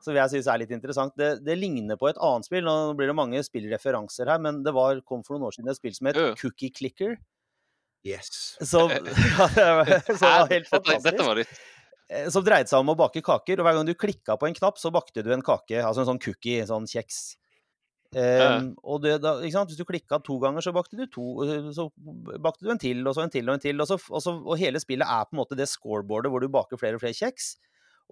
som 0.03 0.19
jeg 0.19 0.33
syns 0.33 0.49
er 0.51 0.63
litt 0.63 0.73
interessant. 0.75 1.15
Det, 1.19 1.37
det 1.47 1.59
ligner 1.59 1.99
på 2.01 2.11
et 2.11 2.19
annet 2.19 2.49
spill. 2.49 2.65
Nå 2.67 2.95
blir 2.99 3.13
det 3.13 3.19
mange 3.19 3.43
spillreferanser 3.47 4.33
her, 4.33 4.43
men 4.43 4.63
det 4.67 4.75
var, 4.75 4.99
kom 5.07 5.23
for 5.27 5.37
noen 5.37 5.51
år 5.51 5.57
siden 5.57 5.71
et 5.71 5.79
spill 5.79 5.95
som 5.99 6.11
het 6.11 6.19
uh. 6.19 6.33
Cookie 6.41 6.75
Clicker. 6.75 7.15
Yes. 8.03 8.57
Som, 8.67 8.91
ja, 9.39 9.47
det 9.55 9.69
var, 9.79 9.93
som 10.09 10.27
var 10.27 10.51
helt 10.51 10.67
fantastisk. 10.67 11.07
dette 11.07 11.29
var 11.29 11.39
litt 11.39 12.33
Som 12.35 12.43
dreide 12.43 12.67
seg 12.67 12.83
om 12.83 12.91
å 12.91 12.99
bake 12.99 13.23
kaker. 13.23 13.63
Og 13.63 13.69
hver 13.69 13.79
gang 13.79 13.87
du 13.87 13.95
klikka 13.95 14.37
på 14.41 14.49
en 14.49 14.59
knapp, 14.59 14.81
så 14.83 14.91
bakte 14.95 15.23
du 15.23 15.31
en 15.35 15.45
kake. 15.45 15.79
Altså 15.79 16.03
en 16.03 16.11
sånn 16.11 16.23
cookie, 16.23 16.65
en 16.65 16.73
sånn 16.73 16.91
kjeks. 16.91 17.23
Um, 18.13 18.67
og 18.85 19.01
det, 19.01 19.15
da? 19.25 19.39
Hvis 19.41 19.79
du 19.79 19.87
klikka 19.89 20.19
to 20.21 20.37
ganger, 20.43 20.61
så 20.65 20.73
bakte 20.77 20.99
du 20.99 21.07
to. 21.09 21.27
eh, 21.47 21.71
Så 21.73 21.89
bakte 22.45 22.67
du 22.67 22.73
en 22.75 22.81
til, 22.81 23.01
og 23.09 23.17
så 23.17 23.25
en 23.25 23.33
til 23.33 23.49
og 23.49 23.57
en 23.57 23.63
til. 23.63 23.81
Og, 23.81 23.89
så, 23.89 23.97
og, 24.11 24.21
så, 24.21 24.35
og 24.37 24.59
hele 24.61 24.83
spillet 24.83 25.09
er 25.09 25.25
på 25.25 25.37
en 25.37 25.41
måte 25.41 25.57
det 25.57 25.71
scoreboardet 25.71 26.33
hvor 26.33 26.45
du 26.45 26.51
baker 26.53 26.81
flere 26.81 27.01
og 27.01 27.05
flere 27.05 27.17
kjeks. 27.17 27.55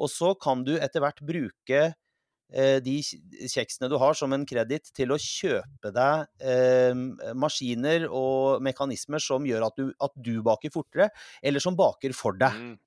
Og 0.00 0.08
så 0.08 0.32
kan 0.40 0.64
du 0.64 0.72
etter 0.80 1.04
hvert 1.04 1.20
bruke 1.20 1.82
eh, 1.84 2.78
de 2.80 2.96
kjeksene 3.04 3.90
du 3.92 3.98
har 4.00 4.16
som 4.16 4.32
en 4.32 4.46
kreditt 4.48 4.88
til 4.96 5.12
å 5.12 5.20
kjøpe 5.20 5.92
deg 5.92 6.30
eh, 6.40 6.94
maskiner 7.36 8.08
og 8.08 8.64
mekanismer 8.64 9.20
som 9.20 9.44
gjør 9.44 9.68
at 9.68 9.76
du, 9.76 9.90
at 10.00 10.16
du 10.16 10.38
baker 10.46 10.72
fortere, 10.72 11.10
eller 11.44 11.60
som 11.60 11.76
baker 11.76 12.16
for 12.16 12.40
deg. 12.40 12.56
Mm. 12.56 12.78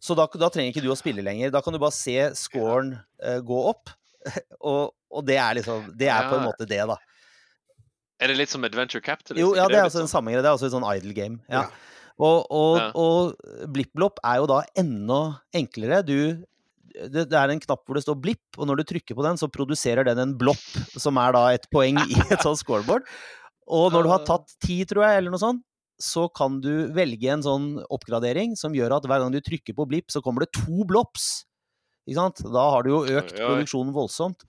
Så 0.00 0.14
da, 0.16 0.24
da 0.40 0.48
trenger 0.48 0.72
ikke 0.72 0.84
du 0.86 0.92
å 0.94 0.96
spille 0.96 1.24
lenger. 1.26 1.50
Da 1.52 1.60
kan 1.60 1.74
du 1.74 1.82
bare 1.82 1.92
se 1.92 2.16
scoren 2.38 2.94
eh, 3.20 3.42
gå 3.44 3.58
opp. 3.68 3.90
og, 4.70 4.92
og 5.10 5.24
det 5.26 5.38
er 5.40 5.56
liksom 5.60 5.92
Det 5.98 6.10
er 6.12 6.28
på 6.28 6.36
en 6.38 6.48
måte 6.50 6.66
det, 6.68 6.82
da. 6.90 6.98
Er 8.20 8.28
det 8.28 8.36
litt 8.36 8.52
som 8.52 8.64
Adventure 8.68 9.00
Capital? 9.00 9.38
Jo, 9.40 9.54
ja, 9.56 9.64
det 9.70 9.78
er 9.78 9.86
også 9.86 9.96
altså 9.96 10.02
en 10.02 10.04
sånn? 10.04 10.12
samme 10.18 10.34
greie. 10.34 10.44
Det 10.44 10.50
er 10.50 10.58
også 10.58 10.68
et 10.68 10.74
sånn 10.76 10.88
idle 10.90 11.16
game. 11.16 11.40
Ja. 11.48 11.64
Ja. 11.64 11.96
Og, 12.20 12.44
og, 12.52 12.74
Ja. 12.76 12.90
og 13.00 13.70
BlippBlopp 13.72 14.20
er 14.28 14.42
jo 14.42 14.48
da 14.50 14.60
enda 14.76 15.20
enklere. 15.56 16.02
Du 16.04 16.44
det, 16.90 17.28
det 17.30 17.38
er 17.38 17.52
en 17.52 17.62
knapp 17.62 17.84
hvor 17.86 17.96
det 17.96 18.04
står 18.04 18.18
blipp, 18.20 18.58
og 18.58 18.66
når 18.68 18.80
du 18.80 18.88
trykker 18.90 19.16
på 19.16 19.24
den, 19.24 19.38
så 19.40 19.48
produserer 19.48 20.04
den 20.04 20.18
en 20.20 20.36
blopp, 20.36 20.60
som 20.98 21.16
er 21.22 21.32
da 21.36 21.44
et 21.54 21.68
poeng 21.72 22.00
i 22.02 22.18
et 22.34 22.42
sånt 22.44 22.60
scoreboard. 22.60 23.06
Og 23.70 23.94
når 23.94 24.04
du 24.04 24.10
har 24.10 24.24
tatt 24.26 24.50
ti, 24.64 24.82
tror 24.88 25.06
jeg, 25.06 25.20
eller 25.20 25.32
noe 25.32 25.40
sånt, 25.40 25.62
så 26.00 26.26
kan 26.32 26.58
du 26.64 26.90
velge 26.96 27.28
en 27.30 27.44
sånn 27.44 27.66
oppgradering 27.92 28.56
som 28.58 28.74
gjør 28.74 28.96
at 28.96 29.06
hver 29.08 29.22
gang 29.22 29.34
du 29.34 29.40
trykker 29.44 29.76
på 29.76 29.86
blipp, 29.88 30.08
så 30.12 30.22
kommer 30.24 30.44
det 30.44 30.54
to 30.56 30.84
blops. 30.88 31.46
Ikke 32.10 32.18
sant? 32.18 32.40
Da 32.50 32.64
har 32.74 32.82
du 32.82 32.90
jo 32.90 33.04
økt 33.20 33.36
produksjonen 33.38 33.94
voldsomt. 33.94 34.42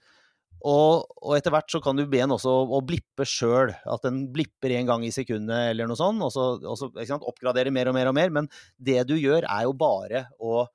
Og, 0.62 1.08
og 1.26 1.32
etter 1.34 1.50
hvert 1.54 1.74
så 1.74 1.80
kan 1.82 1.98
du 1.98 2.04
be 2.06 2.20
den 2.22 2.34
også 2.36 2.52
å 2.70 2.80
blippe 2.86 3.26
sjøl. 3.26 3.72
At 3.90 4.04
den 4.06 4.28
blipper 4.34 4.74
en 4.78 4.90
gang 4.90 5.06
i 5.06 5.14
sekundet 5.14 5.72
eller 5.72 5.90
noe 5.90 5.98
sånt. 5.98 6.22
Og 6.26 6.30
så, 6.34 6.44
og 6.62 6.78
så 6.78 6.90
ikke 6.92 7.08
sant, 7.16 7.26
oppgradere 7.30 7.74
mer 7.74 7.90
og 7.90 7.96
mer 7.98 8.10
og 8.12 8.18
mer. 8.18 8.34
Men 8.34 8.50
det 8.78 9.00
du 9.10 9.16
gjør, 9.18 9.46
er 9.50 9.66
jo 9.66 9.74
bare 9.78 10.28
å, 10.38 10.66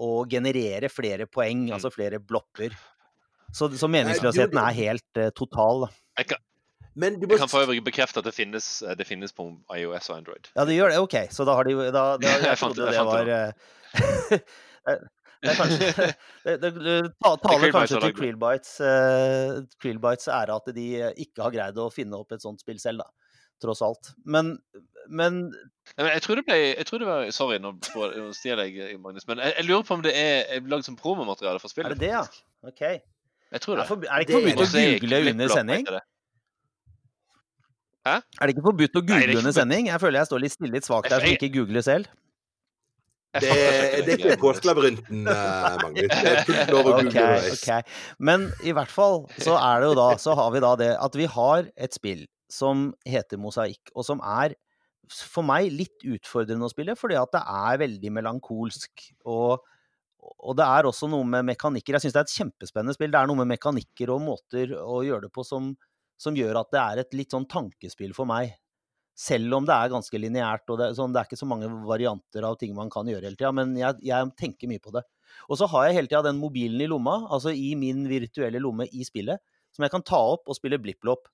å 0.00 0.10
generere 0.32 0.88
flere 0.92 1.26
poeng, 1.28 1.66
Mm. 1.68 1.74
altså 1.76 1.90
flere 1.92 2.20
blopper. 2.24 2.76
Så, 3.52 3.68
så 3.80 3.88
meningsløsheten 3.88 4.60
er 4.60 4.76
helt 4.76 5.20
uh, 5.20 5.28
total. 5.36 5.86
da. 5.86 5.90
Jeg 6.22 6.30
kan, 6.32 6.40
Men 6.98 7.20
du 7.20 7.26
må 7.28 7.36
jeg 7.36 7.44
kan 7.44 7.52
for 7.52 7.64
øvrig 7.64 7.84
bekrefte 7.84 8.20
at 8.20 8.26
det 8.28 8.34
finnes, 8.36 8.66
eh, 8.84 8.96
det 8.98 9.06
finnes 9.08 9.32
på 9.36 9.46
iOS 9.76 10.08
og 10.10 10.16
Android. 10.22 10.48
Ja, 10.56 10.64
det 10.68 10.76
gjør 10.76 10.92
det. 10.92 10.98
OK. 11.04 11.16
Så 11.32 11.44
da 11.48 11.54
har 11.56 11.68
de 11.68 11.76
da, 11.92 11.92
da, 12.16 12.32
Jeg 12.32 12.44
Jeg 12.48 12.60
fant 12.64 12.76
trodde 12.76 12.88
det, 12.88 12.96
det 12.96 13.04
var 13.12 14.48
det 15.42 15.48
eh, 15.48 15.52
er 15.52 15.58
kanskje 15.58 16.08
Det, 16.44 16.56
det, 16.62 16.70
det 16.82 16.96
taler 17.44 17.72
kanskje 17.74 18.00
til 18.02 18.14
Krillbites, 18.16 18.74
uh, 18.82 19.60
Krillbites 19.82 20.30
ære 20.32 20.56
at 20.58 20.70
de 20.74 20.86
eh, 21.00 21.24
ikke 21.24 21.44
har 21.44 21.54
greid 21.54 21.78
å 21.78 21.88
finne 21.94 22.18
opp 22.18 22.34
et 22.34 22.44
sånt 22.44 22.62
spill 22.64 22.80
selv, 22.82 23.04
da. 23.04 23.28
Tross 23.62 23.82
alt. 23.82 24.12
Men, 24.22 24.52
men 25.10 25.40
Nei, 25.98 26.10
jeg 26.12 26.22
tror 26.22 26.38
det 26.38 26.44
ble 26.46 26.58
jeg 26.60 26.86
tror 26.86 27.02
det 27.02 27.08
var, 27.08 27.24
Sorry, 27.34 27.56
nå 27.62 27.72
stjeler 28.36 28.68
jeg, 28.70 28.98
Magnus. 29.02 29.26
Men 29.30 29.42
jeg, 29.42 29.56
jeg 29.56 29.66
lurer 29.66 29.86
på 29.88 29.96
om 29.98 30.04
det 30.04 30.12
er 30.14 30.52
er 30.54 30.68
lagd 30.70 30.86
som 30.86 30.98
promomateriale 30.98 31.62
for 31.62 31.70
er 31.70 31.74
spillet. 31.74 31.98
det 31.98 32.06
det, 32.06 32.12
ja? 32.14 32.22
OK. 32.68 32.84
Jeg 33.48 33.64
tror 33.64 33.74
Er 33.74 33.80
det. 33.80 33.82
det, 33.82 33.88
for, 33.88 34.06
er 34.06 34.14
det 34.14 34.28
ikke 34.28 34.38
er 34.38 34.46
forbudt 34.46 34.62
å 34.62 34.68
er 34.68 34.94
google 35.02 35.32
under 35.32 35.52
sending? 35.54 35.90
Hæ? 38.06 38.14
Er 38.14 38.46
det 38.46 38.54
ikke 38.54 38.66
forbudt 38.68 38.94
å 38.94 39.02
er 39.02 39.10
google 39.10 39.42
under 39.42 39.56
sending? 39.56 39.90
Jeg 39.90 40.02
føler 40.04 40.20
jeg 40.20 40.30
står 40.30 40.44
litt 40.44 40.54
stille 40.54 40.78
litt 40.78 40.88
svakt 40.88 41.10
der 41.10 41.24
som 41.24 41.34
ikke 41.34 41.50
googler 41.58 41.84
selv. 41.84 42.12
Det, 43.36 43.50
er 43.52 44.08
ikke 44.14 44.36
ikke. 44.38 44.38
uh, 45.28 45.74
Magnus. 45.82 46.08
Det 46.08 46.30
er 46.30 46.46
fullt 46.48 46.72
lov 46.72 46.80
å 46.80 46.94
google 46.96 47.10
underveis. 47.12 47.64
Men 48.30 48.46
i 48.64 48.72
hvert 48.76 48.92
fall 48.92 49.20
så 49.36 49.58
er 49.60 49.82
det 49.82 49.90
jo 49.90 49.98
da 49.98 50.08
Så 50.22 50.36
har 50.38 50.54
vi 50.54 50.62
da 50.64 50.72
det 50.80 50.92
at 50.96 51.18
vi 51.18 51.28
har 51.28 51.68
et 51.76 51.96
spill 51.96 52.24
som 52.48 52.88
heter 53.04 53.36
Mosaikk, 53.40 53.92
og 53.92 54.06
som 54.08 54.22
er 54.24 54.54
for 55.12 55.44
meg 55.46 55.72
litt 55.72 56.04
utfordrende 56.04 56.68
å 56.68 56.72
spille, 56.72 56.94
fordi 56.98 57.18
at 57.20 57.32
det 57.34 57.42
er 57.42 57.82
veldig 57.82 58.12
melankolsk. 58.18 59.04
Og, 59.28 59.60
og 60.20 60.56
det 60.58 60.64
er 60.64 60.88
også 60.88 61.08
noe 61.12 61.26
med 61.28 61.46
mekanikker. 61.48 61.96
Jeg 61.96 62.06
syns 62.06 62.16
det 62.16 62.22
er 62.22 62.28
et 62.28 62.38
kjempespennende 62.40 62.96
spill. 62.96 63.12
Det 63.12 63.20
er 63.20 63.30
noe 63.30 63.40
med 63.40 63.52
mekanikker 63.54 64.12
og 64.14 64.24
måter 64.24 64.74
å 64.80 65.02
gjøre 65.06 65.26
det 65.26 65.32
på 65.34 65.44
som, 65.46 65.74
som 66.20 66.36
gjør 66.36 66.60
at 66.62 66.72
det 66.74 66.82
er 66.82 67.02
et 67.04 67.20
litt 67.20 67.36
sånn 67.36 67.48
tankespill 67.48 68.16
for 68.16 68.28
meg. 68.28 68.56
Selv 69.18 69.56
om 69.56 69.64
det 69.66 69.74
er 69.74 69.90
ganske 69.90 70.18
lineært, 70.20 70.62
og 70.70 70.78
det, 70.78 70.92
sånn, 70.94 71.10
det 71.14 71.20
er 71.20 71.26
ikke 71.26 71.40
så 71.40 71.48
mange 71.50 71.66
varianter 71.88 72.44
av 72.46 72.54
ting 72.60 72.74
man 72.76 72.90
kan 72.92 73.08
gjøre 73.10 73.26
hele 73.26 73.38
tida, 73.38 73.50
men 73.56 73.72
jeg, 73.78 73.98
jeg 74.06 74.28
tenker 74.38 74.70
mye 74.70 74.82
på 74.84 74.92
det. 74.94 75.02
Og 75.50 75.58
så 75.58 75.66
har 75.72 75.88
jeg 75.88 75.96
hele 75.96 76.10
tida 76.10 76.22
den 76.28 76.38
mobilen 76.38 76.80
i 76.84 76.86
lomma, 76.90 77.16
altså 77.26 77.50
i 77.50 77.72
min 77.78 78.04
virtuelle 78.10 78.62
lomme 78.62 78.86
i 78.86 79.06
spillet, 79.06 79.42
som 79.74 79.84
jeg 79.84 79.92
kan 79.94 80.06
ta 80.06 80.20
opp 80.36 80.46
og 80.46 80.56
spille 80.58 80.78
blipp-blopp. 80.82 81.26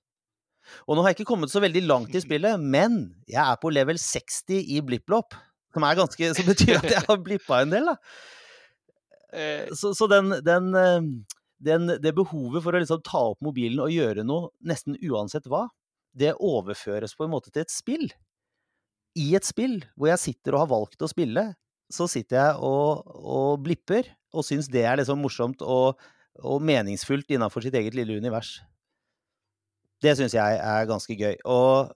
Og 0.89 0.97
nå 0.97 1.03
har 1.05 1.13
jeg 1.13 1.19
ikke 1.19 1.29
kommet 1.29 1.53
så 1.53 1.61
veldig 1.61 1.85
langt 1.85 2.17
i 2.17 2.23
spillet, 2.25 2.57
men 2.61 2.97
jeg 3.29 3.41
er 3.43 3.61
på 3.61 3.69
level 3.73 4.01
60 4.01 4.57
i 4.65 4.81
blipp-blopp. 4.85 5.37
Som 5.75 5.85
er 5.85 5.97
ganske 5.99 6.33
Som 6.37 6.47
betyr 6.47 6.77
at 6.79 6.89
jeg 6.89 7.03
har 7.05 7.21
blippa 7.21 7.61
en 7.61 7.73
del, 7.73 7.89
da. 7.91 7.95
Eh, 9.35 9.73
Så, 9.75 9.93
så 9.93 10.07
den, 10.09 10.31
den, 10.45 10.69
eh, 10.79 11.09
den, 11.69 11.89
det 12.01 12.13
behovet 12.17 12.63
for 12.63 12.73
å 12.73 12.81
liksom 12.81 13.01
ta 13.05 13.21
opp 13.33 13.41
mobilen 13.45 13.83
og 13.83 13.91
gjøre 13.93 14.23
noe 14.25 14.49
nesten 14.65 14.97
uansett 15.03 15.49
hva, 15.51 15.67
det 16.15 16.33
overføres 16.39 17.15
på 17.17 17.25
en 17.25 17.33
måte 17.33 17.51
til 17.51 17.65
et 17.65 17.73
spill. 17.73 18.07
I 19.15 19.33
et 19.37 19.47
spill 19.47 19.81
hvor 19.95 20.11
jeg 20.11 20.23
sitter 20.23 20.55
og 20.55 20.65
har 20.65 20.71
valgt 20.71 21.05
å 21.05 21.11
spille, 21.11 21.49
så 21.91 22.07
sitter 22.09 22.39
jeg 22.39 22.61
og, 22.65 23.03
og 23.15 23.59
blipper 23.63 24.07
og 24.35 24.45
syns 24.47 24.67
det 24.71 24.83
er 24.87 24.99
liksom 24.99 25.21
morsomt 25.21 25.61
og, 25.63 26.01
og 26.41 26.63
meningsfullt 26.65 27.29
innafor 27.35 27.63
sitt 27.63 27.77
eget 27.77 27.95
lille 27.95 28.17
univers. 28.17 28.57
Det 30.03 30.15
syns 30.17 30.35
jeg 30.35 30.59
er 30.59 30.89
ganske 30.89 31.15
gøy. 31.15 31.37
Og 31.45 31.93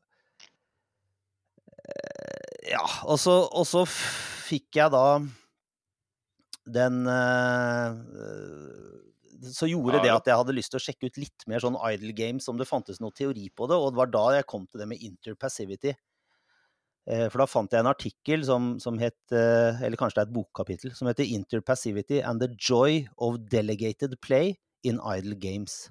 eh, 1.84 2.70
Ja, 2.70 2.86
og 3.10 3.18
så, 3.20 3.42
og 3.50 3.66
så 3.68 3.84
fikk 3.90 4.78
jeg 4.78 4.94
da 4.94 5.20
den 6.70 7.02
eh, 7.10 7.98
Så 9.40 9.70
gjorde 9.70 10.02
det 10.04 10.12
at 10.12 10.28
jeg 10.28 10.36
hadde 10.36 10.56
lyst 10.56 10.74
til 10.74 10.80
å 10.80 10.84
sjekke 10.84 11.08
ut 11.08 11.20
litt 11.22 11.46
mer 11.48 11.64
sånn 11.64 11.78
idle 11.88 12.12
games, 12.16 12.48
om 12.52 12.58
det 12.60 12.68
fantes 12.68 13.00
noe 13.00 13.16
teori 13.16 13.48
på 13.56 13.70
det, 13.72 13.78
og 13.78 13.94
det 13.94 14.02
var 14.02 14.12
da 14.12 14.24
jeg 14.36 14.48
kom 14.52 14.66
til 14.68 14.82
det 14.84 14.88
med 14.92 15.04
interpassivity. 15.06 15.94
Eh, 17.10 17.28
For 17.30 17.42
da 17.42 17.48
fant 17.50 17.72
jeg 17.72 17.82
en 17.82 17.92
artikkel 17.92 18.44
som, 18.46 18.74
som 18.84 19.00
het, 19.02 19.18
eh, 19.32 19.80
eller 19.86 19.98
kanskje 20.00 20.20
det 20.20 20.26
er 20.26 20.30
et 20.30 20.36
bokkapittel, 20.36 20.96
som 20.96 21.08
heter 21.08 21.26
'Interpassivity 21.26 22.22
and 22.22 22.42
the 22.42 22.50
Joy 22.56 23.08
of 23.18 23.40
Delegated 23.50 24.20
Play 24.22 24.58
in 24.84 25.00
Idle 25.00 25.36
Games'. 25.36 25.90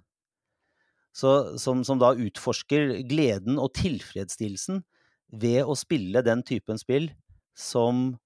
Så, 1.14 1.58
som, 1.58 1.82
som 1.84 1.98
da 1.98 2.12
utforsker 2.14 3.02
gleden 3.08 3.58
og 3.58 3.72
tilfredsstillelsen 3.74 4.84
ved 5.32 5.64
å 5.64 5.74
spille 5.74 6.22
den 6.22 6.44
typen 6.46 6.78
spill 6.78 7.10
som, 7.56 8.18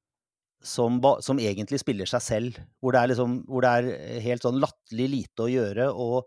som, 0.63 1.01
som 1.21 1.41
egentlig 1.43 1.81
spiller 1.83 2.09
seg 2.09 2.23
selv. 2.25 2.63
Hvor 2.81 2.95
det 2.95 3.03
er, 3.03 3.13
liksom, 3.13 3.43
hvor 3.51 3.65
det 3.65 3.73
er 3.73 4.23
helt 4.25 4.47
sånn 4.47 4.61
latterlig 4.63 5.09
lite 5.17 5.45
å 5.45 5.51
gjøre, 5.51 5.89
og 5.93 6.19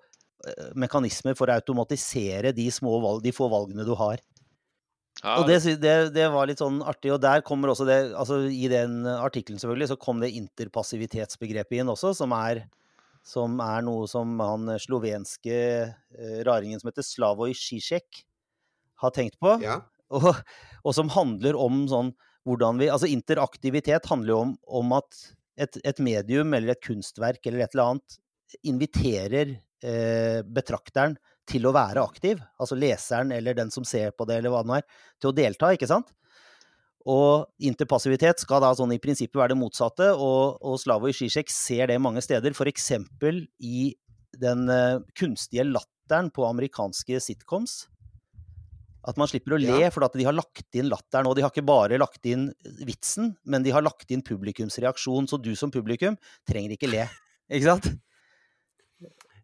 eh, 0.47 0.71
mekanismer 0.79 1.37
for 1.39 1.49
å 1.49 1.57
automatisere 1.57 2.53
de, 2.55 2.67
små 2.73 2.99
valg, 3.03 3.23
de 3.25 3.33
få 3.35 3.49
valgene 3.51 3.87
du 3.87 3.93
har. 3.99 4.21
ja, 5.23 5.37
Og 5.39 5.47
det, 5.49 5.61
det, 5.81 5.95
det 6.15 6.27
var 6.33 6.49
litt 6.49 6.63
sånn 6.63 6.81
artig. 6.83 7.13
Og 7.15 7.21
der 7.23 7.45
kommer 7.47 7.71
også 7.71 7.87
det 7.87 7.99
altså 8.13 8.43
I 8.51 8.69
den 8.71 9.03
artikkelen 9.15 9.61
selvfølgelig, 9.61 9.93
så 9.93 9.99
kom 10.01 10.21
det 10.23 10.35
interpassivitetsbegrepet 10.35 11.81
inn 11.81 11.93
også, 11.93 12.13
som 12.17 12.35
er, 12.35 12.65
som 13.25 13.59
er 13.63 13.87
noe 13.87 14.05
som 14.11 14.35
han 14.43 14.75
slovenske 14.83 15.59
eh, 15.87 16.39
raringen 16.47 16.81
som 16.81 16.91
heter 16.91 17.07
Slavoj 17.07 17.55
Zizek 17.57 18.25
har 19.01 19.15
tenkt 19.15 19.39
på. 19.43 19.57
Ja. 19.63 19.81
Og, 20.13 20.27
og 20.85 20.93
som 20.93 21.09
handler 21.09 21.57
om 21.57 21.85
sånn 21.89 22.11
hvordan 22.45 22.79
vi 22.81 22.91
Altså 22.93 23.09
interaktivitet 23.09 24.05
handler 24.09 24.33
jo 24.33 24.39
om, 24.43 24.55
om 24.81 24.95
at 24.99 25.21
et, 25.57 25.79
et 25.83 26.01
medium 26.03 26.53
eller 26.53 26.73
et 26.73 26.83
kunstverk 26.83 27.45
eller 27.45 27.65
et 27.65 27.75
eller 27.75 27.95
annet 27.95 28.19
inviterer 28.67 29.55
eh, 29.83 30.41
betrakteren 30.45 31.15
til 31.49 31.65
å 31.67 31.73
være 31.75 32.03
aktiv. 32.03 32.41
Altså 32.61 32.77
leseren 32.77 33.33
eller 33.35 33.57
den 33.57 33.71
som 33.73 33.85
ser 33.87 34.13
på 34.17 34.27
det, 34.29 34.39
eller 34.39 34.53
hva 34.53 34.63
det 34.63 34.71
nå 34.71 34.77
er, 34.79 34.85
til 35.21 35.31
å 35.31 35.35
delta, 35.35 35.71
ikke 35.73 35.89
sant? 35.89 36.13
Og 37.05 37.45
interpassivitet 37.61 38.41
skal 38.41 38.63
da 38.63 38.71
sånn 38.77 38.95
i 38.95 39.01
prinsippet 39.01 39.37
være 39.37 39.53
det 39.53 39.59
motsatte, 39.61 40.09
og, 40.17 40.57
og 40.65 40.79
Slavoj 40.81 41.13
Zizek 41.13 41.51
ser 41.53 41.91
det 41.91 41.99
mange 42.01 42.23
steder, 42.25 42.55
f.eks. 42.55 42.91
i 43.61 43.91
den 44.41 44.65
eh, 44.73 45.03
kunstige 45.17 45.67
latteren 45.69 46.31
på 46.33 46.47
amerikanske 46.49 47.21
sitcoms. 47.21 47.85
At 49.05 49.19
man 49.21 49.29
slipper 49.29 49.53
å 49.53 49.59
le, 49.61 49.83
Ja. 49.85 49.91
for 49.93 50.05
at 50.07 50.15
de 50.17 50.25
har 50.25 50.33
lagt 50.33 50.73
inn 50.73 50.89
latteren. 50.89 51.27
Og 51.29 51.35
de 51.37 51.43
har 51.45 51.51
ikke 51.53 51.65
bare 51.65 51.99
lagt 52.01 52.25
inn 52.25 52.47
vitsen, 52.81 53.35
men 53.45 53.61
de 53.63 53.73
har 53.75 53.85
lagt 53.85 54.09
inn 54.09 54.23
publikums 54.25 54.79
reaksjon. 54.81 55.29
Så 55.29 55.37
du 55.41 55.53
som 55.55 55.69
publikum 55.71 56.17
trenger 56.49 56.73
ikke 56.73 56.89
le. 56.89 57.05
Ikke 57.51 57.69
sant? 57.69 57.91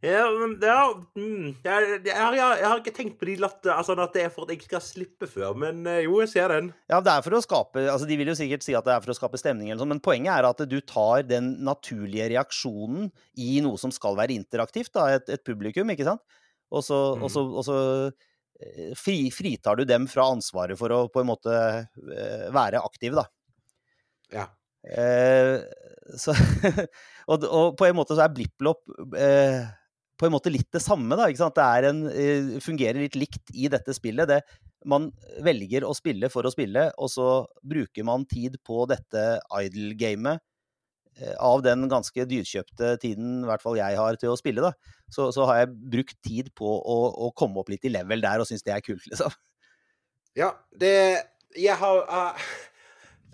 Ja, 0.01 0.23
men 0.33 0.55
ja, 0.65 0.79
mm, 1.13 1.49
jeg, 1.61 1.89
jeg, 2.07 2.15
har, 2.17 2.33
jeg 2.33 2.65
har 2.65 2.79
ikke 2.79 2.93
tenkt 2.95 3.19
på 3.19 3.27
de 3.29 3.35
latter, 3.37 3.69
altså 3.75 3.93
at 4.01 4.15
det 4.15 4.23
er 4.25 4.31
for 4.33 4.47
at 4.47 4.55
jeg 4.55 4.63
skal 4.65 4.81
slippe 4.81 5.27
før, 5.29 5.53
men 5.61 5.83
eh, 5.85 5.99
jo, 6.07 6.15
jeg 6.23 6.31
ser 6.31 6.49
den. 6.55 6.71
Ja, 6.89 6.97
det 7.05 7.13
er 7.13 7.21
for 7.21 7.37
å 7.37 7.41
skape 7.45 7.83
altså 7.85 8.07
De 8.09 8.17
vil 8.17 8.31
jo 8.31 8.33
sikkert 8.39 8.65
si 8.65 8.73
at 8.73 8.87
det 8.87 8.95
er 8.95 9.03
for 9.03 9.13
å 9.13 9.17
skape 9.19 9.37
stemning, 9.37 9.69
eller 9.69 9.83
sånn, 9.83 9.91
men 9.93 10.01
poenget 10.01 10.33
er 10.33 10.47
at 10.49 10.63
du 10.65 10.79
tar 10.81 11.21
den 11.29 11.51
naturlige 11.67 12.31
reaksjonen 12.33 13.11
i 13.37 13.61
noe 13.61 13.77
som 13.77 13.93
skal 13.93 14.17
være 14.17 14.33
interaktivt, 14.39 14.89
da, 14.97 15.05
et, 15.19 15.29
et 15.37 15.45
publikum, 15.45 15.93
ikke 15.93 16.09
sant? 16.09 16.25
Og 16.73 16.81
så, 16.87 16.97
og 17.21 17.29
så, 17.29 17.45
og 17.45 17.67
så 17.67 17.77
fri, 18.97 19.17
fritar 19.33 19.79
du 19.79 19.85
dem 19.89 20.07
fra 20.11 20.29
ansvaret 20.33 20.79
for 20.79 20.93
å 20.95 21.03
på 21.11 21.23
en 21.23 21.29
måte 21.29 21.53
eh, 21.55 22.47
være 22.53 22.81
aktiv, 22.83 23.15
da. 23.17 23.25
Ja. 24.31 24.47
Eh, 24.81 25.59
så, 26.17 26.35
og, 27.31 27.45
og 27.45 27.77
på 27.79 27.87
en 27.87 27.97
måte 27.97 28.17
så 28.17 28.25
er 28.25 28.33
blipplopp 28.35 28.83
eh, 29.17 29.61
på 30.21 30.27
en 30.27 30.35
måte 30.35 30.53
litt 30.53 30.69
det 30.73 30.83
samme, 30.83 31.17
da. 31.17 31.27
Ikke 31.29 31.41
sant? 31.41 31.57
Det 31.57 31.65
er 31.65 31.89
en, 31.89 32.03
eh, 32.09 32.51
fungerer 32.61 33.01
litt 33.01 33.17
likt 33.17 33.53
i 33.57 33.69
dette 33.73 33.95
spillet. 33.97 34.29
Det, 34.29 34.41
man 34.85 35.09
velger 35.45 35.85
å 35.85 35.95
spille 35.97 36.29
for 36.33 36.45
å 36.45 36.53
spille, 36.53 36.89
og 36.97 37.09
så 37.13 37.27
bruker 37.65 38.05
man 38.07 38.27
tid 38.29 38.59
på 38.65 38.85
dette 38.89 39.25
idle-gamet. 39.61 40.41
Eh, 41.21 41.35
Av 41.39 41.61
den 41.65 41.87
ganske 41.91 42.25
dyrkjøpte 42.27 42.95
tiden 43.03 43.43
i 43.43 43.49
hvert 43.49 43.63
fall 43.63 43.79
jeg 43.79 43.99
har 43.99 44.19
til 44.19 44.33
å 44.33 44.39
spille, 44.39 44.65
da, 44.65 44.97
så, 45.11 45.29
så 45.35 45.45
har 45.49 45.63
jeg 45.63 45.73
brukt 45.93 46.17
tid 46.25 46.51
på 46.57 46.67
å, 46.67 46.99
å 47.27 47.31
komme 47.37 47.61
opp 47.61 47.71
litt 47.71 47.85
i 47.87 47.93
level 47.93 48.23
der, 48.25 48.41
og 48.41 48.49
syns 48.49 48.65
det 48.67 48.75
er 48.75 48.85
kult, 48.85 49.05
liksom. 49.11 49.31
Ja, 50.35 50.49
det 50.79 51.17
Jeg 51.57 51.75
har 51.75 51.97
uh, 52.07 52.37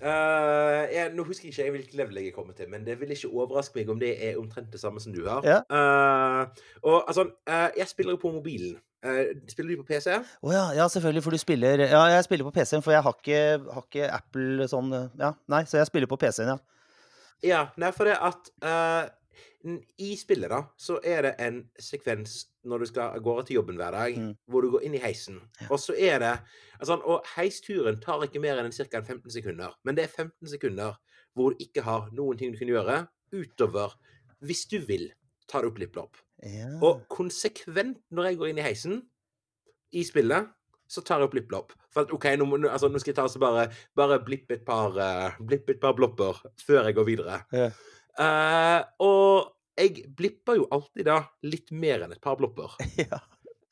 uh, 0.02 0.84
jeg, 0.90 1.12
Nå 1.14 1.24
husker 1.24 1.46
jeg 1.46 1.54
ikke 1.54 1.72
hvilket 1.76 1.96
level 2.00 2.18
jeg 2.18 2.32
er 2.32 2.36
kommet 2.36 2.58
til, 2.58 2.70
men 2.70 2.86
det 2.86 3.00
vil 3.00 3.12
ikke 3.14 3.30
overraske 3.30 3.78
meg 3.78 3.90
om 3.94 4.00
det 4.02 4.16
er 4.30 4.40
omtrent 4.42 4.72
det 4.74 4.82
samme 4.82 5.00
som 5.00 5.14
du 5.14 5.28
har. 5.28 5.46
Ja. 5.46 5.62
Uh, 5.70 6.48
og 6.82 7.04
altså, 7.08 7.30
jeg 7.78 7.88
spiller 7.88 8.18
jo 8.18 8.22
på 8.22 8.32
mobilen. 8.32 8.78
Spiller 9.48 9.76
du 9.76 9.84
på 9.84 9.94
PC? 9.94 10.10
Oh, 10.42 10.50
ja, 10.52 10.74
ja, 10.74 10.88
selvfølgelig, 10.90 11.24
for 11.24 11.32
du 11.32 11.38
spiller 11.38 11.80
Ja, 11.86 12.02
jeg 12.10 12.24
spiller 12.24 12.44
på 12.44 12.52
PC-en, 12.52 12.82
for 12.82 12.92
jeg 12.92 13.04
har 13.06 13.14
ikke, 13.14 13.42
har 13.74 13.86
ikke 13.86 14.08
Apple 14.10 14.66
sånn 14.68 14.90
Ja, 15.20 15.30
nei, 15.48 15.62
så 15.70 15.78
jeg 15.78 15.88
spiller 15.88 16.10
på 16.10 16.18
PC-en, 16.18 16.50
ja. 16.56 16.58
Ja, 17.44 17.68
nei, 17.78 17.92
for 17.94 18.06
det 18.10 18.16
at 18.22 18.50
uh, 18.66 19.10
I 20.00 20.16
spillet, 20.18 20.50
da, 20.50 20.62
så 20.80 20.98
er 21.04 21.22
det 21.28 21.34
en 21.44 21.60
sekvens 21.82 22.46
når 22.68 22.80
du 22.80 22.86
skal 22.90 23.18
av 23.18 23.24
gårde 23.26 23.46
til 23.48 23.56
jobben 23.60 23.78
hver 23.80 23.92
dag, 23.96 24.16
Mm. 24.18 24.32
hvor 24.50 24.62
du 24.64 24.70
går 24.72 24.84
inn 24.88 24.96
i 24.96 25.02
heisen. 25.04 25.38
Og 25.70 25.80
så 25.80 25.94
er 25.98 26.20
det 26.20 26.32
altså, 26.80 26.98
Og 27.06 27.26
heisturen 27.36 28.00
tar 28.02 28.24
ikke 28.26 28.40
mer 28.42 28.58
enn 28.62 28.72
ca. 28.72 29.02
15 29.02 29.30
sekunder. 29.32 29.76
Men 29.84 29.96
det 29.96 30.04
er 30.08 30.08
15 30.24 30.48
sekunder 30.48 30.96
hvor 31.36 31.52
du 31.54 31.58
ikke 31.64 31.84
har 31.86 32.10
noen 32.14 32.38
ting 32.38 32.52
du 32.54 32.58
kan 32.58 32.68
gjøre 32.68 33.08
utover 33.34 33.94
hvis 34.42 34.66
du 34.70 34.80
vil 34.80 35.12
ta 35.48 35.62
det 35.62 35.68
opp 35.72 35.78
lipp-lopp. 35.80 36.18
ja. 36.44 36.68
Og 36.82 37.06
konsekvent 37.10 37.98
når 38.12 38.24
jeg 38.32 38.38
går 38.38 38.48
inn 38.52 38.58
i 38.60 38.66
heisen 38.66 39.02
i 39.94 40.04
spillet, 40.04 40.50
så 40.88 41.02
tar 41.04 41.20
jeg 41.20 41.28
opp 41.28 41.34
blipp-blopp. 41.36 41.74
At 42.04 42.12
OK, 42.16 42.26
nå, 42.38 42.46
må- 42.50 42.60
nå- 42.62 42.72
altså, 42.72 42.90
nå 42.92 43.00
skal 43.02 43.12
jeg 43.14 43.20
ta 43.20 43.28
så 43.32 43.40
bare, 43.42 43.68
bare 43.98 44.20
blippe 44.26 44.58
et 44.60 44.66
par 44.68 44.96
uh, 44.98 45.38
blippe 45.40 45.76
et 45.76 45.82
par 45.84 45.94
blopper 45.98 46.40
før 46.66 46.86
jeg 46.90 46.98
går 46.98 47.08
videre. 47.10 47.40
Ja. 47.56 47.70
Eh, 48.18 48.84
og 49.06 49.52
jeg 49.78 50.08
blipper 50.18 50.58
jo 50.58 50.68
alltid 50.74 51.06
da 51.06 51.20
litt 51.46 51.70
mer 51.72 52.06
enn 52.08 52.16
et 52.16 52.22
par 52.24 52.38
blopper. 52.40 52.72
ja. 53.04 53.20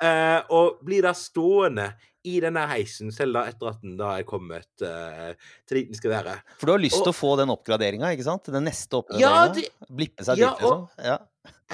Eh, 0.03 0.41
og 0.53 0.82
blir 0.86 1.05
da 1.07 1.13
stående 1.17 1.88
i 2.26 2.39
denne 2.43 2.65
heisen 2.69 3.11
selv 3.13 3.38
da 3.38 3.43
etter 3.49 3.69
at 3.71 3.82
den 3.86 3.95
da 3.99 4.11
er 4.19 4.26
kommet 4.28 4.84
eh, 4.86 5.32
til 5.65 5.80
dit 5.80 5.91
den 5.91 5.97
skal 5.97 6.13
være. 6.17 6.36
For 6.59 6.67
du 6.69 6.73
har 6.76 6.82
lyst 6.84 6.97
til 7.01 7.11
å 7.13 7.15
få 7.15 7.36
den 7.39 7.53
oppgraderinga, 7.53 8.09
ikke 8.13 8.26
sant? 8.28 8.49
Den 8.53 8.65
neste 8.67 8.97
Ja, 9.17 9.45
oppgraderinga. 9.45 9.53
det, 9.55 9.93
Blippe 10.01 10.26
seg 10.28 10.41
ja, 10.41 10.51
dit, 10.53 10.65
liksom. 10.65 10.88
Ja. 11.05 11.17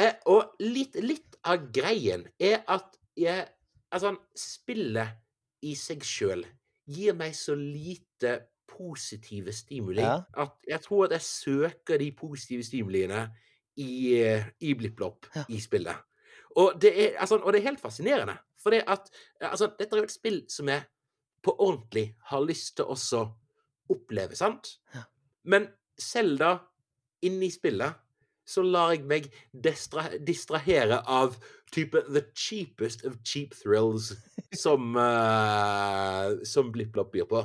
Eh, 0.05 0.13
og 0.31 0.55
litt, 0.63 0.95
litt 1.03 1.39
av 1.47 1.65
greien 1.75 2.27
er 2.39 2.61
at 2.71 2.93
jeg 3.19 3.49
Altså, 3.91 4.13
spillet 4.39 5.17
i 5.61 5.75
seg 5.77 6.03
sjøl 6.05 6.45
gir 6.91 7.13
meg 7.17 7.35
så 7.37 7.55
lite 7.55 8.39
positive 8.71 9.51
stimuli 9.53 10.01
Ja. 10.01 10.21
at 10.37 10.53
jeg 10.67 10.81
tror 10.81 11.05
at 11.05 11.11
jeg 11.17 11.21
søker 11.21 11.97
de 11.99 12.11
positive 12.11 12.63
stimuliene 12.63 13.25
i, 13.77 14.15
eh, 14.21 14.45
i 14.61 14.73
blipp-blopp 14.73 15.27
Ja. 15.35 15.43
i 15.49 15.59
spillet. 15.59 15.95
Og 16.55 16.79
det, 16.81 16.91
er, 16.97 17.19
altså, 17.19 17.37
og 17.39 17.53
det 17.53 17.61
er 17.61 17.69
helt 17.69 17.79
fascinerende. 17.79 18.37
For 18.61 18.69
det 18.71 18.83
at 18.87 19.09
altså, 19.41 19.71
dette 19.79 19.95
er 19.95 20.01
jo 20.01 20.03
et 20.03 20.11
spill 20.11 20.41
som 20.49 20.67
jeg 20.67 20.83
på 21.43 21.55
ordentlig 21.59 22.15
har 22.29 22.41
lyst 22.45 22.75
til 22.75 22.85
også 22.85 23.21
oppleve, 23.89 24.35
sant? 24.35 24.77
Ja. 24.93 25.03
Men 25.43 25.67
selv 25.97 26.37
da, 26.39 26.57
inni 27.23 27.49
spillet, 27.51 27.93
så 28.45 28.61
lar 28.65 28.91
jeg 28.91 29.05
meg 29.07 29.29
distra 29.53 30.09
distrahere 30.17 31.01
av 31.07 31.35
type 31.71 31.97
the 32.11 32.23
cheapest 32.35 33.05
of 33.07 33.17
cheap 33.23 33.55
thrills 33.55 34.11
som, 34.55 34.95
uh, 34.95 36.43
som 36.53 36.71
BlippLopp 36.71 37.11
byr 37.13 37.27
på. 37.29 37.43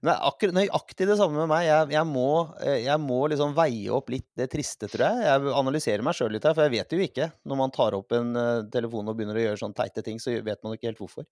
Men 0.00 0.10
det 0.10 0.14
er 0.14 0.26
akkurat 0.30 0.56
nøyaktig 0.56 1.08
det 1.10 1.18
samme 1.20 1.42
med 1.42 1.50
meg. 1.50 1.66
Jeg, 1.68 1.90
jeg, 1.96 2.08
må, 2.08 2.28
eh, 2.62 2.78
jeg 2.86 3.02
må 3.02 3.18
liksom 3.30 3.54
veie 3.56 3.92
opp 3.94 4.12
litt 4.14 4.28
det 4.38 4.48
triste, 4.52 4.88
tror 4.88 5.04
jeg. 5.08 5.26
Jeg 5.26 5.56
analyserer 5.60 6.06
meg 6.06 6.16
sjøl 6.16 6.32
litt 6.34 6.46
her, 6.48 6.56
for 6.56 6.66
jeg 6.66 6.76
vet 6.78 6.94
jo 6.94 7.00
ikke. 7.04 7.28
Når 7.48 7.60
man 7.60 7.74
tar 7.74 7.96
opp 7.98 8.14
en 8.16 8.32
eh, 8.38 8.62
telefon 8.72 9.10
og 9.10 9.18
begynner 9.18 9.38
å 9.38 9.44
gjøre 9.44 9.60
sånne 9.64 9.78
teite 9.80 10.04
ting, 10.06 10.22
så 10.22 10.36
vet 10.38 10.62
man 10.64 10.76
ikke 10.76 10.92
helt 10.92 11.02
hvorfor. 11.02 11.28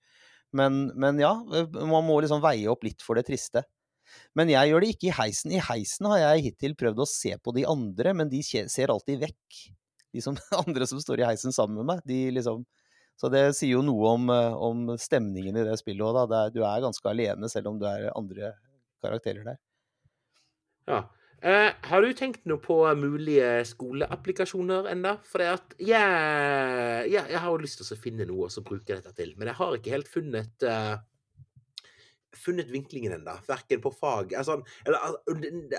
Men, 0.57 0.87
men 0.95 1.19
ja, 1.23 1.33
man 1.81 2.07
må 2.07 2.21
liksom 2.23 2.45
veie 2.45 2.69
opp 2.71 2.85
litt 2.87 3.03
for 3.05 3.19
det 3.19 3.27
triste. 3.31 3.65
Men 4.39 4.51
jeg 4.53 4.71
gjør 4.71 4.85
det 4.85 4.93
ikke 4.95 5.09
i 5.09 5.17
heisen. 5.17 5.55
I 5.57 5.65
heisen 5.65 6.11
har 6.13 6.21
jeg 6.23 6.45
hittil 6.51 6.77
prøvd 6.79 7.03
å 7.03 7.09
se 7.11 7.33
på 7.43 7.55
de 7.57 7.65
andre, 7.69 8.13
men 8.15 8.31
de 8.31 8.43
ser 8.45 8.93
alltid 8.93 9.25
vekk. 9.25 9.65
De 10.17 10.25
som, 10.25 10.39
andre 10.65 10.89
som 10.89 11.01
står 11.03 11.23
i 11.23 11.29
heisen 11.31 11.55
sammen 11.55 11.81
med 11.83 11.93
meg. 11.95 12.05
De 12.09 12.21
liksom 12.35 12.65
Så 13.17 13.31
det 13.33 13.47
sier 13.57 13.79
jo 13.79 13.85
noe 13.85 14.11
om, 14.13 14.29
eh, 14.33 14.55
om 14.61 14.91
stemningen 15.01 15.57
i 15.57 15.65
det 15.65 15.79
spillet 15.81 16.05
òg, 16.05 16.17
da. 16.29 16.43
Er, 16.47 16.51
du 16.53 16.61
er 16.65 16.83
ganske 16.85 17.09
alene 17.09 17.49
selv 17.53 17.71
om 17.71 17.79
du 17.81 17.87
er 17.89 18.11
andre 18.13 18.53
karakterer 19.05 19.47
der. 19.47 19.61
Ja. 20.87 21.07
Eh, 21.41 21.71
har 21.89 22.03
du 22.03 22.13
tenkt 22.17 22.47
noe 22.49 22.61
på 22.63 22.79
mulige 22.97 23.49
skoleapplikasjoner 23.69 24.89
ennå? 24.93 25.17
For 25.29 25.43
det 25.43 25.49
at 25.53 25.75
jeg, 25.79 27.09
yeah, 27.13 27.29
jeg 27.29 27.43
har 27.43 27.51
jo 27.51 27.61
lyst 27.61 27.81
til 27.83 27.93
å 27.93 28.01
finne 28.01 28.29
noe 28.29 28.49
å 28.49 28.65
bruke 28.65 28.97
dette 28.97 29.13
til, 29.17 29.35
men 29.37 29.51
jeg 29.53 29.59
har 29.61 29.77
ikke 29.77 29.93
helt 29.97 30.11
funnet 30.11 30.65
eh, 30.65 30.95
funnet 32.41 32.71
vinklingen 32.73 33.13
ennå. 33.19 33.35
Verken 33.49 33.81
på 33.85 33.93
fag 33.97 34.35
altså, 34.39 34.59
eller, 34.87 34.99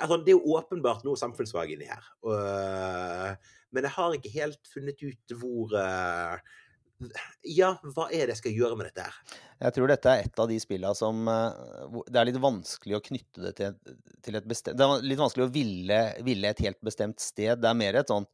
altså, 0.02 0.18
Det 0.24 0.34
er 0.34 0.38
jo 0.38 0.56
åpenbart 0.58 1.04
noe 1.08 1.20
samfunnsfag 1.20 1.74
inni 1.76 1.90
her. 1.90 2.06
Og, 2.28 2.38
eh, 2.38 3.52
men 3.76 3.84
jeg 3.88 3.96
har 3.98 4.16
ikke 4.16 4.32
helt 4.38 4.72
funnet 4.72 5.02
ut 5.04 5.36
hvor 5.42 5.74
eh, 5.78 6.40
Ja, 7.46 7.76
hva 7.94 8.08
er 8.10 8.26
det 8.26 8.34
jeg 8.38 8.40
skal 8.42 8.56
gjøre 8.58 8.78
med 8.80 8.88
dette 8.90 9.04
her? 9.06 9.18
Jeg 9.68 9.76
tror 9.76 9.92
dette 9.92 10.10
er 10.14 10.24
et 10.26 10.40
av 10.42 10.48
de 10.50 10.58
spillene 10.64 10.96
som 10.98 11.28
eh, 11.30 12.00
Det 12.08 12.22
er 12.22 12.30
litt 12.32 12.40
vanskelig 12.42 12.98
å 12.98 13.04
knytte 13.12 13.44
det 13.46 13.54
til, 13.60 13.70
et- 13.76 14.24
til 14.26 14.40
et 14.40 14.48
bestemt 14.50 14.80
Det 14.80 14.88
er 14.88 15.06
litt 15.06 15.22
vanskelig 15.22 15.46
å 15.50 15.54
ville, 15.54 16.00
ville 16.26 16.50
et 16.56 16.64
helt 16.66 16.80
bestemt 16.86 17.20
sted. 17.22 17.60
Det 17.62 17.70
er 17.70 17.78
mer 17.78 18.00
et 18.02 18.10
sånt 18.14 18.30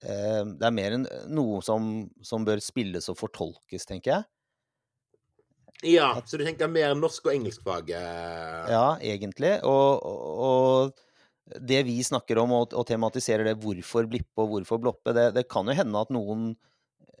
Det 0.00 0.66
er 0.66 0.74
mer 0.76 0.92
en, 0.98 1.06
noe 1.32 1.60
som, 1.64 1.86
som 2.22 2.44
bør 2.44 2.60
spilles 2.60 3.06
og 3.08 3.16
fortolkes, 3.16 3.86
tenker 3.88 4.12
jeg. 4.12 4.26
Ja, 5.84 6.22
Så 6.24 6.38
du 6.38 6.44
tenker 6.46 6.70
mer 6.72 6.94
norsk- 6.96 7.26
og 7.28 7.34
engelskfag? 7.34 7.90
eh, 7.90 8.70
Ja, 8.72 8.96
egentlig. 9.04 9.58
Og, 9.62 10.00
og, 10.00 10.22
og 10.46 11.60
det 11.62 11.82
vi 11.86 11.98
snakker 12.02 12.38
om 12.42 12.54
og, 12.56 12.72
og 12.72 12.86
tematiserer 12.88 13.44
det 13.44 13.58
hvorfor 13.62 14.08
blippe 14.08 14.40
og 14.42 14.54
hvorfor 14.54 14.80
bloppe, 14.82 15.12
det, 15.14 15.34
det 15.36 15.44
kan 15.52 15.68
jo 15.68 15.76
hende 15.76 16.00
at 16.00 16.10
noen 16.14 16.54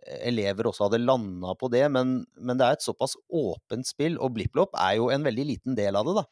elever 0.06 0.68
også 0.70 0.86
hadde 0.86 1.02
landa 1.02 1.52
på 1.58 1.68
det, 1.70 1.84
men, 1.90 2.20
men 2.38 2.58
det 2.58 2.66
er 2.66 2.76
et 2.78 2.84
såpass 2.84 3.16
åpent 3.26 3.86
spill, 3.88 4.16
og 4.22 4.36
blipplopp 4.36 4.76
er 4.78 4.96
jo 5.00 5.08
en 5.10 5.24
veldig 5.26 5.46
liten 5.48 5.74
del 5.78 5.98
av 5.98 6.06
det, 6.06 6.14
da. 6.20 6.26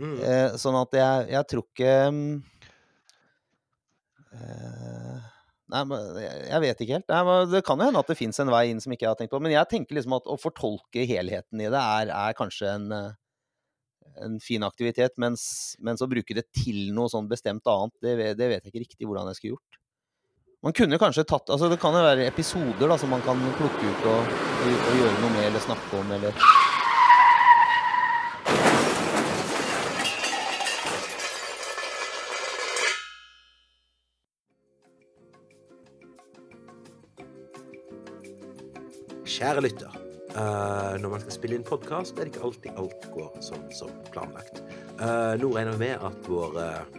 Mm. 0.00 0.16
Eh, 0.26 0.56
sånn 0.58 0.78
at 0.80 0.96
jeg, 0.96 1.26
jeg 1.30 1.48
tror 1.50 1.66
ikke 1.68 1.94
eh, 4.34 5.28
Nei, 5.70 5.82
men 5.86 6.20
jeg 6.48 6.62
vet 6.64 6.82
ikke 6.82 6.98
helt. 6.98 7.10
Nei, 7.10 7.38
det 7.52 7.62
kan 7.66 7.78
jo 7.78 7.86
hende 7.86 8.02
at 8.02 8.10
det 8.10 8.18
fins 8.18 8.40
en 8.42 8.50
vei 8.50 8.64
inn 8.72 8.82
som 8.82 8.94
ikke 8.94 9.06
jeg 9.06 9.12
har 9.12 9.18
tenkt 9.20 9.34
på. 9.34 9.40
Men 9.42 9.54
jeg 9.54 9.70
tenker 9.70 9.98
liksom 9.98 10.16
at 10.18 10.28
å 10.30 10.38
fortolke 10.40 11.06
helheten 11.06 11.62
i 11.62 11.68
det 11.70 11.82
er, 11.82 12.10
er 12.10 12.38
kanskje 12.38 12.72
en, 12.74 12.88
eh, 12.96 14.16
en 14.26 14.38
fin 14.42 14.66
aktivitet. 14.66 15.14
Mens, 15.22 15.44
mens 15.78 16.02
å 16.02 16.10
bruke 16.10 16.34
det 16.36 16.48
til 16.56 16.90
noe 16.96 17.12
sånn 17.12 17.30
bestemt 17.30 17.70
annet, 17.70 17.94
det, 18.02 18.16
det 18.40 18.50
vet 18.50 18.66
jeg 18.66 18.74
ikke 18.74 18.84
riktig 18.86 19.10
hvordan 19.10 19.30
jeg 19.30 19.40
skulle 19.40 19.54
gjort. 19.56 19.80
Man 20.60 20.74
kunne 20.76 20.98
kanskje 21.00 21.22
tatt 21.24 21.48
altså 21.48 21.70
Det 21.72 21.78
kan 21.80 21.94
jo 21.96 22.02
være 22.04 22.26
episoder 22.28 22.90
da, 22.90 22.98
som 23.00 23.08
man 23.08 23.22
kan 23.24 23.38
plukke 23.56 23.80
ut 23.80 24.08
og, 24.10 24.34
og 24.66 24.98
gjøre 24.98 25.22
noe 25.22 25.32
med 25.38 25.46
eller 25.46 25.64
snakke 25.64 26.02
om, 26.02 26.10
eller 26.18 26.36
Kjære 39.40 39.62
lytter. 39.64 39.94
Uh, 40.34 41.00
når 41.00 41.14
man 41.14 41.22
skal 41.22 41.32
spille 41.32 41.56
inn 41.56 41.62
podkast, 41.64 42.18
er 42.18 42.28
det 42.28 42.34
ikke 42.34 42.42
alltid 42.44 42.74
alt 42.76 43.06
går 43.14 43.38
sånn 43.40 43.62
som 43.72 43.94
planlagt. 44.12 44.58
Uh, 45.00 45.32
nå 45.40 45.48
regner 45.54 45.78
vi 45.78 45.86
med 45.86 46.04
at 46.04 46.28
vår 46.28 46.58
uh, 46.60 46.98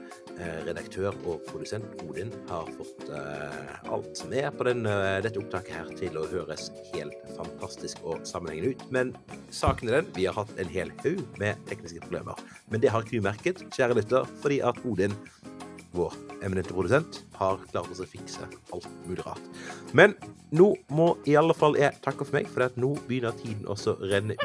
redaktør 0.66 1.14
og 1.30 1.44
produsent 1.46 2.02
Odin 2.02 2.34
har 2.50 2.66
fått 2.80 3.12
alt 3.14 4.10
som 4.18 4.34
er 4.34 4.48
på 4.56 4.66
den, 4.66 4.88
dette 5.22 5.38
opptaket 5.38 5.76
her 5.76 5.92
til 6.00 6.18
å 6.18 6.24
høres 6.32 6.72
helt 6.96 7.14
fantastisk 7.36 8.02
og 8.02 8.26
sammenhengende 8.26 8.74
ut. 8.74 8.86
Men 8.96 9.14
saken 9.54 9.92
er 9.92 10.00
den, 10.00 10.10
vi 10.18 10.26
har 10.26 10.40
hatt 10.40 10.56
en 10.58 10.72
hel 10.74 10.90
haug 11.04 11.22
med 11.38 11.62
tekniske 11.70 12.02
problemer. 12.08 12.42
Men 12.74 12.82
det 12.82 12.90
har 12.90 13.06
ikke 13.06 13.20
vi 13.20 13.26
merket, 13.28 13.62
kjære 13.78 14.00
lytter, 14.00 14.26
fordi 14.42 14.64
at 14.66 14.82
Odin 14.82 15.14
vår 15.92 16.14
eminente 16.42 16.74
produsent, 16.74 17.22
har 17.36 17.60
klart 17.72 17.92
oss 17.92 18.02
å 18.04 18.08
fikse 18.08 18.48
alt 18.74 18.88
mulig 19.08 19.26
rart. 19.26 19.44
Men 19.98 20.16
nå 20.56 20.74
må 20.90 21.14
i 21.28 21.36
alle 21.40 21.56
fall 21.58 21.78
jeg 21.80 22.00
takke 22.04 22.28
for 22.28 22.40
meg, 22.40 22.50
for 22.52 22.66
at 22.68 22.80
nå 22.80 22.94
begynner 23.08 23.36
tiden 23.42 23.68
også 23.70 23.98
å 23.98 24.12
renne 24.14 24.40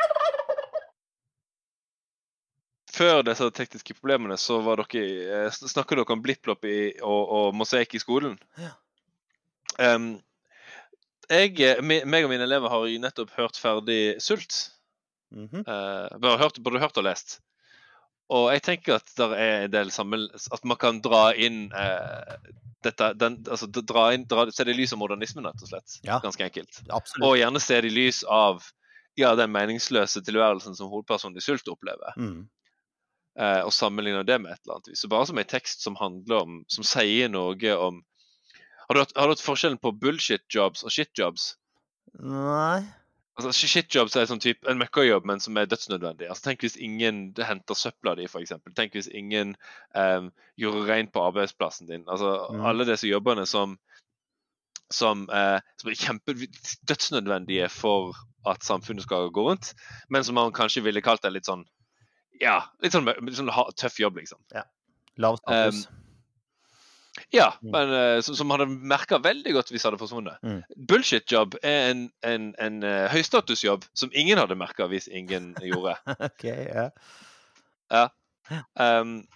Før 2.97 3.21
disse 3.27 3.45
tekniske 3.53 3.93
problemene 3.99 4.39
så 4.41 4.63
var 4.65 4.81
dere, 4.81 5.43
eh, 5.45 5.53
snakka 5.53 5.99
dere 5.99 6.15
om 6.15 6.23
blipplopp 6.25 6.65
og, 6.65 7.19
og 7.37 7.51
mosaikk 7.53 7.99
i 7.99 8.01
skolen. 8.01 8.39
Ja. 8.57 8.71
Um, 9.77 10.15
jeg, 11.29 11.59
eh, 11.61 11.83
meg 11.85 12.25
og 12.25 12.31
mine 12.33 12.47
elever 12.47 12.73
har 12.73 12.87
nettopp 13.03 13.35
hørt 13.37 13.61
ferdig 13.61 14.17
Sult. 14.25 14.71
Mhm. 15.35 15.65
Eh, 15.67 16.19
både, 16.23 16.39
hørt, 16.39 16.63
både 16.63 16.81
hørt 16.81 16.97
og 16.97 17.05
lest. 17.05 17.41
Og 18.35 18.49
jeg 18.51 18.63
tenker 18.67 18.97
at 18.99 19.13
der 19.19 19.35
er 19.39 19.67
en 19.67 19.75
del 19.75 19.93
sammen, 19.95 20.27
at 20.35 20.65
man 20.67 20.79
kan 20.81 20.99
dra 21.03 21.29
inn 21.39 21.69
eh, 21.71 22.33
dette, 22.83 23.13
den, 23.19 23.39
altså 23.47 23.69
dra 23.71 24.09
inn, 24.15 24.27
dra, 24.27 24.49
Se 24.51 24.67
det 24.67 24.75
i 24.75 24.81
lys 24.81 24.95
av 24.97 25.01
modernismen, 25.03 25.47
rett 25.47 25.63
og 25.63 25.71
slett. 25.71 26.01
Ja. 26.07 26.19
Ganske 26.25 26.49
enkelt. 26.49 26.81
Absolutt. 26.91 27.27
Og 27.29 27.39
gjerne 27.39 27.63
se 27.63 27.79
det 27.83 27.93
i 27.93 27.95
lys 27.95 28.25
av 28.27 28.67
ja, 29.17 29.33
den 29.39 29.55
meningsløse 29.55 30.23
tilværelsen 30.27 30.77
som 30.77 30.91
hovedpersonen 30.93 31.39
i 31.39 31.45
Sult 31.45 31.71
opplever. 31.73 32.19
Mm. 32.19 32.49
eh, 33.39 33.63
og 33.63 33.73
sammenligne 33.73 34.27
det 34.27 34.41
med 34.43 34.53
et 34.53 34.61
eller 34.65 34.81
annet 34.81 34.91
vis. 34.91 35.05
Så 35.05 35.13
bare 35.13 35.31
som 35.31 35.39
en 35.39 35.55
tekst 35.55 35.87
som 35.87 35.99
handler 36.03 36.43
om, 36.43 36.61
som 36.73 36.87
sier 36.87 37.31
noe 37.33 37.79
om 37.79 38.03
Har 38.87 38.95
du 38.95 39.01
hatt, 39.03 39.17
har 39.19 39.27
du 39.27 39.35
hatt 39.35 39.43
forskjellen 39.43 39.81
på 39.83 39.91
bullshit 39.99 40.45
jobs 40.55 40.85
og 40.87 40.93
shit 40.95 41.11
jobs? 41.19 41.57
Nei 42.23 42.87
Altså, 43.37 43.53
Shitjobs 43.69 44.15
er 44.17 44.29
sånn 44.31 44.41
type, 44.41 44.65
en 44.71 44.79
møkkajobb, 44.81 45.27
men 45.29 45.43
som 45.45 45.59
er 45.61 45.69
dødsnødvendig. 45.69 46.31
Altså, 46.31 46.47
tenk 46.47 46.65
hvis 46.65 46.79
ingen 46.81 47.35
henter 47.37 47.77
søpla 47.77 48.15
di, 48.17 48.25
f.eks. 48.31 48.55
Tenk 48.79 48.97
hvis 48.97 49.11
ingen 49.13 49.53
um, 49.93 50.31
gjorde 50.57 50.87
rent 50.89 51.13
på 51.13 51.25
arbeidsplassen 51.29 51.91
din. 51.91 52.07
Altså, 52.09 52.33
Mm. 52.47 52.65
Alle 52.65 52.87
disse 52.89 53.09
jobbene 53.09 53.47
som 53.47 53.77
som, 54.93 55.25
uh, 55.35 55.59
som 55.81 55.91
er 55.91 55.99
kjempe 55.99 56.35
dødsnødvendige 56.87 57.69
for 57.69 58.15
at 58.47 58.63
samfunnet 58.63 59.03
skal 59.03 59.33
gå 59.35 59.43
rundt, 59.49 59.73
men 60.09 60.25
som 60.25 60.39
man 60.39 60.55
kanskje 60.55 60.85
ville 60.87 61.03
kalt 61.03 61.25
det 61.27 61.33
litt 61.35 61.49
sånn 61.49 61.65
ja, 62.41 62.61
litt 62.85 62.93
sånn, 62.93 63.09
litt 63.25 63.37
sånn 63.39 63.51
tøff 63.81 63.99
jobb, 63.99 64.21
liksom. 64.21 64.39
Lav 65.19 65.41
status. 65.41 65.87
Ja, 67.33 67.47
Mm. 67.63 67.71
men 67.73 67.93
uh, 67.95 68.21
som, 68.23 68.35
som 68.37 68.51
hadde 68.53 68.67
merka 68.69 69.19
veldig 69.25 69.53
godt 69.57 69.71
hvis 69.73 69.83
det 69.83 69.89
hadde 69.89 70.01
forsvunnet. 70.03 70.37
Mm. 70.45 70.59
Bullshit-jobb 70.91 71.57
er 71.63 71.91
en, 71.93 72.03
en, 72.29 72.51
en 72.61 72.77
uh, 72.85 73.07
høystatusjobb 73.13 73.87
som 73.97 74.13
ingen 74.13 74.39
hadde 74.39 74.59
merka 74.61 74.89
hvis 74.91 75.09
ingen 75.09 75.55
gjorde. 75.71 75.97
ok, 76.19 76.45
ja. 76.47 76.91
Um, 78.77 79.27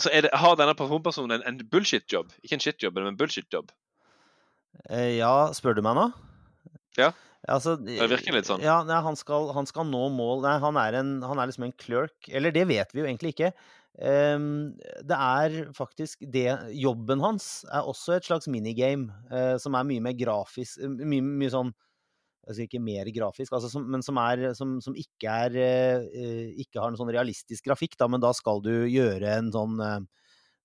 så 0.00 0.08
det, 0.14 0.30
har 0.32 0.56
denne 0.56 0.74
personen 0.78 1.36
en, 1.36 1.44
en 1.46 1.60
bullshit-jobb. 1.70 2.30
Ikke 2.42 2.56
en 2.56 2.64
shit-jobb, 2.64 2.96
men 2.96 3.12
en 3.12 3.18
bullshit-jobb. 3.20 3.68
Eh, 4.88 5.18
ja, 5.18 5.50
spør 5.56 5.76
du 5.76 5.82
meg 5.84 5.98
nå? 5.98 6.06
Ja. 6.98 7.10
Altså, 7.48 7.74
Det 7.80 8.06
virker 8.10 8.36
litt 8.36 8.48
sånn. 8.48 8.62
Ja, 8.64 8.80
nei, 8.86 8.98
han, 9.04 9.16
skal, 9.16 9.48
han 9.56 9.66
skal 9.68 9.86
nå 9.88 10.02
mål 10.12 10.42
Nei, 10.44 10.58
han 10.60 10.76
er, 10.76 10.96
en, 11.00 11.12
han 11.24 11.40
er 11.40 11.48
liksom 11.50 11.66
en 11.68 11.76
clerk. 11.80 12.28
Eller 12.28 12.52
det 12.54 12.66
vet 12.70 12.92
vi 12.94 13.02
jo 13.02 13.08
egentlig 13.08 13.34
ikke. 13.34 13.52
Det 14.00 15.16
er 15.16 15.56
faktisk 15.76 16.22
det 16.32 16.48
Jobben 16.72 17.20
hans 17.20 17.66
er 17.68 17.84
også 17.84 18.14
et 18.16 18.24
slags 18.24 18.48
minigame, 18.48 19.12
eh, 19.28 19.56
som 19.60 19.76
er 19.76 19.84
mye 19.84 20.00
mer 20.00 20.14
grafisk 20.16 20.80
Mye, 20.88 21.20
mye 21.20 21.52
sånn 21.52 21.74
jeg 22.48 22.56
sier 22.56 22.66
ikke 22.70 22.80
mer 22.82 23.08
grafisk, 23.14 23.52
altså 23.54 23.68
som, 23.70 23.84
men 23.92 24.02
som, 24.02 24.16
er, 24.18 24.54
som, 24.56 24.78
som 24.82 24.94
ikke, 24.98 25.30
er, 25.30 25.56
eh, 25.60 26.46
ikke 26.64 26.80
har 26.80 26.90
en 26.90 26.96
sånn 26.98 27.12
realistisk 27.12 27.68
grafikk, 27.68 27.98
da, 28.00 28.08
men 28.10 28.22
da 28.22 28.32
skal 28.34 28.62
du 28.64 28.72
gjøre 28.90 29.36
en 29.36 29.52
sånn 29.54 29.76
eh, 29.84 30.00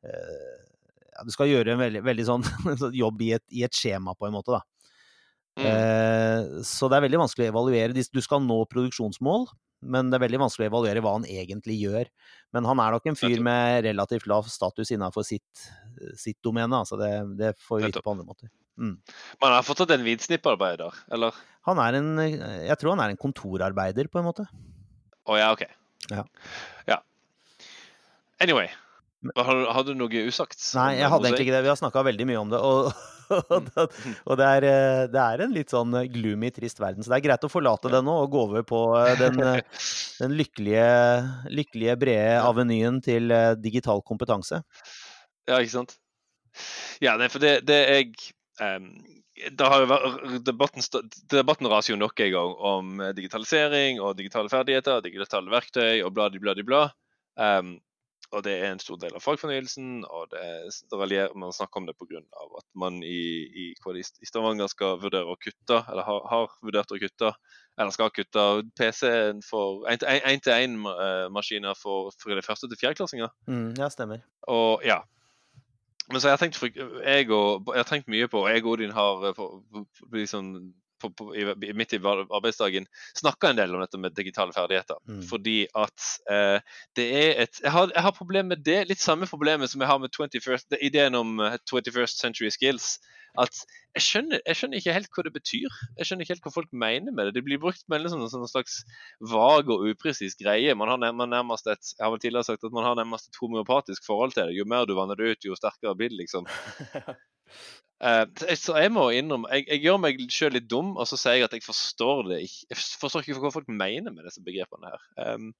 ja, 0.08 1.26
Du 1.28 1.34
skal 1.36 1.52
gjøre 1.52 1.76
en 1.76 1.84
veldig, 1.84 2.02
veldig 2.08 2.26
sånn 2.26 2.48
sånn 2.82 2.96
jobb 2.96 3.22
i 3.28 3.34
et, 3.38 3.46
i 3.52 3.66
et 3.68 3.76
skjema, 3.76 4.16
på 4.18 4.30
en 4.30 4.34
måte. 4.38 4.56
da. 4.56 4.64
Mm. 5.56 6.64
Så 6.68 6.90
det 6.92 6.98
er 6.98 7.06
veldig 7.06 7.22
vanskelig 7.22 7.46
å 7.46 7.52
evaluere. 7.54 7.94
Du 7.96 8.20
skal 8.24 8.42
nå 8.44 8.58
produksjonsmål, 8.72 9.46
men 9.82 10.10
det 10.10 10.18
er 10.18 10.26
veldig 10.26 10.42
vanskelig 10.46 10.68
å 10.68 10.72
evaluere 10.72 11.02
hva 11.04 11.16
han 11.18 11.26
egentlig 11.30 11.78
gjør. 11.82 12.12
Men 12.56 12.68
han 12.70 12.82
er 12.82 12.96
nok 12.96 13.10
en 13.12 13.18
fyr 13.20 13.42
med 13.44 13.84
relativt 13.86 14.28
lav 14.32 14.48
status 14.50 14.94
innenfor 14.96 15.26
sitt, 15.28 15.66
sitt 16.20 16.40
domene. 16.46 16.80
Altså 16.84 17.00
det, 17.00 17.12
det 17.40 17.52
får 17.66 17.82
vi 17.82 17.90
vite 17.90 18.06
på 18.06 18.16
andre 18.16 18.28
måter. 18.28 18.52
Men 18.76 18.98
han 19.44 19.58
har 19.58 19.66
fortsatt 19.66 19.94
en 19.96 20.04
vidsnipparbeider, 20.04 20.96
eller? 21.16 21.36
Han 21.70 21.80
er 21.82 21.98
en 21.98 22.10
Jeg 22.20 22.76
tror 22.80 22.96
han 22.96 23.06
er 23.06 23.14
en 23.14 23.20
kontorarbeider, 23.20 24.10
på 24.12 24.20
en 24.22 24.28
måte. 24.28 24.48
Å 25.26 25.38
ja, 25.40 25.52
OK. 25.56 25.64
Ja. 26.12 26.26
Ja. 26.90 27.00
Anyway. 28.44 28.70
Har, 29.34 29.62
har, 29.74 29.86
du 29.88 29.96
noe 29.98 30.26
usagt? 30.28 30.60
Nei, 30.78 31.00
jeg 31.00 31.10
hadde 31.10 31.32
egentlig 31.32 31.48
ikke 31.48 31.56
det. 31.56 31.64
Vi 31.66 31.72
har 31.72 31.80
snakka 31.80 32.04
veldig 32.06 32.28
mye 32.30 32.42
om 32.44 32.52
det. 32.52 32.60
Og, 32.62 32.92
og, 34.28 34.36
det, 34.40 34.46
er, 34.46 34.68
eh, 34.70 35.02
det 35.12 35.22
er 35.22 35.44
en 35.46 35.56
litt 35.56 35.74
sånn 35.74 35.96
gloomy, 36.14 36.52
trist 36.56 36.80
verden. 36.82 37.04
Så 37.04 37.12
det 37.12 37.20
er 37.20 37.26
greit 37.28 37.48
å 37.48 37.52
forlate 37.52 37.92
det 37.94 38.02
nå 38.06 38.16
og 38.24 38.32
gå 38.34 38.46
over 38.50 38.66
på 38.68 38.82
eh, 39.02 39.14
den, 39.22 39.42
eh, 39.44 39.84
den 40.22 40.38
lykkelige, 40.40 40.88
lykkelige, 41.54 41.98
brede 42.06 42.40
avenyen 42.44 43.02
til 43.06 43.34
eh, 43.34 43.52
digital 43.60 44.04
kompetanse. 44.06 44.62
Ja, 45.50 45.60
ikke 45.60 45.76
sant? 45.76 45.98
Ja, 47.04 47.18
nei, 47.20 47.28
for 47.32 47.44
det, 47.44 47.60
det 47.68 47.82
jeg 47.84 48.16
um 48.64 48.90
det 49.36 49.68
har 49.68 49.82
jo 49.84 49.88
vært, 49.90 50.36
debatten, 50.48 50.86
debatten 51.32 51.68
raser 51.68 51.94
jo 51.94 52.00
nok 52.00 52.22
en 52.24 52.32
gang 52.32 52.54
om 52.70 53.02
eh, 53.04 53.12
digitalisering 53.18 54.00
og 54.00 54.16
digitale 54.16 54.52
ferdigheter, 54.52 55.02
digitale 55.04 55.52
verktøy 55.52 56.06
og 56.06 56.14
bla, 56.16 56.30
bla, 56.32 56.54
bla. 56.56 56.64
bla. 56.70 56.84
Em, 57.36 57.74
og 58.36 58.44
det 58.44 58.56
er 58.60 58.74
en 58.74 58.82
stor 58.82 59.00
del 59.00 59.16
av 59.16 59.24
fagfornyelsen, 59.24 60.04
og 60.06 60.34
det, 60.34 61.22
man 61.40 61.54
snakker 61.56 61.82
om 61.82 61.88
det 61.88 61.96
pga. 61.96 62.22
at 62.60 62.68
man 62.76 63.02
i, 63.04 63.22
i, 63.48 63.66
i 63.72 64.28
Stavanger 64.28 64.68
skal 64.72 65.00
vurdere 65.02 65.32
å 65.32 65.38
kutte, 65.40 65.80
eller 65.80 66.04
har, 66.04 66.22
har 66.32 66.52
vurdert 66.66 66.92
å 66.92 67.00
kutte, 67.00 67.32
eller 67.80 67.96
skal 67.96 68.14
kutte 68.16 68.46
PC-en 68.80 69.42
for 69.46 69.88
én-til-én-maskiner 69.92 71.76
for, 71.80 72.12
for 72.20 72.36
de 72.36 72.46
første 72.46 72.70
til 72.72 72.82
fjerdeklassinger. 72.82 73.32
Mm, 73.48 73.70
ja, 73.80 73.90
stemmer. 73.94 74.24
Og 74.52 74.84
ja. 74.88 75.02
Men 76.12 76.22
så 76.22 76.30
har 76.30 76.36
jeg 76.36 76.44
tenkt, 76.44 76.62
jeg, 77.02 77.30
og, 77.34 77.72
jeg 77.72 77.82
har 77.82 77.90
tenkt 77.90 78.12
mye 78.12 78.28
på, 78.30 78.44
og 78.44 78.52
jeg 78.52 78.66
og 78.66 78.76
Odin 78.76 78.94
har 78.94 79.30
eh, 79.32 79.40
liksom, 80.14 80.52
på, 81.02 81.10
på, 81.18 81.30
i, 81.36 81.46
midt 81.78 81.96
i 81.98 82.02
arbeidsdagen 82.04 82.88
snakka 83.18 83.52
en 83.52 83.60
del 83.60 83.76
om 83.76 83.84
dette 83.84 84.00
med 84.02 84.16
digitale 84.18 84.56
ferdigheter. 84.56 85.00
Mm. 85.10 85.24
Fordi 85.30 85.58
at 85.76 86.08
eh, 86.32 86.78
det 86.98 87.10
er 87.22 87.44
et 87.46 87.62
jeg 87.64 87.74
har, 87.74 87.92
jeg 87.94 88.06
har 88.08 88.16
problem 88.16 88.52
med 88.54 88.64
det, 88.66 88.82
litt 88.90 89.04
samme 89.04 89.30
problemet 89.30 89.72
som 89.72 89.84
jeg 89.84 89.92
har 89.92 90.00
med 90.02 90.14
21st, 90.16 90.70
det- 90.74 90.82
ideen 90.86 91.16
om 91.20 91.40
eh, 91.40 91.60
21st 91.72 92.22
century 92.22 92.52
skills. 92.54 92.96
At 93.36 93.52
jeg 93.96 94.04
skjønner, 94.04 94.40
jeg 94.48 94.58
skjønner 94.58 94.80
ikke 94.80 94.94
helt 94.96 95.10
hva 95.12 95.24
det 95.28 95.34
betyr. 95.36 95.74
Jeg 96.00 96.08
skjønner 96.08 96.24
ikke 96.24 96.34
helt 96.36 96.46
hva 96.48 96.54
folk 96.56 96.70
mener 96.72 97.12
med 97.16 97.28
det. 97.28 97.34
Det 97.36 97.44
blir 97.44 97.60
brukt 97.60 97.84
med 97.92 98.06
en 98.06 98.14
sånn, 98.14 98.26
sånn 98.32 98.48
slags 98.48 98.78
vag 99.20 99.72
og 99.72 99.84
upresis 99.92 100.38
greie. 100.40 100.76
Man 100.80 100.92
har 100.92 101.02
nærmest 101.04 101.68
et, 101.72 101.94
jeg 101.98 102.04
har 102.04 102.14
vel 102.14 102.24
tidligere 102.24 102.48
sagt 102.48 102.64
at 102.64 102.76
man 102.76 102.88
har 102.88 102.96
nærmest 103.00 103.28
et 103.32 103.40
homeopatisk 103.42 104.08
forhold 104.08 104.36
til 104.36 104.48
det. 104.48 104.56
Jo 104.56 104.68
mer 104.72 104.88
du 104.88 104.96
vanner 104.96 105.20
det 105.20 105.34
ut, 105.36 105.50
jo 105.50 105.60
sterkere 105.60 105.98
blir 106.00 106.14
det, 106.14 106.22
liksom. 106.24 106.48
Eh, 108.06 108.26
så 108.60 108.76
jeg- 108.78 108.92
må 108.94 109.08
innrømme 109.10 109.50
jeg, 109.50 109.66
jeg 109.68 109.82
gjør 109.82 109.98
meg 110.00 110.20
sjøl 110.30 110.54
litt 110.54 110.68
dum, 110.70 110.96
og 110.98 111.08
så 111.10 111.18
sier 111.18 111.40
jeg 111.40 111.48
at 111.48 111.54
jeg 111.58 111.64
forstår 111.66 112.30
det 112.30 112.42
ikke. 112.46 112.66
Jeg 112.70 112.78
forstår 113.02 113.24
ikke 113.24 113.40
hva 113.42 113.54
folk 113.54 113.70
mener 113.70 114.12
med 114.12 114.28
disse 114.28 114.44
begrepene 114.46 114.92
her. 114.92 115.34
Um, 115.34 115.54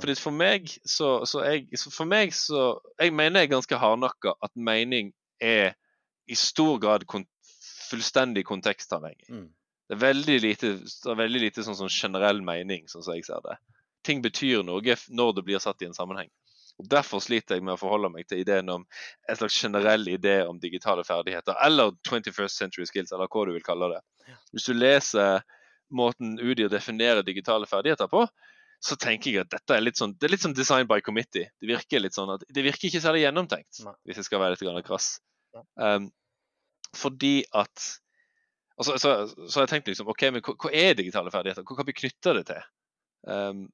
fordi 0.00 0.14
for 0.18 0.34
meg 0.34 0.66
så, 0.66 1.24
så, 1.28 1.44
jeg, 1.44 1.68
så 1.78 1.90
For 1.94 2.04
meg 2.04 2.32
så 2.34 2.80
Jeg 2.98 3.12
mener 3.14 3.40
jeg 3.40 3.46
er 3.46 3.52
ganske 3.52 3.78
hardnakka 3.78 4.32
at 4.42 4.50
mening 4.56 5.12
er 5.40 5.76
i 6.26 6.34
stor 6.34 6.78
grad 6.82 7.06
kon 7.06 7.24
fullstendig 7.88 8.44
kontekstavhengig. 8.44 9.28
Mm. 9.30 9.48
Det 9.88 9.94
er 9.96 10.00
veldig 10.02 10.40
lite, 10.42 10.72
det 10.84 11.06
er 11.08 11.16
veldig 11.16 11.40
lite 11.40 11.62
sånn, 11.64 11.76
sånn 11.78 11.88
generell 11.88 12.42
mening, 12.44 12.84
sånn 12.90 13.02
som 13.02 13.14
jeg 13.14 13.24
ser 13.24 13.40
det. 13.46 13.56
Ting 14.04 14.20
betyr 14.20 14.60
noe 14.66 14.82
når 15.08 15.32
det 15.38 15.44
blir 15.46 15.58
satt 15.58 15.80
i 15.80 15.86
en 15.86 15.96
sammenheng. 15.96 16.28
Og 16.78 16.88
Derfor 16.90 17.22
sliter 17.22 17.58
jeg 17.58 17.64
med 17.66 17.74
å 17.74 17.80
forholde 17.80 18.10
meg 18.12 18.28
til 18.30 18.42
ideen 18.44 18.68
om 18.70 18.84
en 18.86 19.38
slags 19.38 19.56
generell 19.58 20.06
idé 20.10 20.40
om 20.46 20.60
digitale 20.62 21.02
ferdigheter, 21.06 21.56
eller 21.66 21.96
21st 22.06 22.62
century 22.62 22.86
skills, 22.86 23.12
eller 23.12 23.30
hva 23.30 23.46
du 23.48 23.54
vil 23.56 23.66
kalle 23.66 23.90
det. 23.96 24.02
Hvis 24.54 24.68
du 24.68 24.76
leser 24.76 25.42
måten 25.90 26.36
UDIR 26.38 26.70
definerer 26.70 27.24
digitale 27.26 27.66
ferdigheter 27.66 28.10
på, 28.12 28.26
så 28.84 28.94
tenker 29.00 29.32
jeg 29.32 29.42
at 29.42 29.50
dette 29.50 29.74
er 29.74 29.82
litt 29.82 29.98
sånn 29.98 30.12
det 30.14 30.28
er 30.28 30.32
litt 30.36 30.44
sånn 30.44 30.54
design 30.54 30.86
by 30.90 31.00
committee. 31.02 31.48
Det 31.58 31.66
virker 31.70 32.02
litt 32.02 32.14
sånn 32.14 32.30
at 32.36 32.44
det 32.46 32.62
virker 32.62 32.86
ikke 32.88 33.02
særlig 33.02 33.24
gjennomtenkt, 33.24 33.80
hvis 34.06 34.20
jeg 34.20 34.28
skal 34.28 34.42
være 34.42 34.54
litt 34.54 34.62
grann 34.62 34.84
krass. 34.86 35.16
Um, 35.74 36.12
fordi 36.94 37.40
at 37.50 37.88
altså, 38.78 38.94
så, 39.02 39.14
så 39.50 39.64
jeg 39.64 39.72
tenkt 39.72 39.90
liksom, 39.90 40.10
ok, 40.12 40.28
men 40.34 40.44
hva, 40.46 40.54
hva 40.62 40.70
er 40.70 40.94
digitale 40.98 41.32
ferdigheter? 41.34 41.66
Hva 41.66 41.80
kan 41.80 41.88
vi 41.88 41.96
knytte 41.98 42.36
det 42.38 42.44
til? 42.52 42.68
Um, 43.26 43.66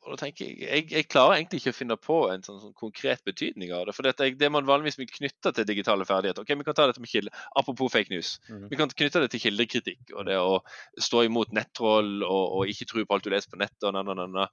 og 0.00 0.14
da 0.14 0.16
tenker 0.22 0.46
jeg, 0.48 0.56
jeg, 0.64 0.84
jeg 0.94 1.06
klarer 1.12 1.36
egentlig 1.36 1.60
ikke 1.60 1.72
å 1.74 1.76
finne 1.76 1.96
på 2.00 2.18
en 2.32 2.42
sånn, 2.46 2.60
sånn 2.62 2.74
konkret 2.78 3.20
betydning 3.28 3.72
av 3.76 3.84
det. 3.86 3.94
For 3.96 4.06
dette, 4.06 4.24
er- 4.24 4.38
det 4.40 4.48
man 4.52 4.64
vanligvis 4.68 4.96
vil 4.98 5.10
knytte 5.12 5.52
til 5.56 5.66
digitale 5.68 6.06
ferdigheter 6.08 6.40
ok, 6.46 6.54
Vi 6.56 6.64
kan 6.64 6.74
ta 6.78 6.86
dette 6.88 7.02
med 7.04 7.10
kilde, 7.12 7.32
Apropos 7.56 7.92
fake 7.92 8.08
news. 8.10 8.38
Mhm. 8.48 8.68
Vi 8.72 8.76
kan 8.80 8.88
knytte 8.88 9.20
det 9.20 9.30
til 9.34 9.42
kildekritikk 9.44 10.14
og 10.16 10.24
det 10.30 10.38
å 10.40 10.62
stå 10.98 11.24
imot 11.28 11.52
nettroll 11.52 12.22
og, 12.24 12.44
og 12.60 12.72
ikke 12.72 12.88
tro 12.88 13.04
på 13.04 13.14
alt 13.18 13.24
du 13.28 13.30
leser 13.34 13.52
på 13.52 13.60
nettet. 13.60 13.82
og 13.84 13.92
na, 13.98 14.02
na, 14.02 14.26
na. 14.26 14.48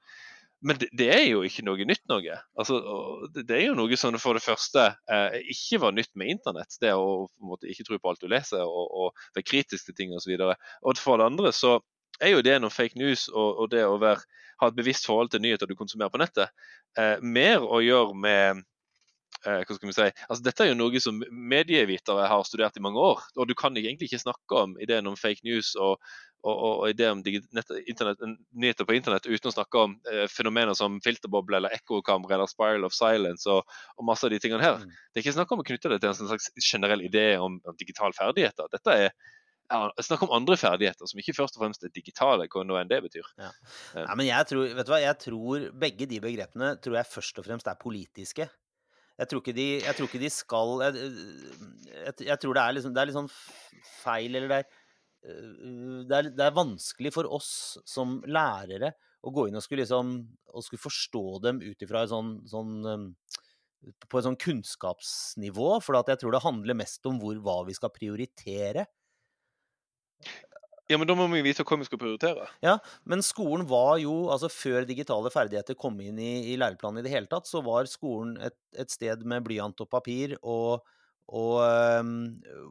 Men 0.61 0.79
det, 0.81 0.87
det 0.97 1.07
er 1.13 1.25
jo 1.29 1.43
ikke 1.45 1.63
noe 1.67 1.85
nytt 1.85 2.01
noe. 2.09 2.37
Altså, 2.57 2.79
det, 3.33 3.43
det 3.47 3.59
er 3.59 3.65
jo 3.67 3.75
noe 3.77 3.97
som 3.99 4.15
for 4.19 4.33
det 4.33 4.41
første 4.43 4.87
eh, 5.07 5.35
ikke 5.53 5.79
var 5.83 5.93
nytt 5.93 6.11
med 6.17 6.31
internett. 6.33 6.79
Det 6.81 6.95
å 6.97 7.27
måte, 7.39 7.69
ikke 7.69 7.85
tro 7.85 7.99
på 8.01 8.09
alt 8.09 8.23
du 8.23 8.27
leser 8.31 8.63
og, 8.65 8.89
og 8.89 9.27
være 9.37 9.45
kritisk 9.45 9.85
til 9.85 9.95
ting 9.99 10.15
osv. 10.17 10.33
Og, 10.33 10.55
så 10.57 10.89
og 10.89 10.97
for 10.97 11.21
det 11.21 11.29
andre 11.29 11.53
så 11.53 11.75
er 12.19 12.33
jo 12.33 12.41
det 12.41 12.55
noe 12.63 12.73
fake 12.73 12.97
news 12.97 13.27
og, 13.29 13.61
og 13.61 13.69
det 13.69 13.83
å 13.85 13.99
være, 14.01 14.25
ha 14.61 14.69
et 14.71 14.77
bevisst 14.77 15.07
forhold 15.07 15.31
til 15.33 15.43
nyheter 15.43 15.69
du 15.69 15.77
konsumerer 15.77 16.13
på 16.13 16.21
nettet, 16.21 16.53
eh, 16.97 17.17
mer 17.21 17.63
å 17.63 17.81
gjøre 17.83 18.15
med 18.17 18.63
eh, 19.45 19.63
hva 19.63 19.75
skal 19.75 19.89
vi 19.89 19.95
si, 19.95 20.07
altså 20.27 20.43
Dette 20.45 20.65
er 20.65 20.71
jo 20.71 20.79
noe 20.79 21.01
som 21.03 21.19
medievitere 21.31 22.29
har 22.29 22.47
studert 22.47 22.77
i 22.77 22.83
mange 22.83 23.01
år. 23.01 23.21
og 23.35 23.49
Du 23.49 23.55
kan 23.57 23.77
egentlig 23.77 24.09
ikke 24.11 24.23
snakke 24.25 24.63
om 24.63 24.77
ideen 24.81 25.07
om 25.09 25.17
fake 25.19 25.45
news 25.47 25.75
og, 25.75 26.01
og, 26.43 26.53
og, 26.53 26.73
og 26.81 26.89
ideen 26.89 27.19
om 27.19 27.23
digi- 27.25 27.43
internet, 27.85 28.21
nyheter 28.51 28.87
på 28.87 28.97
internett 28.97 29.29
uten 29.29 29.51
å 29.51 29.55
snakke 29.55 29.85
om 29.85 29.97
eh, 30.11 30.25
fenomener 30.31 30.77
som 30.77 30.99
filterboble 31.05 31.59
eller 31.59 31.75
ekkokamera 31.77 32.39
eller 32.39 32.51
spiral 32.51 32.87
of 32.87 32.95
silence 32.97 33.49
og, 33.51 33.65
masse 34.05 34.25
av 34.25 34.33
de 34.33 34.41
tingene 34.41 34.63
her. 34.63 34.81
Mm. 34.81 34.93
Det 35.11 35.19
er 35.21 35.25
ikke 35.25 35.37
snakk 35.39 35.53
om 35.53 35.63
å 35.63 35.67
knytte 35.69 35.93
det 35.93 36.01
til 36.03 36.13
en 36.13 36.21
slags 36.21 36.51
generell 36.71 37.03
idé 37.05 37.29
om, 37.41 37.59
om 37.65 37.79
digitale 37.79 38.15
ferdigheter. 38.17 38.71
Dette 38.73 39.01
er 39.05 39.11
snakk 40.03 40.23
om 40.25 40.33
andre 40.35 40.57
ferdigheter 40.59 41.09
som 41.09 41.19
ikke 41.19 41.35
først 41.35 41.57
og 41.57 41.63
fremst 41.63 41.83
er 41.83 41.91
digitale, 41.93 42.47
hva 42.51 42.63
nå 42.63 42.77
enn 42.79 42.91
det 42.91 43.01
betyr. 43.03 43.27
Nei, 43.39 44.15
men 44.15 44.29
jeg 44.29 44.49
tror, 44.51 44.69
vet 44.77 44.87
du 44.87 44.93
hva, 44.93 45.01
jeg 45.03 45.19
tror 45.23 45.67
begge 45.85 46.07
de 46.09 46.21
begrepene 46.23 46.71
tror 46.83 46.99
jeg 46.99 47.11
først 47.11 47.41
og 47.41 47.47
fremst 47.47 47.69
er 47.69 47.79
politiske. 47.81 48.47
Jeg 49.17 49.29
tror 49.31 49.41
ikke 49.41 49.55
de, 49.57 49.67
jeg 49.81 49.97
tror 49.97 50.09
ikke 50.09 50.21
de 50.21 50.29
skal 50.29 50.83
jeg, 50.85 51.07
jeg, 51.89 52.27
jeg 52.27 52.41
tror 52.43 52.53
det 52.53 52.63
er, 52.63 52.75
liksom, 52.77 52.93
det 52.93 53.01
er 53.01 53.09
litt 53.09 53.17
sånn 53.17 53.31
feil, 54.03 54.37
eller 54.37 54.51
det 54.51 54.59
er, 54.61 54.83
øh, 55.31 56.03
det 56.05 56.19
er 56.19 56.29
Det 56.37 56.45
er 56.45 56.59
vanskelig 56.59 57.13
for 57.15 57.29
oss 57.39 57.51
som 57.89 58.19
lærere 58.29 58.93
å 59.25 59.33
gå 59.33 59.47
inn 59.49 59.57
og 59.57 59.65
skulle 59.65 59.83
liksom 59.83 60.19
og 60.53 60.63
skulle 60.63 60.85
forstå 60.85 61.25
dem 61.43 61.59
ut 61.65 61.83
ifra 61.83 62.05
et 62.05 62.13
sånn, 62.13 62.37
sånn 62.47 62.77
på 64.07 64.19
et 64.19 64.25
sånn 64.25 64.39
kunnskapsnivå, 64.41 65.67
for 65.85 65.99
at 65.99 66.09
jeg 66.11 66.21
tror 66.21 66.33
det 66.33 66.45
handler 66.45 66.79
mest 66.79 67.05
om 67.09 67.19
hvor, 67.21 67.37
hva 67.43 67.59
vi 67.67 67.75
skal 67.77 67.93
prioritere. 67.93 68.87
Ja, 70.87 70.95
men 70.95 71.07
da 71.09 71.15
må 71.19 71.25
vi 71.31 71.43
vite 71.43 71.65
hva 71.67 71.77
vi 71.81 71.85
skal 71.87 71.99
prioritere. 71.99 72.45
Ja, 72.63 72.77
men 73.09 73.23
skolen 73.25 73.65
var 73.67 73.97
jo, 73.99 74.29
altså 74.31 74.47
før 74.51 74.85
digitale 74.87 75.31
ferdigheter 75.33 75.75
kom 75.79 75.97
inn 75.99 76.19
i, 76.23 76.53
i 76.53 76.59
læreplanen 76.59 77.01
i 77.01 77.05
det 77.05 77.11
hele 77.11 77.27
tatt, 77.31 77.49
så 77.49 77.59
var 77.65 77.89
skolen 77.91 78.37
et, 78.39 78.55
et 78.79 78.93
sted 78.93 79.25
med 79.27 79.43
blyant 79.43 79.83
og 79.83 79.89
papir, 79.91 80.37
og, 80.39 80.85
og 81.27 81.57
um, 81.99 82.13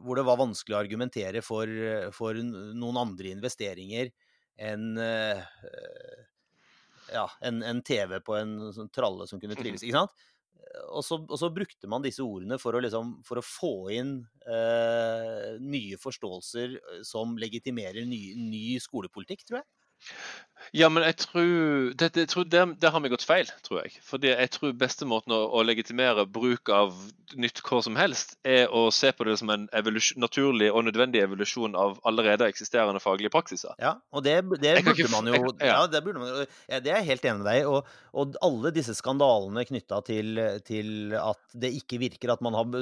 hvor 0.01 0.17
det 0.17 0.25
var 0.25 0.41
vanskelig 0.41 0.77
å 0.77 0.81
argumentere 0.81 1.45
for, 1.45 1.69
for 2.15 2.41
noen 2.41 3.03
andre 3.03 3.35
investeringer 3.37 4.09
enn 4.57 4.97
uh, 4.97 5.45
ja, 7.13 7.27
en, 7.45 7.61
en 7.63 7.83
TV 7.85 8.17
på 8.25 8.33
en 8.39 8.57
sånn 8.73 8.89
tralle 8.93 9.29
som 9.29 9.41
kunne 9.41 9.57
trilles, 9.59 9.85
ikke 9.85 10.01
sant? 10.01 10.27
Og 10.93 11.03
så, 11.05 11.17
og 11.19 11.37
så 11.39 11.49
brukte 11.53 11.89
man 11.89 12.03
disse 12.05 12.23
ordene 12.23 12.57
for 12.61 12.77
å, 12.77 12.81
liksom, 12.83 13.17
for 13.27 13.41
å 13.41 13.45
få 13.45 13.71
inn 13.95 14.13
eh, 14.47 15.57
nye 15.61 15.97
forståelser 16.01 16.77
eh, 16.77 17.01
som 17.07 17.35
legitimerer 17.39 18.07
ny, 18.07 18.21
ny 18.39 18.65
skolepolitikk, 18.83 19.45
tror 19.47 19.61
jeg. 19.61 19.67
Ja, 20.75 20.89
men 20.91 21.05
jeg 21.05 21.17
tror, 21.21 21.93
det, 21.97 22.11
jeg 22.17 22.29
tror 22.31 22.47
der, 22.49 22.73
der 22.79 22.91
har 22.93 23.03
vi 23.03 23.11
gått 23.13 23.25
feil, 23.27 23.49
tror 23.65 23.83
jeg. 23.83 23.97
Fordi 24.03 24.33
jeg 24.33 24.51
tror 24.55 24.73
beste 24.77 25.07
måten 25.07 25.35
å, 25.35 25.39
å 25.55 25.63
legitimere 25.65 26.25
bruk 26.27 26.71
av 26.73 26.95
nytt 27.35 27.61
hva 27.65 27.81
som 27.83 27.97
helst, 27.99 28.35
er 28.47 28.71
å 28.71 28.87
se 28.93 29.11
på 29.15 29.25
det 29.27 29.37
som 29.41 29.51
en 29.51 29.67
naturlig 30.19 30.69
og 30.71 30.85
nødvendig 30.87 31.23
evolusjon 31.25 31.75
av 31.75 31.97
allerede 32.07 32.47
eksisterende 32.47 33.01
faglige 33.03 33.31
praksiser. 33.33 33.75
Ja, 33.81 33.97
og 34.15 34.23
det, 34.27 34.37
det 34.61 34.77
burde 34.85 34.95
ikke 34.95 35.11
man 35.11 35.27
jo 35.27 35.35
jeg, 35.37 35.55
ja. 35.67 35.73
ja. 35.73 35.81
det 35.91 36.03
burde 36.05 36.21
man 36.21 36.31
jo 36.31 36.45
ja, 36.45 36.79
Det 36.83 36.91
er 36.91 37.01
jeg 37.01 37.09
helt 37.11 37.27
enig 37.27 37.41
med 37.41 37.49
deg 37.49 37.61
i. 37.61 37.65
Og, 37.67 37.91
og 38.17 38.37
alle 38.47 38.73
disse 38.75 38.95
skandalene 38.97 39.65
knytta 39.67 40.01
til, 40.07 40.43
til 40.67 41.17
at 41.19 41.57
det 41.57 41.73
ikke 41.81 41.99
virker, 42.01 42.33
at 42.33 42.43
man 42.45 42.55
har 42.57 42.77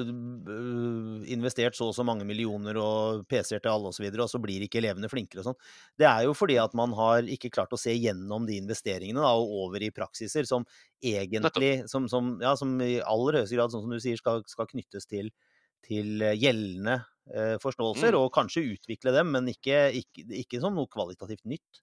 investert 1.32 1.78
så 1.78 1.90
og 1.90 1.98
så 1.98 2.06
mange 2.08 2.26
millioner 2.28 2.78
og 2.82 3.26
PC-er 3.30 3.62
til 3.62 3.74
alle 3.74 3.90
osv., 3.90 3.96
og, 3.96 3.98
så 3.98 4.04
videre, 4.04 4.26
og 4.26 4.32
så 4.32 4.42
blir 4.42 4.66
ikke 4.66 4.82
elevene 4.82 5.10
flinkere 5.12 5.42
og 5.42 5.50
sånn. 5.50 5.60
Det 6.02 6.08
er 6.10 6.26
jo 6.28 6.34
fordi 6.38 6.58
at 6.62 6.74
man 6.78 6.94
har 6.98 7.28
ikke 7.32 7.52
klart 7.54 7.65
å 7.74 7.80
se 7.80 7.94
gjennom 7.96 8.46
de 8.46 8.60
investeringene 8.62 9.24
da, 9.24 9.32
og 9.34 9.50
over 9.66 9.82
i 9.82 9.90
praksiser 9.96 10.46
som 10.46 10.66
egentlig, 11.02 11.88
som, 11.90 12.06
som, 12.12 12.36
ja, 12.44 12.56
som 12.60 12.76
i 12.82 13.00
aller 13.02 13.40
høyeste 13.40 13.56
grad, 13.58 13.72
sånn 13.74 13.82
som 13.88 13.92
du 13.96 14.00
sier, 14.04 14.18
skal, 14.22 14.44
skal 14.46 14.68
knyttes 14.70 15.08
til, 15.10 15.32
til 15.86 16.22
eh, 16.22 16.36
gjeldende 16.38 17.00
eh, 17.34 17.56
forståelser, 17.64 18.14
Mm. 18.14 18.20
og 18.22 18.32
kanskje 18.34 18.68
utvikle 18.76 19.12
dem, 19.16 19.32
men 19.34 19.50
ikke, 19.50 19.90
ikke, 20.04 20.28
ikke 20.46 20.62
som 20.62 20.76
noe 20.78 20.86
kvalitativt 20.92 21.46
nytt. 21.50 21.82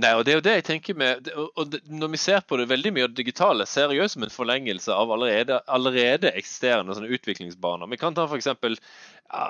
Nei, 0.00 0.12
og 0.16 0.24
det 0.26 0.32
er 0.32 0.38
jo 0.38 0.44
det 0.44 0.54
jeg 0.58 0.64
tenker 0.66 0.96
med 0.98 1.28
og, 1.34 1.76
Når 1.88 2.12
vi 2.12 2.20
ser 2.20 2.42
på 2.46 2.58
det 2.60 2.68
veldig 2.70 2.92
mye 2.94 3.06
av 3.06 3.12
det 3.12 3.20
digitale, 3.22 3.66
ser 3.68 3.92
jeg 3.92 4.02
jo 4.02 4.08
som 4.12 4.26
en 4.26 4.32
forlengelse 4.32 4.94
av 4.94 5.12
allerede, 5.14 5.58
allerede 5.66 6.32
eksisterende 6.38 6.96
sånne 6.96 7.12
utviklingsbaner. 7.16 7.90
Vi 7.92 8.00
kan 8.00 8.16
ta 8.16 8.26
f.eks. 8.28 8.50
Ja, 9.32 9.44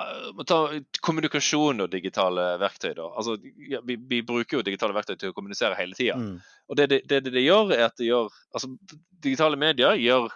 kommunikasjon 1.03 1.83
og 1.83 1.91
digitale 1.91 2.53
verktøy. 2.61 2.93
da. 2.99 3.09
Altså, 3.11 3.35
ja, 3.69 3.81
vi, 3.83 3.97
vi 3.97 4.21
bruker 4.25 4.59
jo 4.59 4.65
digitale 4.65 4.95
verktøy 4.95 5.17
til 5.17 5.33
å 5.33 5.35
kommunisere 5.35 5.77
hele 5.79 5.97
tida. 5.97 6.15
Mm. 6.19 6.37
Og 6.71 6.79
det 6.79 6.89
det, 6.93 7.01
det 7.09 7.23
det 7.27 7.35
det 7.35 7.43
gjør, 7.43 7.75
er 7.75 7.89
at 7.89 7.97
det 7.99 8.07
gjør 8.11 8.31
altså, 8.53 8.71
Digitale 9.23 9.55
medier 9.55 9.95
gjør 9.95 10.33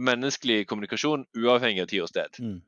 menneskelig 0.00 0.64
kommunikasjon 0.68 1.26
uavhengig 1.36 1.82
av 1.84 1.90
tid 1.90 2.04
og 2.04 2.08
sted. 2.08 2.38
Mm. 2.40 2.60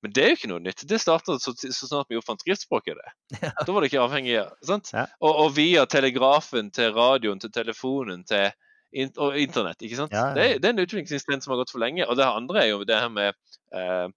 Men 0.00 0.14
det 0.16 0.22
er 0.24 0.30
jo 0.32 0.38
ikke 0.38 0.50
noe 0.52 0.62
nytt. 0.64 0.86
Det 0.88 0.98
starta 1.00 1.36
så, 1.42 1.52
så 1.52 1.86
snart 1.86 2.08
vi 2.08 2.16
oppfant 2.16 2.40
skriftspråket. 2.40 2.96
det. 2.96 3.40
Da 3.66 3.68
var 3.68 3.84
det 3.84 3.90
ikke 3.90 4.04
avhengig 4.04 4.38
av 4.40 4.54
sant? 4.64 4.92
Ja. 4.96 5.04
Og, 5.20 5.32
og 5.44 5.50
via 5.58 5.84
telegrafen 5.90 6.70
til 6.74 6.94
radioen 6.96 7.42
til 7.42 7.52
telefonen 7.52 8.24
til 8.28 8.48
in 8.96 9.12
og 9.20 9.36
internett. 9.38 9.82
ikke 9.84 9.98
sant? 9.98 10.14
Ja. 10.16 10.30
Det, 10.34 10.46
det 10.62 10.70
er 10.70 10.74
en 10.74 10.84
utviklingsinstinkt 10.84 11.44
som 11.44 11.54
har 11.54 11.60
gått 11.62 11.74
for 11.74 11.82
lenge. 11.82 12.06
Og 12.08 12.16
det 12.18 12.26
andre 12.26 12.64
er 12.64 12.72
jo 12.72 12.86
det 12.88 12.96
her 12.96 13.12
med 13.12 13.36
eh, 13.76 14.08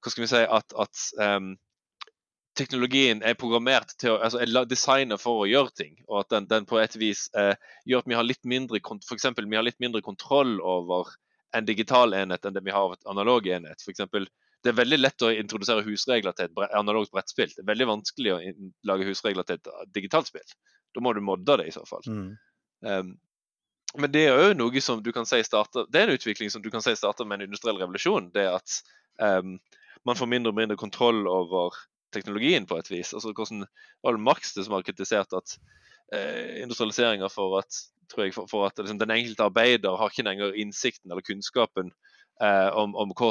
Hva 0.00 0.12
skal 0.14 0.24
vi 0.24 0.30
si 0.30 0.44
at, 0.46 0.78
at 0.80 1.02
um, 1.20 1.50
teknologien 2.56 3.20
er 3.26 3.38
programmert 3.38 3.92
til 4.00 4.14
å, 4.14 4.20
altså 4.24 4.40
er 4.40 4.68
designet 4.68 5.20
for 5.20 5.42
å 5.42 5.48
gjøre 5.48 5.74
ting, 5.76 5.98
og 6.08 6.22
at 6.22 6.30
den, 6.32 6.46
den 6.50 6.68
på 6.68 6.80
et 6.80 6.96
vis 6.98 7.26
eh, 7.36 7.52
gjør 7.88 8.02
at 8.02 8.08
vi 8.08 8.16
har 8.16 8.26
litt 8.26 8.48
mindre 8.48 8.80
for 8.80 9.16
eksempel, 9.16 9.48
vi 9.48 9.58
har 9.58 9.66
litt 9.66 9.80
mindre 9.82 10.02
kontroll 10.04 10.56
over 10.60 11.12
en 11.56 11.66
digital 11.68 12.14
enhet 12.16 12.46
enn 12.46 12.56
det 12.56 12.64
vi 12.64 12.74
har 12.74 12.88
av 12.88 12.96
et 12.96 13.10
analog 13.10 13.46
enhet. 13.46 13.82
For 13.84 13.92
eksempel, 13.92 14.28
det 14.64 14.72
er 14.72 14.76
veldig 14.76 14.98
lett 15.00 15.24
å 15.24 15.30
introdusere 15.32 15.84
husregler 15.86 16.36
til 16.36 16.50
et 16.50 16.76
analogt 16.76 17.12
brettspill. 17.14 17.50
Det 17.54 17.62
er 17.62 17.70
veldig 17.70 17.88
vanskelig 17.94 18.32
å 18.34 18.38
lage 18.90 19.08
husregler 19.08 19.46
til 19.48 19.60
et 19.60 19.70
uh, 19.72 19.82
digitalt 19.94 20.28
spill. 20.28 20.54
Da 20.94 21.02
må 21.04 21.14
du 21.16 21.22
modde 21.24 21.60
det 21.62 21.70
i 21.70 21.74
så 21.74 21.84
fall. 21.88 22.04
Mm. 22.06 22.30
Um, 22.84 23.12
men 24.00 24.12
det 24.14 24.26
er 24.28 24.42
jo 24.50 24.56
noe 24.58 24.82
som 24.84 25.00
du 25.02 25.10
kan 25.12 25.26
si 25.26 25.40
starter 25.42 25.88
Det 25.90 25.98
er 25.98 26.08
en 26.08 26.14
utvikling 26.14 26.50
som 26.52 26.62
du 26.62 26.68
kan 26.70 26.84
si 26.84 26.92
starter 26.94 27.26
med 27.26 27.40
en 27.40 27.48
industriell 27.48 27.80
revolusjon. 27.80 28.28
Det 28.34 28.46
at 28.52 28.76
um, 29.18 29.56
man 30.06 30.18
får 30.18 30.30
mindre 30.30 30.52
og 30.52 30.60
mindre 30.60 30.78
kontroll 30.80 31.24
over 31.28 31.76
teknologien 32.14 32.66
på 32.66 32.78
et 32.78 32.90
vis. 32.90 33.14
Altså 33.14 33.32
hvordan 33.32 33.64
det 33.64 34.20
Marx 34.20 34.54
det 34.56 34.66
som 34.66 34.76
har 34.76 34.86
kritisert 34.86 35.34
at 35.36 35.56
eh, 36.14 36.62
industrialiseringa 36.64 37.28
for 37.30 37.60
at 37.60 37.82
tror 38.10 38.24
jeg, 38.26 38.34
for, 38.34 38.48
for 38.50 38.66
at 38.66 38.78
liksom, 38.80 38.98
den 38.98 39.12
enkelte 39.14 39.46
arbeider 39.46 39.98
har 39.98 40.10
ikke 40.10 40.26
lenger 40.26 40.56
innsikten 40.58 41.10
eller 41.10 41.22
kunnskapen 41.22 41.92
eh, 42.42 42.68
om, 42.76 42.94
om 42.98 43.12
hva, 43.16 43.30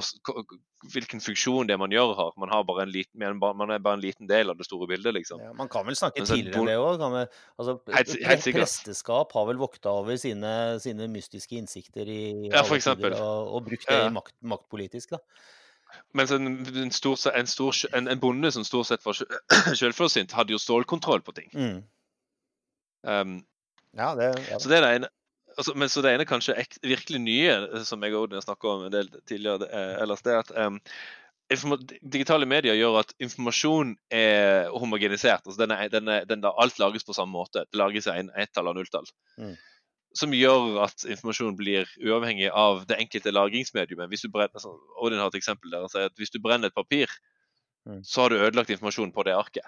hvilken 0.93 1.21
funksjon 1.23 1.67
det 1.69 1.77
man 1.81 1.91
gjør 1.93 2.13
har. 2.17 2.31
Man, 2.39 2.51
har 2.53 2.63
bare 2.67 2.85
en 2.85 2.93
liten, 2.93 3.19
man 3.39 3.57
man 3.57 3.73
er 3.73 3.81
bare 3.83 3.99
en 3.99 4.03
liten 4.03 4.29
del 4.29 4.51
av 4.53 4.59
det 4.59 4.67
store 4.69 4.87
bildet, 4.87 5.13
liksom. 5.17 5.41
Ja, 5.43 5.53
man 5.57 5.69
kan 5.71 5.87
vel 5.87 5.97
snakke 5.99 6.23
så 6.25 6.37
tidligere 6.37 6.61
enn 6.61 6.71
det 6.71 6.77
òg? 6.79 7.05
Altså, 7.59 7.77
Helt 7.93 8.15
helt 8.29 8.49
presteskap 8.59 9.35
har 9.35 9.47
vel 9.49 9.61
vokta 9.61 9.93
over 10.01 10.19
sine, 10.21 10.53
sine 10.83 11.09
mystiske 11.11 11.57
innsikter 11.59 12.07
i 12.09 12.21
Ja, 12.49 12.63
for 12.63 12.81
tider. 12.81 13.17
Og, 13.19 13.55
og 13.59 13.69
brukt 13.69 13.87
det 13.89 13.99
Ja. 13.99 14.09
makt, 14.13 14.35
maktpolitisk, 14.41 15.17
da. 15.17 15.23
Mens 16.13 16.31
en, 16.31 16.47
en, 16.67 16.91
stor, 16.93 17.17
en, 17.33 17.47
stor, 17.49 17.73
en, 17.97 18.07
en 18.07 18.19
bonde 18.21 18.51
som 18.53 18.63
stort 18.63 18.87
sett 18.91 19.05
var 19.05 19.17
selvforsynt, 19.73 20.31
hadde 20.37 20.53
jo 20.53 20.61
stålkontroll 20.61 21.23
på 21.25 21.33
ting. 21.37 21.49
Mm. 21.53 21.79
Um, 23.09 23.39
Ja, 23.97 24.13
det 24.15 24.35
ja. 24.51 24.59
Så 24.61 24.69
det 24.69 24.77
er 24.77 24.85
det 24.85 24.95
ene. 24.99 25.07
Altså, 25.59 25.73
men 25.75 25.89
så 25.91 26.01
det 26.05 26.13
ene 26.15 26.25
kanskje 26.27 26.55
virkelig 26.87 27.19
nye, 27.19 27.55
eh, 27.67 27.81
som 27.87 28.03
jeg 28.05 28.13
og 28.15 28.27
Odin 28.27 28.39
har 28.39 28.45
snakka 28.47 28.69
om 28.71 28.85
en 28.87 28.93
del 28.93 29.09
tidligere, 29.27 29.67
eh, 29.67 29.79
er- 29.93 30.03
ellers, 30.05 30.21
det 30.23 30.31
er 30.33 30.39
at 30.45 30.51
um, 30.67 30.77
digitale 32.13 32.45
medier 32.47 32.77
gjør 32.77 32.99
at 33.01 33.13
informasjon 33.19 33.95
er 34.13 34.69
homogenisert. 34.71 35.41
altså 35.45 35.57
den 35.59 35.71
er, 35.75 35.87
den 35.89 36.07
er, 36.07 36.25
den 36.29 36.43
er, 36.45 36.53
Alt 36.61 36.79
lages 36.79 37.03
på 37.03 37.13
samme 37.17 37.33
måte. 37.33 37.65
Det 37.67 37.79
lages 37.81 38.07
en 38.07 38.29
ettall 38.37 38.67
og 38.71 38.75
nulltall. 38.77 39.05
Mm. 39.37 39.55
Som 40.15 40.31
gjør 40.33 40.83
at 40.85 41.03
informasjon 41.05 41.57
blir 41.57 41.89
uavhengig 42.01 42.49
av 42.53 42.85
det 42.89 42.97
enkelte 43.01 43.33
lagringsmediumet. 43.33 44.09
Hvis 44.09 44.23
du 44.25 44.29
brenner, 44.29 44.53
altså, 44.55 44.71
Odin 45.01 45.19
har 45.19 45.27
et 45.27 45.35
eksempel 45.41 45.71
der 45.73 45.83
han 45.85 45.89
sier 45.89 46.05
at 46.09 46.15
hvis 46.17 46.31
du 46.31 46.39
brenner 46.39 46.67
et 46.71 46.75
papir, 46.77 47.07
Mm. 47.87 48.01
så 48.03 48.21
har 48.21 48.29
du 48.29 48.35
ødelagt 48.35 48.69
informasjon 48.69 49.11
på 49.15 49.23
det 49.23 49.33
arket. 49.33 49.63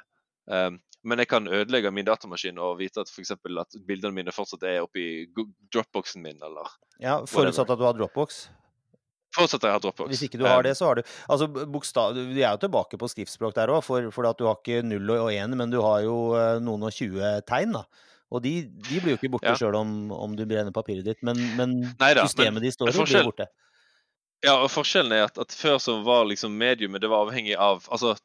Um, 0.45 0.81
men 1.03 1.17
jeg 1.23 1.27
kan 1.31 1.47
ødelegge 1.47 1.91
min 1.91 2.05
datamaskin 2.05 2.57
og 2.61 2.77
vite 2.79 3.01
at, 3.01 3.09
for 3.09 3.21
eksempel, 3.23 3.57
at 3.61 3.77
bildene 3.87 4.13
mine 4.13 4.31
fortsatt 4.35 4.63
er 4.69 4.81
oppi 4.85 5.05
dropboxen 5.73 6.21
min, 6.21 6.37
eller 6.43 6.67
ja, 7.01 7.19
Forutsatt 7.25 7.69
at 7.73 7.79
du 7.79 7.85
har 7.87 7.95
Dropbox. 7.97 8.43
fortsatt 9.35 9.63
at 9.63 9.69
jeg 9.69 9.77
har 9.77 9.81
dropbox. 9.81 10.09
Hvis 10.11 10.21
ikke 10.27 10.37
du 10.37 10.45
har 10.45 10.59
Um, 10.59 10.63
det, 10.67 10.75
så 10.77 10.85
har 10.91 10.95
du 10.99 11.03
Altså, 11.29 11.47
bokstav 11.47 12.13
Vi 12.13 12.43
er 12.43 12.51
jo 12.51 12.61
tilbake 12.67 12.97
på 12.99 13.07
skriftspråk 13.09 13.55
der 13.55 13.71
òg, 13.73 13.81
for, 13.83 14.11
for 14.11 14.27
at 14.29 14.37
du 14.37 14.45
har 14.45 14.59
ikke 14.59 14.83
null 14.85 15.09
og 15.17 15.31
én, 15.33 15.55
men 15.55 15.71
du 15.73 15.79
har 15.81 16.01
jo 16.05 16.33
eh, 16.37 16.59
noen 16.61 16.83
og 16.83 16.93
tjue 16.93 17.41
tegn, 17.47 17.73
da. 17.79 17.85
Og 18.31 18.43
de, 18.45 18.53
de 18.67 18.99
blir 19.01 19.15
jo 19.15 19.17
ikke 19.19 19.31
borte 19.33 19.49
Ja. 19.49 19.55
sjøl 19.59 19.75
om, 19.75 20.11
om 20.15 20.35
du 20.37 20.45
brenner 20.45 20.71
papiret 20.71 21.03
ditt, 21.03 21.19
men, 21.23 21.35
men 21.57 21.73
Neida, 21.99 22.23
systemet 22.27 22.59
men- 22.61 22.63
de 22.63 22.71
står 22.71 22.91
i, 22.93 22.97
blir 23.03 23.25
borte. 23.31 23.47
Ja, 24.43 24.55
og 24.63 24.69
forskjellen 24.73 25.11
er 25.13 25.25
at, 25.27 25.35
at 25.37 25.51
før 25.53 25.75
så 25.77 25.99
var 26.05 26.23
liksom 26.25 26.55
mediumet 26.57 27.01
det 27.03 27.09
var 27.11 27.25
avhengig 27.27 27.53
av 27.61 27.83
altså 27.93 28.15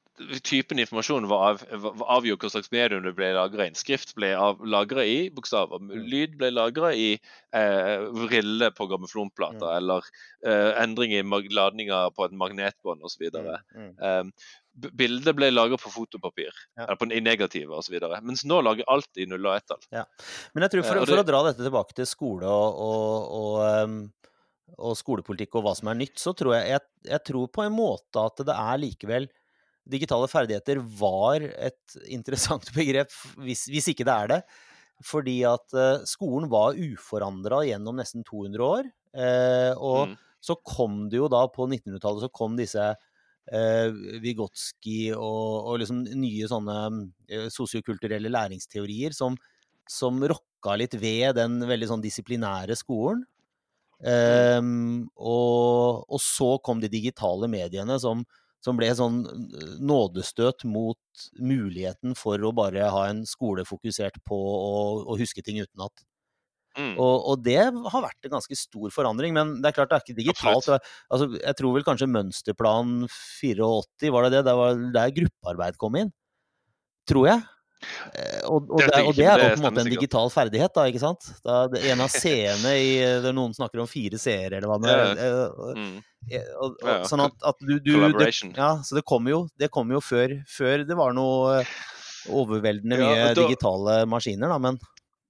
typen 0.43 0.79
informasjon 0.79 1.29
var, 1.29 1.51
av, 1.51 1.63
var 1.99 2.11
avgjort 2.19 2.45
hva 2.45 2.51
slags 2.55 2.71
medium 2.73 3.05
det 3.05 3.13
ble 3.17 3.31
lagra 3.37 3.67
i. 3.67 3.75
Skrift 3.77 4.15
ble 4.17 4.33
lagra 4.65 5.05
i 5.05 5.17
bokstaver. 5.35 5.83
Lyd 6.09 6.37
ble 6.41 6.51
lagra 6.55 6.93
i 6.97 7.09
eh, 7.17 8.07
vriller 8.27 8.73
på 8.77 8.89
grammoffonplater. 8.91 9.67
Mm. 9.67 9.77
Eller 9.77 10.09
eh, 10.47 10.71
endring 10.83 11.15
i 11.17 11.23
ladninger 11.53 12.15
på 12.17 12.29
et 12.29 12.37
magnetbånd 12.37 13.05
osv. 13.07 13.29
Mm. 13.37 13.93
Um, 14.01 14.33
bildet 14.77 15.37
ble 15.37 15.51
lagra 15.53 15.79
på 15.81 15.93
fotopapir, 15.93 16.53
Ja. 16.77 16.85
eller 16.87 17.01
på, 17.01 17.09
i 17.13 17.23
negative 17.25 17.77
osv. 17.77 17.97
Mens 18.23 18.45
nå 18.45 18.61
lager 18.65 18.89
alt 18.93 19.17
i 19.17 19.29
null 19.29 19.47
og 19.47 19.57
ett-tall. 19.57 19.81
Men 20.55 20.67
jeg 20.67 20.77
tror 20.77 20.83
for, 20.91 21.01
Eh, 21.01 21.09
for 21.09 21.25
å 21.25 21.29
dra 21.29 21.43
dette 21.49 21.65
tilbake 21.65 21.97
til 21.97 22.09
skole 22.09 22.47
og, 22.49 22.83
og, 22.89 23.33
og, 23.41 23.83
um, 23.85 23.99
og 24.77 24.97
skolepolitikk 24.99 25.57
og 25.57 25.65
hva 25.65 25.77
som 25.79 25.89
er 25.93 26.01
nytt, 26.01 26.19
så 26.21 26.35
tror 26.37 26.57
jeg, 26.59 26.77
jeg 26.77 26.81
Jeg 27.07 27.23
tror 27.23 27.47
på 27.55 27.63
en 27.63 27.71
måte 27.73 28.19
at 28.19 28.41
det 28.43 28.55
er 28.55 28.79
likevel 28.83 29.29
Digitale 29.87 30.29
ferdigheter 30.31 30.81
var 31.01 31.45
et 31.47 31.97
interessant 32.17 32.69
begrep, 32.77 33.13
hvis, 33.43 33.67
hvis 33.71 33.91
ikke 33.93 34.07
det 34.09 34.15
er 34.17 34.33
det. 34.35 34.41
Fordi 35.05 35.37
at 35.45 35.75
eh, 35.77 36.05
skolen 36.09 36.49
var 36.53 36.79
uforandra 36.81 37.61
gjennom 37.69 37.99
nesten 38.01 38.25
200 38.25 38.65
år. 38.65 38.89
eh, 39.17 39.73
og 39.77 40.09
Mm. 40.11 40.17
så 40.47 40.55
kom 40.63 41.09
det 41.11 41.19
jo 41.19 41.29
da 41.33 41.43
på 41.49 41.67
1900-tallet 41.69 42.23
så 42.27 42.29
kom 42.33 42.57
disse 42.57 42.83
eh, 43.53 43.89
Vygotsky 44.23 45.13
og, 45.17 45.69
og 45.73 45.79
liksom 45.83 46.03
nye 46.17 46.47
sånne 46.51 46.77
sosiokulturelle 47.53 48.31
læringsteorier 48.31 49.13
som, 49.17 49.37
som 49.91 50.21
rokka 50.23 50.77
litt 50.81 50.95
ved 51.01 51.37
den 51.39 51.61
veldig 51.67 51.89
sånn 51.93 52.05
disiplinære 52.05 52.77
skolen. 52.79 53.25
Um, 53.97 55.07
og, 55.17 56.05
og 56.13 56.21
så 56.21 56.59
kom 56.61 56.83
de 56.83 56.91
digitale 56.93 57.49
mediene 57.49 57.97
som, 58.03 58.27
som 58.65 58.79
ble 58.79 58.91
sånn 58.99 59.23
eh, 59.29 59.71
nådestøt 59.83 60.67
mot 60.69 61.29
muligheten 61.39 62.17
for 62.19 62.43
å 62.43 62.53
bare 62.57 62.91
ha 62.93 63.07
en 63.11 63.25
skole 63.29 63.67
fokusert 63.69 64.21
på 64.27 64.37
å, 64.37 65.17
huske 65.19 65.45
ting 65.45 65.61
utenat. 65.63 66.05
Mm. 66.77 66.93
Og, 67.01 67.15
og 67.33 67.45
det 67.45 67.63
har 67.65 68.05
vært 68.05 68.29
en 68.29 68.35
ganske 68.37 68.59
stor 68.59 68.93
forandring, 68.93 69.33
men 69.37 69.57
det 69.63 69.71
er 69.71 69.77
klart 69.79 69.93
det 69.93 69.97
er 69.97 70.05
ikke 70.05 70.19
digitalt. 70.19 70.69
Altså, 71.09 71.31
jeg 71.39 71.57
tror 71.57 71.77
vel 71.79 71.87
kanskje 71.87 72.11
mønsterplan 72.13 73.07
84, 73.09 74.13
var 74.13 74.27
det 74.27 74.35
det? 74.37 74.43
Det 74.51 74.57
var 74.61 74.83
der 74.99 75.15
gruppearbeid 75.21 75.81
kom 75.81 75.97
inn. 76.03 76.13
Tror 77.09 77.31
jeg. 77.31 77.45
Eh, 78.17 78.41
Og, 78.49 78.71
og, 78.73 78.81
Det 78.81 79.01
og 79.05 79.15
det 79.17 79.27
er 79.27 79.39
da 79.41 79.49
på 79.51 79.59
en 79.59 79.65
måte 79.67 79.83
en 79.85 79.91
digital 79.93 80.31
ferdighet, 80.33 80.73
da, 80.75 80.87
ikke 80.91 81.03
sant? 81.03 81.27
Da, 81.45 81.57
det, 81.73 81.83
en 81.93 82.01
av 82.05 82.09
seerne 82.23 82.73
i 82.81 82.95
Det 83.23 83.33
noen 83.37 83.53
snakker 83.57 83.83
om 83.83 83.91
fire 83.91 84.19
seere, 84.21 84.57
eller 84.59 84.71
hva 84.71 84.79
det 84.83 84.95
er. 84.95 85.51
Og-. 86.57 87.05
Sånn 87.07 87.23
at, 87.27 87.37
at 87.47 87.61
du, 87.63 87.77
du 87.79 87.93
det. 88.19 88.31
Ja, 88.57 88.71
så 88.83 88.97
det 88.99 89.05
kommer 89.07 89.31
jo, 89.35 89.41
det 89.61 89.69
kom 89.75 89.93
jo 89.95 90.01
før, 90.03 90.39
før 90.51 90.83
det 90.89 90.97
var 90.99 91.15
noe 91.15 91.61
eh, 91.61 91.75
overveldende 92.35 92.99
mye 92.99 93.13
ja, 93.15 93.29
da- 93.31 93.37
digitale 93.45 94.01
maskiner, 94.11 94.51
da, 94.51 94.59
men 94.59 94.81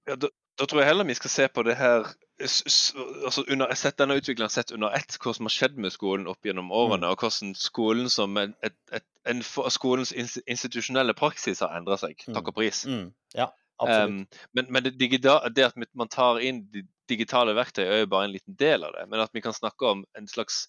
Ja, 0.07 0.15
da, 0.17 0.31
da 0.57 0.65
tror 0.65 0.81
jeg 0.81 0.89
heller 0.89 1.05
vi 1.05 1.17
skal 1.19 1.29
se 1.29 1.45
på 1.53 1.61
det 1.67 1.75
her 1.77 2.07
altså 2.39 3.43
under, 3.47 3.71
sett 3.75 3.97
denne 3.97 4.17
utviklingen 4.19 4.51
sett 4.53 4.71
under 4.71 4.93
ett, 4.95 5.17
hva 5.23 5.33
som 5.33 5.47
har 5.49 5.53
skjedd 5.53 5.77
med 5.81 5.93
skolen 5.93 6.27
opp 6.29 6.45
gjennom 6.45 6.71
årene, 6.75 7.09
og 7.09 7.23
hvordan 7.23 7.55
skolen 7.57 8.11
som 8.13 8.37
en, 8.37 8.53
et, 8.65 8.75
et, 8.93 9.05
en, 9.29 9.41
skolens 9.73 10.13
institusjonelle 10.13 11.15
praksis 11.17 11.63
har 11.65 11.73
endra 11.77 11.97
seg. 12.01 12.19
Mm. 12.27 12.35
Takk 12.37 12.51
og 12.53 12.59
pris. 12.59 12.83
mm, 12.85 13.07
ja. 13.37 13.49
Um, 13.77 14.23
men 14.57 14.71
men 14.73 14.87
det, 14.87 14.95
digida, 14.97 15.37
det 15.53 15.67
at 15.67 15.75
man 15.93 16.09
tar 16.09 16.39
inn 16.41 16.63
digitale 17.09 17.53
verktøy, 17.53 17.83
er 17.85 17.99
jo 18.01 18.09
bare 18.09 18.25
en 18.25 18.33
liten 18.33 18.55
del 18.57 18.83
av 18.83 18.95
det. 18.95 19.05
Men 19.11 19.21
at 19.21 19.33
vi 19.33 19.43
kan 19.45 19.53
snakke 19.53 19.85
om 19.85 20.05
en 20.17 20.29
slags 20.29 20.65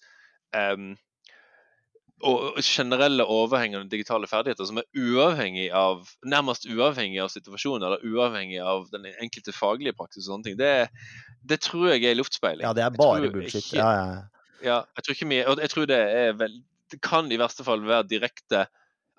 um, 0.53 0.93
og 2.21 2.57
generelle 2.63 3.23
overhengende 3.23 3.89
digitale 3.91 4.27
ferdigheter 4.27 4.65
som 4.67 4.77
er 4.81 4.87
uavhengig 4.97 5.69
av 5.75 6.01
nærmest 6.27 6.65
uavhengig 6.67 7.21
av 7.23 7.29
situasjonen 7.31 7.85
eller 7.87 8.03
uavhengig 8.03 8.59
av 8.63 8.89
den 8.91 9.05
enkelte 9.21 9.53
faglige 9.55 9.93
praksis. 9.95 10.27
og 10.27 10.33
sånne 10.35 10.43
ting, 10.49 10.57
Det, 10.57 10.89
det 11.47 11.59
tror 11.61 11.87
jeg 11.93 12.03
er 12.03 12.15
luftspeiling. 12.19 12.65
ja, 12.67 12.73
det 12.73 12.83
er 12.83 12.89
bare 12.97 13.29
bullshit. 13.31 13.63
ikke- 13.63 13.77
Ja, 13.77 13.91
ja, 13.91 14.21
ja. 14.63 14.81
jeg 14.97 15.03
tror 15.05 15.13
ikke 15.15 15.29
mye, 15.31 15.45
og 15.47 15.59
jeg 15.59 15.69
tror 15.69 15.85
det 15.87 16.37
vel 16.39 16.59
Det 16.91 17.01
kan 17.01 17.31
i 17.31 17.37
verste 17.37 17.63
fall 17.63 17.81
være 17.85 18.07
direkte 18.09 18.65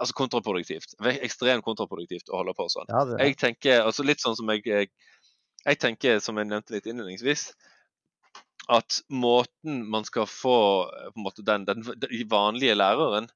altså 0.00 0.12
kontraproduktivt. 0.14 0.94
Ekstremt 1.22 1.62
kontraproduktivt 1.62 2.28
å 2.28 2.36
holde 2.42 2.52
på 2.58 2.66
sånn. 2.68 2.86
ja, 2.88 3.04
Jeg 3.24 3.36
tenker 3.38 3.82
altså 3.84 4.02
litt 4.04 4.18
sånn 4.20 4.34
som 4.36 4.48
jeg 4.50 4.62
Jeg, 4.66 4.88
jeg 5.64 5.78
tenker, 5.78 6.18
som 6.20 6.36
jeg 6.36 6.46
nevnte 6.48 6.70
litt 6.72 6.84
innledningsvis, 6.86 7.52
at 8.70 9.00
måten 9.10 9.82
man 9.90 10.06
skal 10.06 10.28
få 10.30 10.56
eh, 10.86 11.10
måte 11.18 11.44
den, 11.46 11.66
den 11.66 11.84
vanlige 12.30 12.76
læreren 12.78 13.28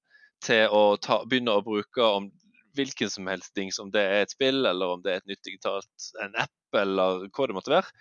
til 0.45 0.69
å 0.71 0.97
ta, 1.01 1.23
begynne 1.27 1.57
å 1.57 1.65
bruke 1.65 2.05
om 2.05 2.31
hvilken 2.75 3.11
som 3.11 3.29
helst 3.31 3.55
ting, 3.55 3.71
om 3.81 3.91
det 3.95 4.03
er 4.03 4.25
et 4.25 4.35
spill, 4.35 4.65
eller 4.67 4.97
om 4.97 5.03
det 5.03 5.13
er 5.13 5.21
et 5.23 5.29
nytt 5.31 5.45
digitalt, 5.47 6.09
en 6.23 6.35
app, 6.43 6.79
eller 6.79 7.29
hva 7.29 7.47
det 7.47 7.57
måtte 7.57 7.75
være, 7.75 7.93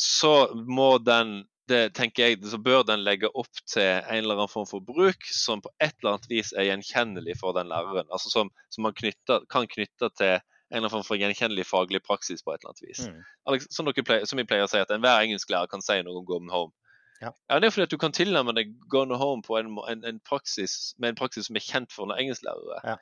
så 0.00 0.36
må 0.54 0.96
den 1.04 1.42
det 1.70 1.94
tenker 1.96 2.26
jeg, 2.26 2.42
så 2.44 2.58
bør 2.60 2.82
den 2.84 3.04
legge 3.06 3.30
opp 3.32 3.62
til 3.70 3.86
en 3.86 4.18
eller 4.18 4.36
annen 4.36 4.52
form 4.52 4.66
for 4.68 4.84
bruk 4.84 5.24
som 5.32 5.62
på 5.64 5.70
et 5.80 5.94
eller 5.94 6.10
annet 6.18 6.26
vis 6.28 6.50
er 6.52 6.66
gjenkjennelig 6.68 7.38
for 7.40 7.56
den 7.56 7.70
læreren. 7.72 8.10
altså 8.12 8.28
Som, 8.28 8.50
som 8.68 8.84
man 8.84 8.96
knytter, 8.96 9.46
kan 9.48 9.68
knytte 9.70 10.10
til 10.18 10.34
en 10.74 10.78
eller 10.80 10.88
annen 10.88 10.94
form 10.96 11.06
for 11.06 11.20
gjenkjennelig 11.20 11.66
faglig 11.68 12.02
praksis 12.02 12.42
på 12.42 12.52
et 12.52 12.62
eller 12.62 12.74
annet 12.74 12.82
vis. 12.88 13.04
mm. 13.06 13.20
Alex, 13.50 13.68
som, 13.70 13.88
pleier, 13.94 14.26
som 14.26 14.40
vi 14.40 14.46
pleier 14.48 14.66
å 14.66 14.70
si, 14.70 14.80
at 14.82 14.90
enhver 14.90 15.22
engelsklærer 15.22 15.70
kan 15.70 15.84
si 15.84 16.00
noe 16.02 16.18
om 16.20 16.26
Gone 16.28 16.52
Home. 16.52 16.74
Ja. 17.22 17.30
Det 17.60 17.68
er 17.68 17.72
fordi 17.72 17.86
at 17.86 17.94
du 17.94 18.00
kan 18.02 18.12
tilnærme 18.12 18.52
deg 18.56 18.74
Gone 18.90 19.16
Home 19.20 19.44
på 19.46 19.56
en, 19.60 19.70
en, 19.88 20.02
en 20.10 20.20
praksis, 20.26 20.94
med 20.98 21.14
en 21.14 21.20
praksis 21.22 21.48
som 21.48 21.56
er 21.56 21.64
kjent 21.64 21.94
for 21.94 22.10
engelsklærere. 22.12 22.80
Ja. 22.84 22.98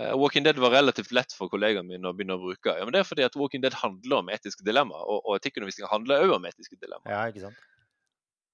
Uh, 0.00 0.14
Walking 0.16 0.44
Dead 0.44 0.56
var 0.56 0.72
relativt 0.72 1.12
lett 1.12 1.34
for 1.36 1.52
kollegaene 1.52 1.84
mine 1.84 2.08
å 2.08 2.16
begynne 2.16 2.38
å 2.38 2.42
bruke. 2.42 2.74
Ja, 2.78 2.84
men 2.88 2.94
Det 2.96 3.02
er 3.02 3.08
fordi 3.08 3.26
at 3.26 3.36
Walking 3.36 3.62
Dead 3.64 3.76
handler 3.76 4.22
om 4.22 4.30
etiske 4.32 4.64
dilemmaer, 4.64 5.04
og, 5.04 5.20
og 5.22 5.36
etikkundervisning 5.36 5.90
handler 5.90 6.24
òg 6.24 6.36
om 6.38 6.48
etiske 6.48 6.78
dilemmaer. 6.80 7.12
ja, 7.12 7.24
ikke 7.28 7.46
sant. 7.46 7.68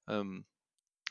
Um, 0.08 0.40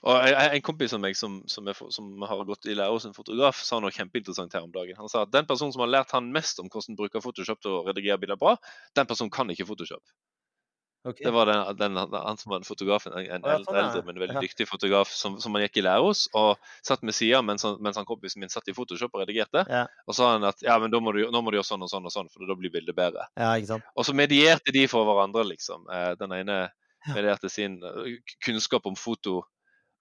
og 0.03 0.15
jeg- 0.23 0.33
jeg- 0.35 0.55
En 0.55 0.61
kompis 0.61 0.93
av 0.93 0.99
meg 1.01 1.15
som, 1.15 1.41
som, 1.47 1.67
er, 1.67 1.73
som 1.89 2.21
har 2.21 2.45
gått 2.45 2.65
i 2.67 2.75
lære 2.75 2.91
hos 2.91 3.05
en 3.05 3.13
fotograf, 3.13 3.55
sa 3.63 3.79
noe 3.79 3.91
kjempeinteressant 3.91 4.53
her 4.53 4.61
om 4.63 4.71
dagen. 4.71 4.95
Han 4.97 5.09
sa 5.09 5.23
at 5.23 5.31
den 5.31 5.45
personen 5.45 5.73
som 5.73 5.81
har 5.81 5.87
lært 5.89 6.11
han 6.11 6.31
mest 6.31 6.59
om 6.59 6.69
hvordan 6.69 6.95
bruke 6.95 7.21
Photoshop 7.21 7.59
til 7.61 7.71
å 7.71 7.85
redigere 7.87 8.17
bilder 8.19 8.37
bra, 8.37 8.57
den 8.95 9.05
personen 9.05 9.31
kan 9.31 9.47
ikke 9.49 9.65
Photoshop. 9.65 10.03
Okay. 11.07 11.23
Det 11.23 11.31
var 11.31 11.45
den, 11.45 11.77
den, 11.77 11.95
han 12.11 12.37
som 12.37 12.49
var 12.51 12.63
fotografen, 12.67 13.13
en, 13.13 13.19
en 13.19 13.41
ja, 13.45 13.53
eldre, 13.55 13.63
sånn, 13.69 13.77
eldre, 13.79 14.01
men 14.05 14.17
veldig 14.19 14.35
Ja. 14.35 14.41
dyktig 14.43 14.67
fotograf 14.67 15.07
som, 15.15 15.37
som 15.39 15.53
han 15.55 15.63
gikk 15.63 15.77
i 15.77 15.83
lære 15.85 16.03
hos, 16.03 16.25
og 16.35 16.57
satt 16.83 17.01
med 17.03 17.15
sida 17.15 17.39
mens, 17.41 17.63
mens 17.79 17.95
han 17.95 18.03
kompisen 18.05 18.41
min 18.41 18.49
satt 18.51 18.67
i 18.67 18.73
Photoshop 18.75 19.15
og 19.15 19.21
redigerte. 19.23 19.63
Ja. 19.71 19.85
Og 20.05 20.15
sa 20.17 20.33
han 20.33 20.43
at 20.43 20.59
ja, 20.65 20.75
men 20.79 20.91
da 20.91 20.99
må 20.99 21.13
du, 21.15 21.21
nå 21.31 21.41
må 21.41 21.51
du 21.53 21.57
gjøre 21.61 21.69
sånn 21.69 21.85
og 21.85 21.89
sånn 21.93 22.03
og 22.09 22.11
sånn, 22.11 22.27
for 22.33 22.43
da 22.49 22.57
blir 22.59 22.73
bildet 22.73 22.97
bedre. 22.97 23.23
Ja, 23.37 23.53
ikke 23.55 23.67
sant. 23.71 23.83
Og 23.95 24.03
så 24.09 24.13
medierte 24.17 24.73
de 24.75 24.83
for 24.91 25.05
hverandre, 25.07 25.45
liksom. 25.47 25.87
Eh, 25.89 26.15
Den 26.19 26.33
ene 26.33 26.57
medierte 27.15 27.49
sin 27.49 27.79
eh, 27.87 28.17
kunnskap 28.43 28.85
om 28.89 28.95
foto 28.99 29.45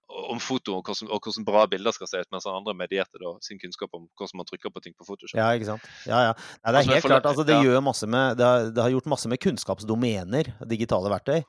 om 0.07 0.39
foto 0.39 0.77
og 0.77 0.85
hvordan, 0.87 1.09
og 1.11 1.19
hvordan 1.23 1.45
bra 1.47 1.65
bilder 1.67 1.91
skal 1.95 2.07
se 2.07 2.21
ut, 2.23 2.29
mens 2.31 2.45
andre 2.47 2.73
medierte 2.77 3.19
da 3.19 3.33
sin 3.43 3.59
kunnskap 3.59 3.91
om 3.97 4.05
hvordan 4.17 4.39
man 4.39 4.47
trykker 4.47 4.71
på 4.71 4.83
ting 4.83 4.95
på 4.95 5.03
Photoshop. 5.07 5.35
Ja, 5.39 5.49
ikke 5.57 5.67
sant. 5.67 5.87
Ja, 6.07 6.21
ja. 6.29 6.35
Nei, 6.37 6.71
det 6.71 6.73
er 6.73 6.77
Altså, 6.79 6.93
helt 6.93 7.09
klart. 7.09 7.25
Altså, 7.31 7.43
det, 7.47 7.57
gjør 7.65 7.83
masse 7.83 8.07
med, 8.07 8.37
det, 8.39 8.45
har, 8.47 8.69
det 8.71 8.85
har 8.85 8.93
gjort 8.95 9.09
masse 9.11 9.31
med 9.31 9.41
kunnskapsdomener, 9.43 10.53
digitale 10.69 11.11
verktøy. 11.11 11.41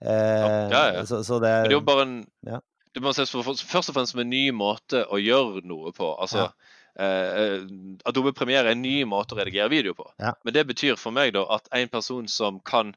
Eh, 0.00 0.66
ja, 0.72 0.82
ja. 0.96 1.04
Så, 1.06 1.22
så 1.26 1.38
det 1.42 1.52
Men 1.52 1.70
det 1.70 1.76
er 1.76 1.78
jo 1.78 1.86
bare 1.86 2.06
en. 2.08 2.18
Det 2.90 3.02
må 3.04 3.12
ses 3.14 3.30
for- 3.30 3.46
først 3.46 3.92
og 3.92 3.94
fremst 3.94 4.16
som 4.16 4.20
en 4.24 4.30
ny 4.32 4.48
måte 4.50 5.04
å 5.06 5.20
gjøre 5.20 5.62
noe 5.70 5.92
på. 5.94 6.08
Altså, 6.18 6.48
eh, 6.98 7.60
Adobe 8.10 8.32
Premiere 8.34 8.72
er 8.72 8.74
en 8.74 8.82
ny 8.82 9.04
måte 9.06 9.36
å 9.36 9.38
redigere 9.38 9.70
video 9.70 9.94
på. 9.94 10.08
Ja. 10.18 10.34
Men 10.44 10.56
det 10.56 10.66
betyr 10.66 10.98
for 10.98 11.14
meg 11.14 11.36
da 11.38 11.44
at 11.54 11.70
en 11.76 11.88
person 11.92 12.26
som 12.26 12.58
kan 12.66 12.90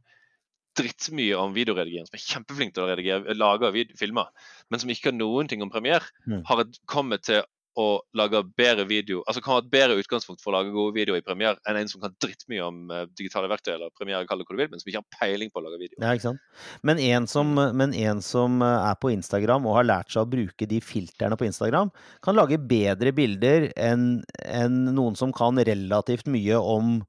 drittmye 0.74 1.38
om 1.38 1.53
videoredigering, 1.53 2.07
som 2.09 2.18
er 2.18 2.24
kjempeflink 2.24 2.74
til 2.74 2.86
å 2.86 2.89
redigere, 2.89 3.36
lage 3.38 3.70
og 3.70 3.76
filmer, 3.99 4.32
men 4.74 4.82
som 4.82 4.91
ikke 4.91 5.11
har 5.11 5.19
noen 5.19 5.49
ting 5.49 5.61
om 5.65 5.71
Premiere, 5.74 6.09
Mm. 6.26 6.41
har 6.49 6.65
kommet 6.89 7.30
til 7.30 7.43
å 7.80 8.03
lage 8.13 8.38
bedre 8.53 8.84
video, 8.86 9.24
altså 9.26 9.41
kan 9.41 9.55
ha 9.55 9.61
et 9.63 9.69
bedre 9.74 9.95
utgangspunkt 9.97 10.43
for 10.43 10.51
å 10.51 10.59
lage 10.59 10.74
gode 10.76 10.93
videoer 10.93 11.24
i 11.24 11.26
Premiere 11.26 11.57
enn 11.65 11.80
en 11.80 11.89
som 11.89 12.03
kan 12.03 12.13
drittmye 12.21 12.61
om 12.61 12.91
eh, 12.93 13.07
digitale 13.17 13.49
verktøy, 13.49 13.71
eller 13.74 13.93
Premiere, 13.97 14.28
kall 14.30 14.43
det 14.43 14.45
hva 14.45 14.53
du 14.53 14.61
vil, 14.61 14.69
men 14.69 14.82
som 14.82 14.91
ikke 14.91 15.01
har 15.01 15.17
peiling 15.17 15.49
på 15.49 15.57
å 15.61 15.63
lage 15.65 15.80
video. 15.82 15.97
Ja, 15.97 16.13
ikke 16.13 16.28
sant. 16.28 16.43
Men 16.86 17.01
en, 17.01 17.26
som, 17.32 17.49
men 17.57 17.95
en 17.97 18.21
som 18.26 18.61
eh, 18.61 18.86
er 18.91 18.99
på 19.01 19.09
Instagram 19.15 19.65
og 19.65 19.80
har 19.80 19.89
lært 19.89 20.13
seg 20.13 20.21
å 20.21 20.30
bruke 20.36 20.69
de 20.69 20.84
filterne 20.86 21.39
på 21.39 21.49
Instagram, 21.49 21.89
kan 22.21 22.38
lage 22.38 22.61
bedre 22.61 23.15
bilder 23.17 23.71
enn 23.74 24.21
en 24.45 24.80
noen 24.93 25.17
som 25.17 25.34
kan 25.34 25.57
relativt 25.57 26.30
mye 26.30 26.61
om, 26.61 26.99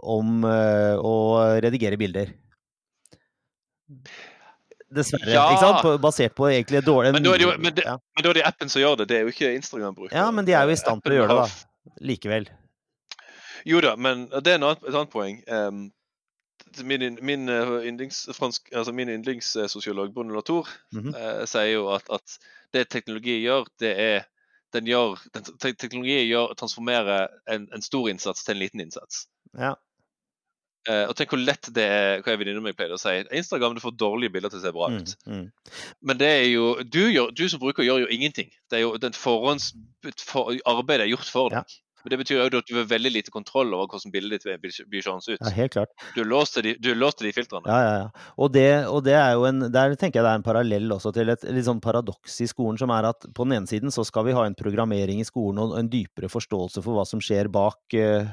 om 0.00 0.48
eh, 0.48 0.96
å 0.96 1.14
redigere 1.60 2.00
bilder. 2.00 2.32
Dessverre. 4.90 5.30
Ja. 5.30 5.44
Ikke 5.52 5.60
sant? 5.62 5.82
På, 5.84 5.92
basert 6.02 6.34
på 6.34 6.48
egentlig 6.50 6.80
dårlig 6.84 7.12
Men 7.14 7.22
da 7.22 7.34
er 7.34 7.38
det 7.38 7.46
jo- 7.46 7.58
men 7.58 7.74
det- 7.74 7.84
ja. 7.86 7.96
Men 8.16 8.22
da 8.24 8.30
er 8.30 8.34
det 8.34 8.42
appen 8.46 8.68
som 8.68 8.82
gjør 8.82 8.96
det, 8.98 9.08
det 9.08 9.16
er 9.16 9.20
jo 9.20 9.28
ikke 9.28 9.54
Instagram-brukeren. 9.54 10.12
ja, 10.18 10.30
men 10.30 10.44
de 10.44 10.52
er 10.52 10.64
jo 10.66 10.70
i 10.70 10.76
stand 10.76 11.02
til 11.04 11.12
å 11.12 11.16
gjøre 11.20 11.28
det, 11.28 11.36
da. 11.36 11.94
Likevel. 12.00 12.48
Jo 13.66 13.80
da, 13.80 13.96
men 13.96 14.26
det 14.28 14.46
er 14.46 14.58
et 14.58 14.94
annet 14.94 15.10
poeng. 15.10 15.42
Um, 15.48 15.92
min 16.84 17.18
min, 17.22 17.48
eh, 17.48 17.70
yndlings, 17.88 18.28
fransk, 18.36 18.68
altså 18.72 18.92
min 18.94 19.08
yndlingssosiolog 19.08 20.12
Bruno 20.14 20.34
Latour 20.34 20.68
-hmm. 20.94 21.14
eh, 21.16 21.44
sier 21.46 21.72
jo 21.72 21.88
at, 21.94 22.02
at 22.12 22.38
det 22.72 22.88
teknologi 22.90 23.40
gjør, 23.42 23.66
det 23.80 23.98
er 23.98 24.24
den 24.72 24.84
gjør, 24.86 25.18
den, 25.34 25.42
te- 25.58 25.72
teknologi 25.74 26.28
gjør, 26.30 26.54
transformerer 26.54 27.26
en, 27.48 27.68
en 27.74 27.82
stor 27.82 28.08
innsats 28.08 28.44
til 28.44 28.52
en 28.54 28.58
liten 28.58 28.80
innsats. 28.80 29.26
Ja. 29.58 29.74
Eh, 30.88 31.02
og 31.10 31.12
tenk 31.18 31.28
hvor 31.34 31.42
lett 31.44 31.68
det 31.76 31.84
er 31.84 32.22
hva 32.24 32.32
jeg 32.32 32.40
venninne 32.40 32.62
mi 32.64 32.72
pleide 32.72 32.96
å 32.96 33.00
si. 33.00 33.12
Instagram 33.36 33.74
du 33.76 33.82
får 33.84 33.98
dårlige 34.00 34.32
bilder 34.32 34.48
til 34.54 34.62
å 34.62 34.64
se 34.64 34.72
bra 34.72 34.88
Mm, 34.88 34.96
ut. 35.02 35.12
mm. 35.28 35.44
Men 36.08 36.16
det 36.22 36.30
er 36.38 36.46
jo 36.54 36.70
du, 36.84 37.02
gjør, 37.12 37.34
du 37.36 37.48
som 37.52 37.60
bruker, 37.60 37.84
gjør 37.84 38.06
jo 38.06 38.08
ingenting. 38.08 38.48
Det 38.70 38.78
er 38.80 38.86
jo 38.86 38.96
den 38.96 39.12
forhånds... 39.12 39.74
For, 40.24 40.54
arbeidet 40.64 41.04
er 41.04 41.10
gjort 41.12 41.28
for 41.28 41.52
Ja. 41.52 41.60
deg. 41.60 41.78
Men 42.00 42.14
det 42.14 42.18
betyr 42.22 42.38
jo 42.38 42.44
at 42.56 42.64
du 42.70 42.76
har 42.78 42.86
veldig 42.88 43.10
lite 43.12 43.30
kontroll 43.30 43.74
over 43.76 43.90
hvordan 43.92 44.10
bildet 44.14 44.40
ditt 44.46 44.60
blir, 44.62 44.72
blir 44.88 45.02
seende 45.04 45.34
ut. 45.34 45.40
ja, 45.44 45.50
helt 45.52 45.72
klart. 45.74 45.90
Du 46.16 46.22
er 46.22 46.24
låst 46.30 46.54
til 46.56 46.62
de, 47.28 47.32
filtrene. 47.36 47.68
Ja, 47.68 47.80
ja, 47.84 47.90
ja. 48.06 48.30
Og 48.40 48.48
det, 48.54 48.86
og 48.88 49.04
det 49.04 49.12
er 49.20 49.34
jo 49.36 49.44
en 49.44 49.60
Der 49.70 49.92
tenker 50.00 50.22
jeg 50.22 50.24
det 50.24 50.30
er 50.32 50.40
en 50.40 50.42
parallell 50.46 50.88
også 50.96 51.12
til 51.12 51.28
et 51.28 51.44
litt 51.52 51.66
sånn 51.68 51.82
paradoks 51.84 52.40
i 52.40 52.48
skolen, 52.48 52.78
som 52.80 52.88
er 52.88 53.04
at 53.10 53.26
på 53.36 53.44
den 53.44 53.52
ene 53.58 53.68
siden 53.68 53.92
så 53.92 54.00
skal 54.08 54.24
vi 54.24 54.32
ha 54.32 54.46
en 54.48 54.56
programmering 54.56 55.20
i 55.20 55.28
skolen 55.28 55.60
og 55.60 55.76
en 55.78 55.90
dypere 55.92 56.32
forståelse 56.32 56.80
for 56.80 56.96
hva 56.96 57.04
som 57.04 57.20
skjer 57.20 57.52
bak, 57.52 57.76
eh, 57.92 58.24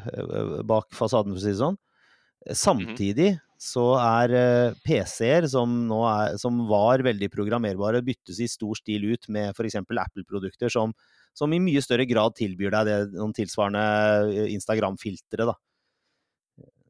bak 0.63 0.87
fasaden, 0.95 1.35
for 1.35 1.41
å 1.41 1.43
si 1.43 1.51
det 1.51 1.59
sånn. 1.59 1.77
Samtidig 2.55 3.33
så 3.57 3.83
er 3.97 4.33
eh, 4.37 4.75
PC-er, 4.85 5.47
som, 5.49 5.89
som 6.37 6.59
var 6.69 7.01
veldig 7.05 7.29
programmerbare, 7.33 8.03
byttes 8.05 8.39
i 8.43 8.49
stor 8.51 8.77
stil 8.77 9.07
ut 9.13 9.25
med 9.33 9.49
f.eks. 9.55 9.79
Apple-produkter 9.81 10.69
som, 10.69 10.93
som 11.37 11.53
i 11.53 11.61
mye 11.61 11.81
større 11.81 12.05
grad 12.09 12.37
tilbyr 12.37 12.75
deg 12.75 12.89
det, 12.89 12.97
noen 13.17 13.33
tilsvarende 13.35 13.81
eh, 14.29 14.51
Instagram-filtre. 14.53 15.49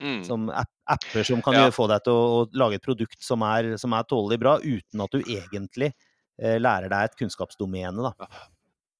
Mm. 0.04 0.20
Som 0.28 0.52
app, 0.54 0.70
apper 0.92 1.26
som 1.26 1.42
kan 1.42 1.56
Ja. 1.58 1.72
få 1.74 1.88
deg 1.90 2.04
til 2.06 2.14
å, 2.14 2.44
å 2.44 2.44
lage 2.54 2.78
et 2.78 2.86
produkt 2.86 3.24
som 3.24 3.42
er, 3.48 3.78
som 3.82 3.96
er 3.98 4.06
tålelig 4.06 4.42
bra, 4.44 4.58
uten 4.62 5.02
at 5.08 5.16
du 5.16 5.24
egentlig 5.24 5.94
eh, 6.38 6.60
lærer 6.60 6.92
deg 6.92 7.08
et 7.08 7.18
kunnskapsdomene. 7.24 8.12
da. 8.12 8.30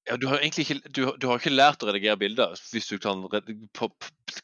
Ja, 0.08 0.16
du 0.16 0.26
har 0.30 0.40
egentlig 0.40 0.64
ikke, 0.64 0.88
du, 0.88 1.02
du 1.20 1.26
har 1.28 1.40
ikke 1.40 1.52
lært 1.52 1.82
å 1.84 1.88
redigere 1.90 2.16
bilder 2.20 2.54
hvis 2.72 2.88
du 2.88 2.96
kan 3.02 3.20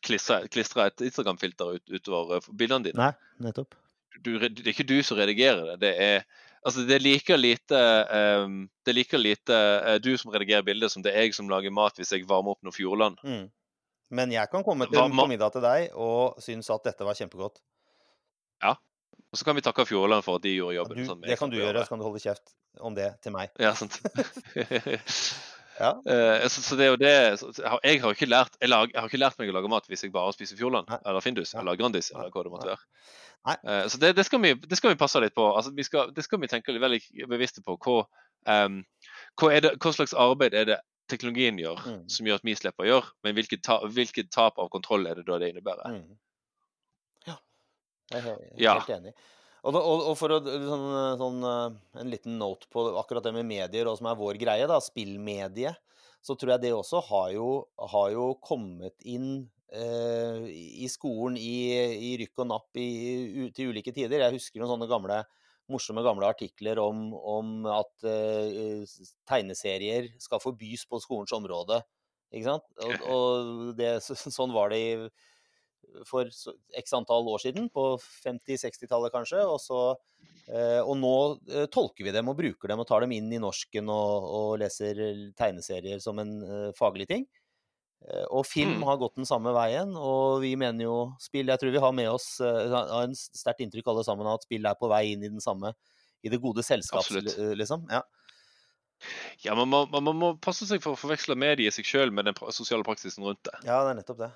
klistre, 0.04 0.42
et 0.44 1.04
Instagram-filter 1.08 1.78
ut, 1.78 1.84
utover 1.88 2.36
eh, 2.36 2.48
bildene 2.52 2.90
dine. 2.90 3.00
Nei, 3.00 3.46
nettopp. 3.46 3.76
Du, 4.20 4.36
det 4.38 4.64
er 4.64 4.74
ikke 4.74 4.86
du 4.88 4.98
som 5.06 5.18
redigerer 5.18 5.72
det. 5.72 5.76
Det 5.86 5.92
er, 6.04 6.26
altså, 6.62 6.84
det 6.86 6.98
er 6.98 7.04
like 7.04 7.38
lite, 7.38 7.80
um, 8.44 8.58
det 8.84 8.92
er 8.92 8.98
like 8.98 9.20
lite 9.20 9.60
uh, 9.80 9.96
du 10.04 10.12
som 10.20 10.32
redigerer 10.34 10.66
bildet, 10.66 10.92
som 10.92 11.04
det 11.04 11.14
er 11.14 11.28
jeg 11.28 11.36
som 11.38 11.48
lager 11.50 11.72
mat 11.74 11.96
hvis 12.00 12.12
jeg 12.12 12.28
varmer 12.28 12.54
opp 12.54 12.66
noe 12.66 12.76
Fjordland. 12.76 13.16
Mm. 13.24 13.46
Men 14.14 14.34
jeg 14.36 14.52
kan 14.52 14.66
komme 14.66 14.86
til, 14.90 15.00
på 15.00 15.28
middag 15.30 15.56
til 15.56 15.64
deg 15.64 15.96
og 15.96 16.42
synes 16.44 16.68
at 16.70 16.84
dette 16.90 17.08
var 17.08 17.16
kjempegodt. 17.18 17.62
Ja. 18.62 18.76
Og 19.32 19.40
så 19.40 19.48
kan 19.48 19.56
vi 19.56 19.64
takke 19.64 19.88
Fjordland 19.88 20.22
for 20.22 20.38
at 20.38 20.44
de 20.44 20.52
gjorde 20.54 20.76
Ja, 20.76 20.82
jobben. 20.82 21.00
Du, 21.00 21.08
sånn, 21.08 21.24
det 21.24 21.40
kan 21.40 21.50
du 21.50 21.58
gjøre, 21.58 21.82
så 21.82 21.94
kan 21.94 22.04
du 22.04 22.06
holde 22.06 22.22
kjeft 22.22 22.54
om 22.84 22.94
det 22.94 23.08
til 23.24 23.34
meg. 23.34 23.50
Ja, 23.58 23.72
sant. 23.78 23.98
Ja. 25.80 25.90
Eh, 26.06 26.46
så, 26.48 26.62
så 26.62 26.76
det 26.78 26.84
er 26.86 26.90
jo 26.92 26.98
det 27.00 27.10
jeg, 27.10 27.66
har, 27.66 27.80
jeg, 27.82 28.00
har 28.02 28.26
lært, 28.30 28.56
jeg, 28.60 28.70
lag, 28.70 28.90
jeg 28.92 29.00
har 29.00 29.08
ikke 29.10 29.18
lært 29.18 29.38
meg 29.40 29.50
å 29.50 29.56
lage 29.56 29.70
mat 29.72 29.88
hvis 29.90 30.04
jeg 30.06 30.12
bare 30.14 30.34
spiser 30.36 30.58
Fjordland 30.60 30.90
eller 31.00 31.24
Findus 31.24 31.54
eller 31.58 31.78
Grandis 31.80 32.12
eller 32.14 32.30
hva 32.30 32.44
det 32.46 32.52
måtte 32.52 32.68
være. 32.70 32.84
Eh, 33.54 33.86
så 33.90 33.98
det, 33.98 34.12
det, 34.16 34.24
skal 34.28 34.42
vi, 34.44 34.54
det 34.54 34.78
skal 34.78 34.94
vi 34.94 35.00
passe 35.00 35.20
litt 35.24 35.34
på. 35.34 35.48
Altså, 35.50 35.72
vi 35.74 35.84
skal, 35.86 36.12
det 36.14 36.24
skal 36.24 36.40
vi 36.40 36.50
tenke 36.52 36.76
veldig 36.78 37.00
bevisste 37.32 37.64
på. 37.66 37.74
Hva, 37.82 38.04
um, 38.46 38.80
hva, 39.40 39.50
det, 39.60 39.74
hva 39.82 39.92
slags 39.96 40.14
arbeid 40.14 40.54
er 40.54 40.70
det 40.70 40.80
teknologien 41.10 41.58
gjør 41.60 41.82
Mm. 41.84 41.98
som 42.08 42.26
gjør 42.26 42.38
at 42.40 42.46
vi 42.46 42.54
slipper 42.56 42.86
å 42.86 42.88
gjøre, 42.88 43.10
men 43.26 43.34
hvilket, 43.36 43.60
ta, 43.66 43.80
hvilket 43.84 44.30
tap 44.32 44.56
av 44.62 44.70
kontroll 44.72 45.04
er 45.10 45.18
det 45.20 45.26
da 45.28 45.36
det 45.42 45.50
innebærer? 45.52 45.98
Mm. 45.98 46.14
Ja. 47.28 47.36
Jeg 48.12 48.18
er 48.20 48.24
helt 48.30 48.62
Ja. 48.62 48.74
helt 48.78 48.94
enig. 49.00 49.12
Og, 49.64 49.76
og, 49.78 50.02
og 50.10 50.14
for 50.20 50.34
å 50.34 50.40
sånn, 50.44 50.86
sånn, 51.20 51.44
eh, 51.48 51.76
en 52.02 52.10
liten 52.12 52.36
note 52.40 52.68
på 52.72 52.84
akkurat 53.00 53.24
det 53.24 53.32
med 53.36 53.48
medier, 53.48 53.88
og 53.88 53.96
som 53.96 54.10
er 54.10 54.18
vår 54.18 54.36
greie, 54.42 54.66
da, 54.68 54.76
spillmedie, 54.84 55.72
så 56.24 56.36
tror 56.40 56.54
jeg 56.54 56.64
det 56.66 56.72
også 56.76 57.00
har 57.08 57.30
jo, 57.36 57.48
har 57.94 58.10
jo 58.12 58.26
kommet 58.44 58.96
inn 59.08 59.30
eh, 59.72 60.44
i 60.84 60.88
skolen 60.92 61.38
i, 61.40 61.54
i 62.10 62.12
rykk 62.20 62.44
og 62.44 62.50
napp 62.52 62.80
i, 62.80 62.88
u, 63.40 63.48
til 63.56 63.72
ulike 63.72 63.92
tider. 63.96 64.24
Jeg 64.26 64.36
husker 64.36 64.60
noen 64.60 64.74
sånne 64.76 64.90
gamle 64.90 65.22
morsomme 65.72 66.02
gamle 66.04 66.28
artikler 66.28 66.76
om, 66.82 67.06
om 67.16 67.52
at 67.72 68.04
eh, 68.04 68.84
tegneserier 69.28 70.10
skal 70.20 70.42
forbys 70.44 70.84
på 70.90 71.00
skolens 71.00 71.32
område. 71.36 71.80
Ikke 72.34 72.50
sant? 72.50 72.66
Og, 72.84 73.06
og 73.16 73.70
det, 73.78 73.94
så- 74.04 74.16
sånn 74.28 74.52
var 74.52 74.72
det 74.74 74.80
i 74.82 74.90
for 76.08 76.28
x 76.78 76.92
antall 76.96 77.28
år 77.32 77.42
siden, 77.44 77.68
på 77.72 77.94
50-60-tallet 78.00 79.14
kanskje. 79.14 79.44
Og, 79.46 79.60
så, 79.62 79.80
eh, 80.48 80.80
og 80.80 80.96
nå 81.00 81.14
eh, 81.52 81.66
tolker 81.72 82.06
vi 82.06 82.14
dem 82.14 82.30
og 82.32 82.36
bruker 82.38 82.72
dem 82.72 82.82
og 82.82 82.88
tar 82.88 83.04
dem 83.04 83.14
inn 83.16 83.30
i 83.32 83.40
norsken 83.42 83.88
og, 83.92 84.28
og 84.38 84.50
leser 84.62 85.00
tegneserier 85.38 86.02
som 86.04 86.20
en 86.22 86.36
eh, 86.42 86.70
faglig 86.78 87.08
ting. 87.10 87.26
Og 88.36 88.42
film 88.44 88.82
Mm. 88.82 88.82
har 88.84 88.98
gått 89.00 89.14
den 89.16 89.24
samme 89.24 89.48
veien, 89.56 89.94
og 89.96 90.42
vi 90.42 90.50
mener 90.60 90.84
jo 90.84 90.96
spill 91.24 91.48
Jeg 91.48 91.56
tror 91.56 91.70
vi 91.72 91.80
har 91.80 91.92
med 91.96 92.10
oss 92.10 92.26
har 92.44 92.90
en 92.98 93.14
sterkt 93.16 93.62
inntrykk 93.64 93.86
alle 93.88 94.02
sammen 94.04 94.28
av 94.28 94.36
at 94.36 94.44
spill 94.44 94.68
er 94.68 94.76
på 94.76 94.90
vei 94.92 95.14
inn 95.14 95.24
i 95.24 95.30
den 95.32 95.40
samme 95.40 95.70
i 96.20 96.28
det 96.28 96.36
gode 96.42 96.60
selskap, 96.66 97.08
liksom. 97.08 97.86
Ja. 97.88 98.02
Ja, 99.44 99.54
man 99.54 99.68
må, 99.68 99.86
man, 99.92 100.04
man 100.04 100.16
må 100.20 100.30
passe 100.40 100.66
seg 100.68 100.82
for 100.84 100.94
å 100.94 101.00
forveksle 101.00 101.36
mediet 101.36 101.72
i 101.72 101.74
seg 101.74 101.88
sjøl 101.88 102.12
med 102.14 102.28
den 102.28 102.36
sosiale 102.54 102.84
praksisen 102.86 103.24
rundt 103.26 103.42
det. 103.48 103.56
ja, 103.66 103.80
det 103.84 103.94
er 103.94 103.98
nettopp 103.98 104.20
det. 104.22 104.30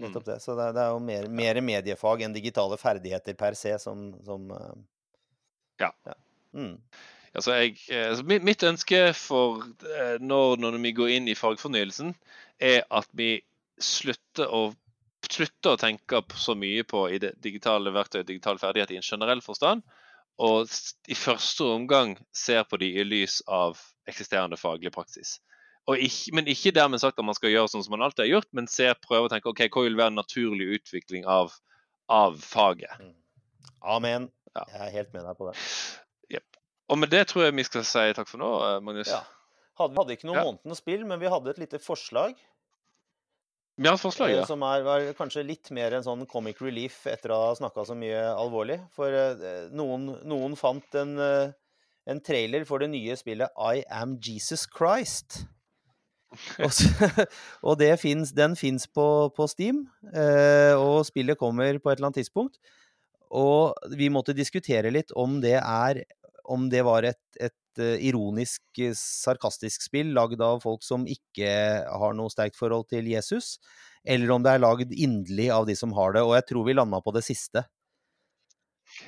Mm. 0.00 0.08
Nettopp 0.08 0.24
det. 0.24 0.40
Så 0.40 0.56
det, 0.56 0.72
det 0.72 0.80
er 0.80 0.94
jo 0.94 1.00
mer, 1.04 1.28
mer 1.28 1.60
mediefag 1.60 2.22
enn 2.24 2.32
digitale 2.32 2.78
ferdigheter 2.80 3.36
per 3.36 3.56
se 3.58 3.76
som, 3.78 4.10
som 4.24 4.50
eh, 4.56 4.76
Ja. 5.84 5.92
Mm. 6.56 6.78
Altså, 7.36 7.52
jeg, 7.54 7.76
altså 7.92 8.24
mitt, 8.26 8.62
ønske 8.66 9.02
for 9.14 9.60
eh, 9.86 10.16
når, 10.24 10.56
når 10.64 10.78
vi 10.82 10.94
går 10.96 11.12
inn 11.18 11.28
i 11.28 11.36
fagfornyelsen, 11.38 12.14
er 12.58 12.82
at 12.90 13.12
vi 13.12 13.34
slutter 13.80 14.48
å, 14.48 14.70
slutter 15.28 15.74
å 15.76 15.80
tenke 15.80 16.22
så 16.40 16.56
mye 16.58 16.82
på 16.88 17.04
i 17.12 17.20
det 17.22 17.34
digitale 17.44 17.92
verktøy, 17.94 18.24
digitale 18.24 18.58
ferdigheter 18.62 18.96
i 18.96 19.02
en 19.02 19.06
generell 19.06 19.44
forstand, 19.44 19.84
og 20.40 20.72
i 21.12 21.14
første 21.14 21.68
omgang 21.68 22.16
ser 22.32 22.64
på 22.64 22.80
de 22.80 22.88
i 22.96 23.04
lys 23.04 23.42
av 23.46 23.78
eksisterende 24.08 24.56
faglig 24.56 24.92
praksis. 24.96 25.36
Og 25.88 25.96
ikke, 25.98 26.34
men 26.36 26.46
ikke 26.52 26.74
dermed 26.76 27.00
sagt 27.02 27.18
at 27.18 27.24
man 27.24 27.34
skal 27.34 27.50
gjøre 27.50 27.70
sånn 27.72 27.82
som 27.86 27.96
man 27.96 28.04
alltid 28.04 28.26
har 28.26 28.34
gjort, 28.36 28.50
men 28.52 28.68
se, 28.70 28.90
prøve 29.06 29.26
å 29.26 29.32
tenke 29.32 29.48
ok, 29.50 29.64
hva 29.72 29.86
vil 29.86 29.96
være 29.98 30.12
en 30.12 30.20
naturlig 30.20 30.68
utvikling 30.76 31.24
av, 31.26 31.54
av 32.12 32.36
faget. 32.42 33.00
Amen. 33.80 34.28
Ja. 34.54 34.66
Jeg 34.74 34.86
er 34.86 34.94
helt 34.98 35.12
med 35.16 35.24
deg 35.24 35.38
på 35.38 35.48
det. 35.50 35.56
Og 36.90 36.98
med 36.98 37.12
det 37.12 37.28
tror 37.30 37.44
jeg 37.46 37.54
vi 37.54 37.62
skal 37.62 37.84
si 37.86 38.06
takk 38.16 38.26
for 38.26 38.42
nå, 38.42 38.48
eh, 38.66 38.78
Magnus. 38.82 39.10
Ja. 39.12 39.20
Hadde, 39.78 39.94
vi 39.94 40.00
hadde 40.02 40.14
ikke 40.16 40.26
noe 40.26 40.40
Ja. 40.40 40.46
månedens 40.48 40.80
spill, 40.82 41.04
men 41.06 41.20
vi 41.20 41.28
hadde 41.30 41.52
et 41.52 41.60
lite 41.62 41.78
forslag. 41.78 42.34
Vi 43.78 43.86
har 43.86 43.94
et 43.94 44.02
forslag, 44.02 44.30
eh, 44.30 44.40
ja. 44.40 44.44
Som 44.44 44.64
er, 44.66 44.82
var 44.82 45.06
kanskje 45.14 45.46
litt 45.46 45.70
mer 45.70 45.94
en 45.94 46.02
sånn 46.02 46.26
comic 46.26 46.58
relief 46.60 47.06
etter 47.06 47.30
å 47.30 47.38
ha 47.46 47.54
snakka 47.54 47.86
så 47.86 47.94
mye 47.94 48.34
alvorlig. 48.34 48.80
For 48.92 49.06
eh, 49.06 49.68
noen, 49.70 50.18
noen 50.26 50.56
fant 50.58 50.98
en, 50.98 51.14
en 52.10 52.20
trailer 52.20 52.66
for 52.66 52.82
det 52.82 52.90
nye 52.90 53.14
spillet 53.16 53.54
I 53.56 53.84
Am 53.88 54.18
Jesus 54.18 54.66
Christ. 54.66 55.44
Og, 56.64 56.70
så, 56.70 57.24
og 57.66 57.80
finnes, 57.98 58.30
den 58.36 58.54
fins 58.58 58.86
på, 58.86 59.06
på 59.34 59.46
Steam, 59.50 59.82
eh, 60.14 60.74
og 60.78 61.02
spillet 61.08 61.38
kommer 61.38 61.78
på 61.78 61.90
et 61.90 61.98
eller 61.98 62.10
annet 62.10 62.20
tidspunkt. 62.22 62.60
Og 63.34 63.74
vi 63.98 64.10
måtte 64.10 64.34
diskutere 64.34 64.92
litt 64.94 65.12
om 65.14 65.38
det 65.42 65.58
er 65.60 66.04
Om 66.50 66.64
det 66.66 66.80
var 66.82 67.06
et, 67.06 67.20
et 67.38 67.78
eh, 67.78 68.00
ironisk, 68.08 68.62
eh, 68.82 68.94
sarkastisk 68.96 69.84
spill 69.84 70.08
lagd 70.16 70.40
av 70.42 70.62
folk 70.64 70.82
som 70.82 71.04
ikke 71.06 71.50
har 71.86 72.16
noe 72.18 72.32
sterkt 72.32 72.58
forhold 72.58 72.88
til 72.90 73.06
Jesus, 73.06 73.60
eller 74.02 74.32
om 74.34 74.42
det 74.42 74.54
er 74.54 74.64
lagd 74.64 74.90
inderlig 74.90 75.46
av 75.54 75.68
de 75.68 75.76
som 75.78 75.94
har 75.94 76.16
det. 76.16 76.24
Og 76.26 76.34
jeg 76.34 76.48
tror 76.48 76.66
vi 76.66 76.74
landa 76.74 76.98
på 77.04 77.14
det 77.14 77.22
siste. 77.22 77.62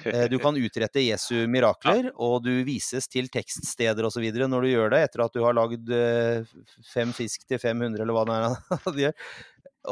Eh, 0.09 0.27
Du 0.31 0.39
kan 0.43 0.57
utrette 0.59 1.03
Jesu 1.05 1.47
mirakler, 1.51 2.11
og 2.17 2.43
du 2.47 2.51
vises 2.67 3.09
til 3.11 3.29
tekststeder 3.33 4.07
osv. 4.09 4.25
når 4.43 4.67
du 4.67 4.71
gjør 4.73 4.93
det, 4.95 5.01
etter 5.09 5.25
at 5.25 5.37
du 5.37 5.43
har 5.45 5.57
lagd 5.57 5.91
eh, 5.93 6.45
fem 6.93 7.13
fisk 7.17 7.47
til 7.47 7.61
500, 7.63 8.03
eller 8.03 8.17
hva 8.17 8.27
det 8.29 8.39
er 8.39 8.83
han 8.87 9.01
gjør. 9.07 9.17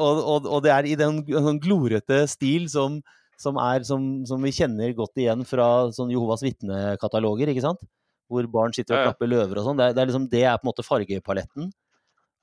Og, 0.00 0.20
og, 0.22 0.46
og 0.46 0.60
det 0.62 0.74
er 0.74 0.86
i 0.86 0.98
den 0.98 1.22
en 1.24 1.46
sånn 1.48 1.62
glorete 1.62 2.22
stil 2.30 2.68
som, 2.70 3.00
som, 3.40 3.58
er, 3.58 3.82
som, 3.86 4.04
som 4.28 4.42
vi 4.44 4.52
kjenner 4.54 4.92
godt 4.94 5.18
igjen 5.18 5.42
fra 5.48 5.90
sånn 5.94 6.12
Jehovas 6.14 6.44
vitnekataloger, 6.46 7.50
ikke 7.50 7.64
sant? 7.64 7.82
Hvor 8.30 8.46
barn 8.46 8.74
sitter 8.76 8.94
og 8.94 9.08
klapper 9.08 9.30
løver 9.30 9.58
og 9.58 9.66
sånn. 9.66 9.80
Det, 9.80 9.90
det, 9.96 10.02
er 10.04 10.10
liksom, 10.12 10.28
det 10.30 10.44
er 10.46 10.60
på 10.60 10.68
en 10.68 10.70
måte 10.70 10.86
fargepaletten. 10.86 11.72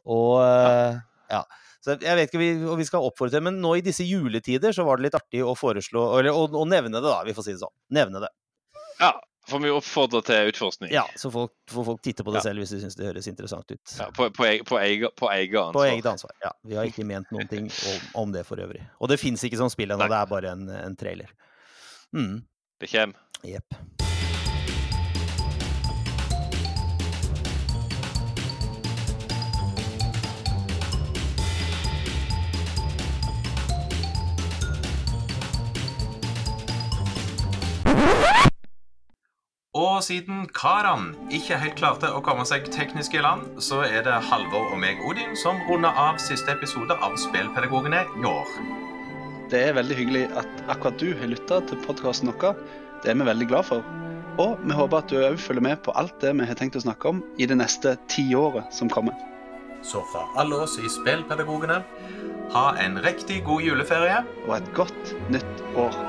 Og 0.08 0.42
ja. 0.44 1.00
ja. 1.32 1.46
Så 1.84 1.96
jeg 2.02 2.16
vet 2.18 2.28
ikke, 2.32 2.40
vi, 2.42 2.50
og 2.68 2.78
vi 2.80 2.86
skal 2.88 3.06
oppfordre 3.06 3.38
til, 3.38 3.44
men 3.46 3.62
nå 3.64 3.76
i 3.78 3.84
disse 3.86 4.04
juletider 4.08 4.74
så 4.76 4.84
var 4.88 4.98
det 4.98 5.08
litt 5.08 5.16
artig 5.20 5.44
å 5.46 5.54
foreslå, 5.56 6.08
eller 6.20 6.34
å, 6.36 6.48
å 6.50 6.66
nevne 6.68 6.98
det, 7.00 7.06
da. 7.08 7.22
Vi 7.28 7.36
får 7.38 7.46
si 7.48 7.54
det 7.56 7.62
sånn. 7.62 7.74
Nevne 7.96 8.20
det. 8.26 8.30
Ja, 9.00 9.12
får 9.48 9.62
vi 9.64 9.70
oppfordre 9.72 10.22
til 10.28 10.50
utforskning. 10.50 10.90
Ja, 10.92 11.06
så 11.16 11.30
folk, 11.32 11.54
får 11.72 11.86
folk 11.92 12.02
titte 12.04 12.26
på 12.28 12.34
det 12.34 12.42
Ja. 12.42 12.48
selv 12.50 12.60
hvis 12.64 12.74
de 12.76 12.82
syns 12.82 12.98
det 13.00 13.06
høres 13.08 13.30
interessant 13.32 13.70
ut. 13.72 13.94
Ja, 14.00 14.10
på, 14.12 14.28
på, 14.36 14.48
eg- 14.50 14.66
på, 14.68 14.80
eget, 14.82 15.14
på 15.16 15.30
eget 15.32 15.54
På 15.54 15.70
ansvar. 15.70 15.92
eget 15.94 16.10
ansvar. 16.12 16.34
Ja. 16.44 16.52
Vi 16.66 16.76
har 16.76 16.90
ikke 16.90 17.06
ment 17.08 17.32
noen 17.32 17.48
ting 17.48 17.70
om, 17.70 18.10
om 18.26 18.34
det 18.36 18.44
for 18.50 18.58
øvrig. 18.60 18.82
Og 19.00 19.08
det 19.14 19.20
fins 19.22 19.44
ikke 19.48 19.62
som 19.62 19.70
spill 19.72 19.94
ennå, 19.94 20.10
det 20.10 20.18
er 20.20 20.34
bare 20.34 20.52
en, 20.58 20.68
en 20.82 20.98
trailer. 21.00 21.30
Mm. 22.18 22.42
Det 22.82 22.90
kommer. 22.92 23.24
Jepp. 23.46 24.07
Og 39.78 40.04
siden 40.04 40.48
Karan 40.58 41.12
ikke 41.30 41.58
helt 41.62 41.76
klarte 41.78 42.10
å 42.10 42.22
komme 42.26 42.42
seg 42.50 42.66
teknisk 42.74 43.14
i 43.14 43.22
land, 43.22 43.60
så 43.62 43.84
er 43.86 44.02
det 44.08 44.16
Halvor 44.26 44.72
og 44.72 44.80
meg, 44.82 45.04
Odin, 45.06 45.36
som 45.38 45.60
runder 45.68 45.94
av 46.02 46.18
siste 46.24 46.50
episode 46.56 46.98
av 46.98 47.14
Spillpedagogene 47.22 48.00
i 48.18 48.26
år. 48.26 48.56
Det 49.52 49.62
er 49.68 49.78
veldig 49.78 50.00
hyggelig 50.00 50.24
at 50.42 50.66
akkurat 50.74 50.98
du 50.98 51.12
har 51.20 51.30
lytta 51.30 51.62
til 51.70 51.78
podkasten 51.86 52.34
vår. 52.34 52.58
Det 53.04 53.14
er 53.14 53.20
vi 53.20 53.30
veldig 53.30 53.50
glad 53.54 53.70
for. 53.70 53.86
Og 54.42 54.58
vi 54.66 54.74
håper 54.80 54.98
at 54.98 55.14
du 55.14 55.20
òg 55.22 55.38
følger 55.46 55.68
med 55.70 55.84
på 55.86 55.94
alt 56.00 56.18
det 56.26 56.34
vi 56.40 56.50
har 56.50 56.58
tenkt 56.58 56.80
å 56.80 56.86
snakke 56.88 57.14
om 57.14 57.22
i 57.38 57.46
det 57.46 57.60
neste 57.62 58.00
tiåret 58.10 58.74
som 58.74 58.90
kommer. 58.90 59.14
Så 59.86 60.02
fra 60.10 60.26
alle 60.42 60.58
oss 60.66 60.80
i 60.82 60.90
Spillpedagogene, 60.90 61.84
ha 62.56 62.70
en 62.82 62.98
riktig 63.06 63.44
god 63.46 63.62
juleferie. 63.62 64.24
Og 64.48 64.58
et 64.58 64.74
godt 64.74 65.14
nytt 65.30 65.68
år. 65.78 66.02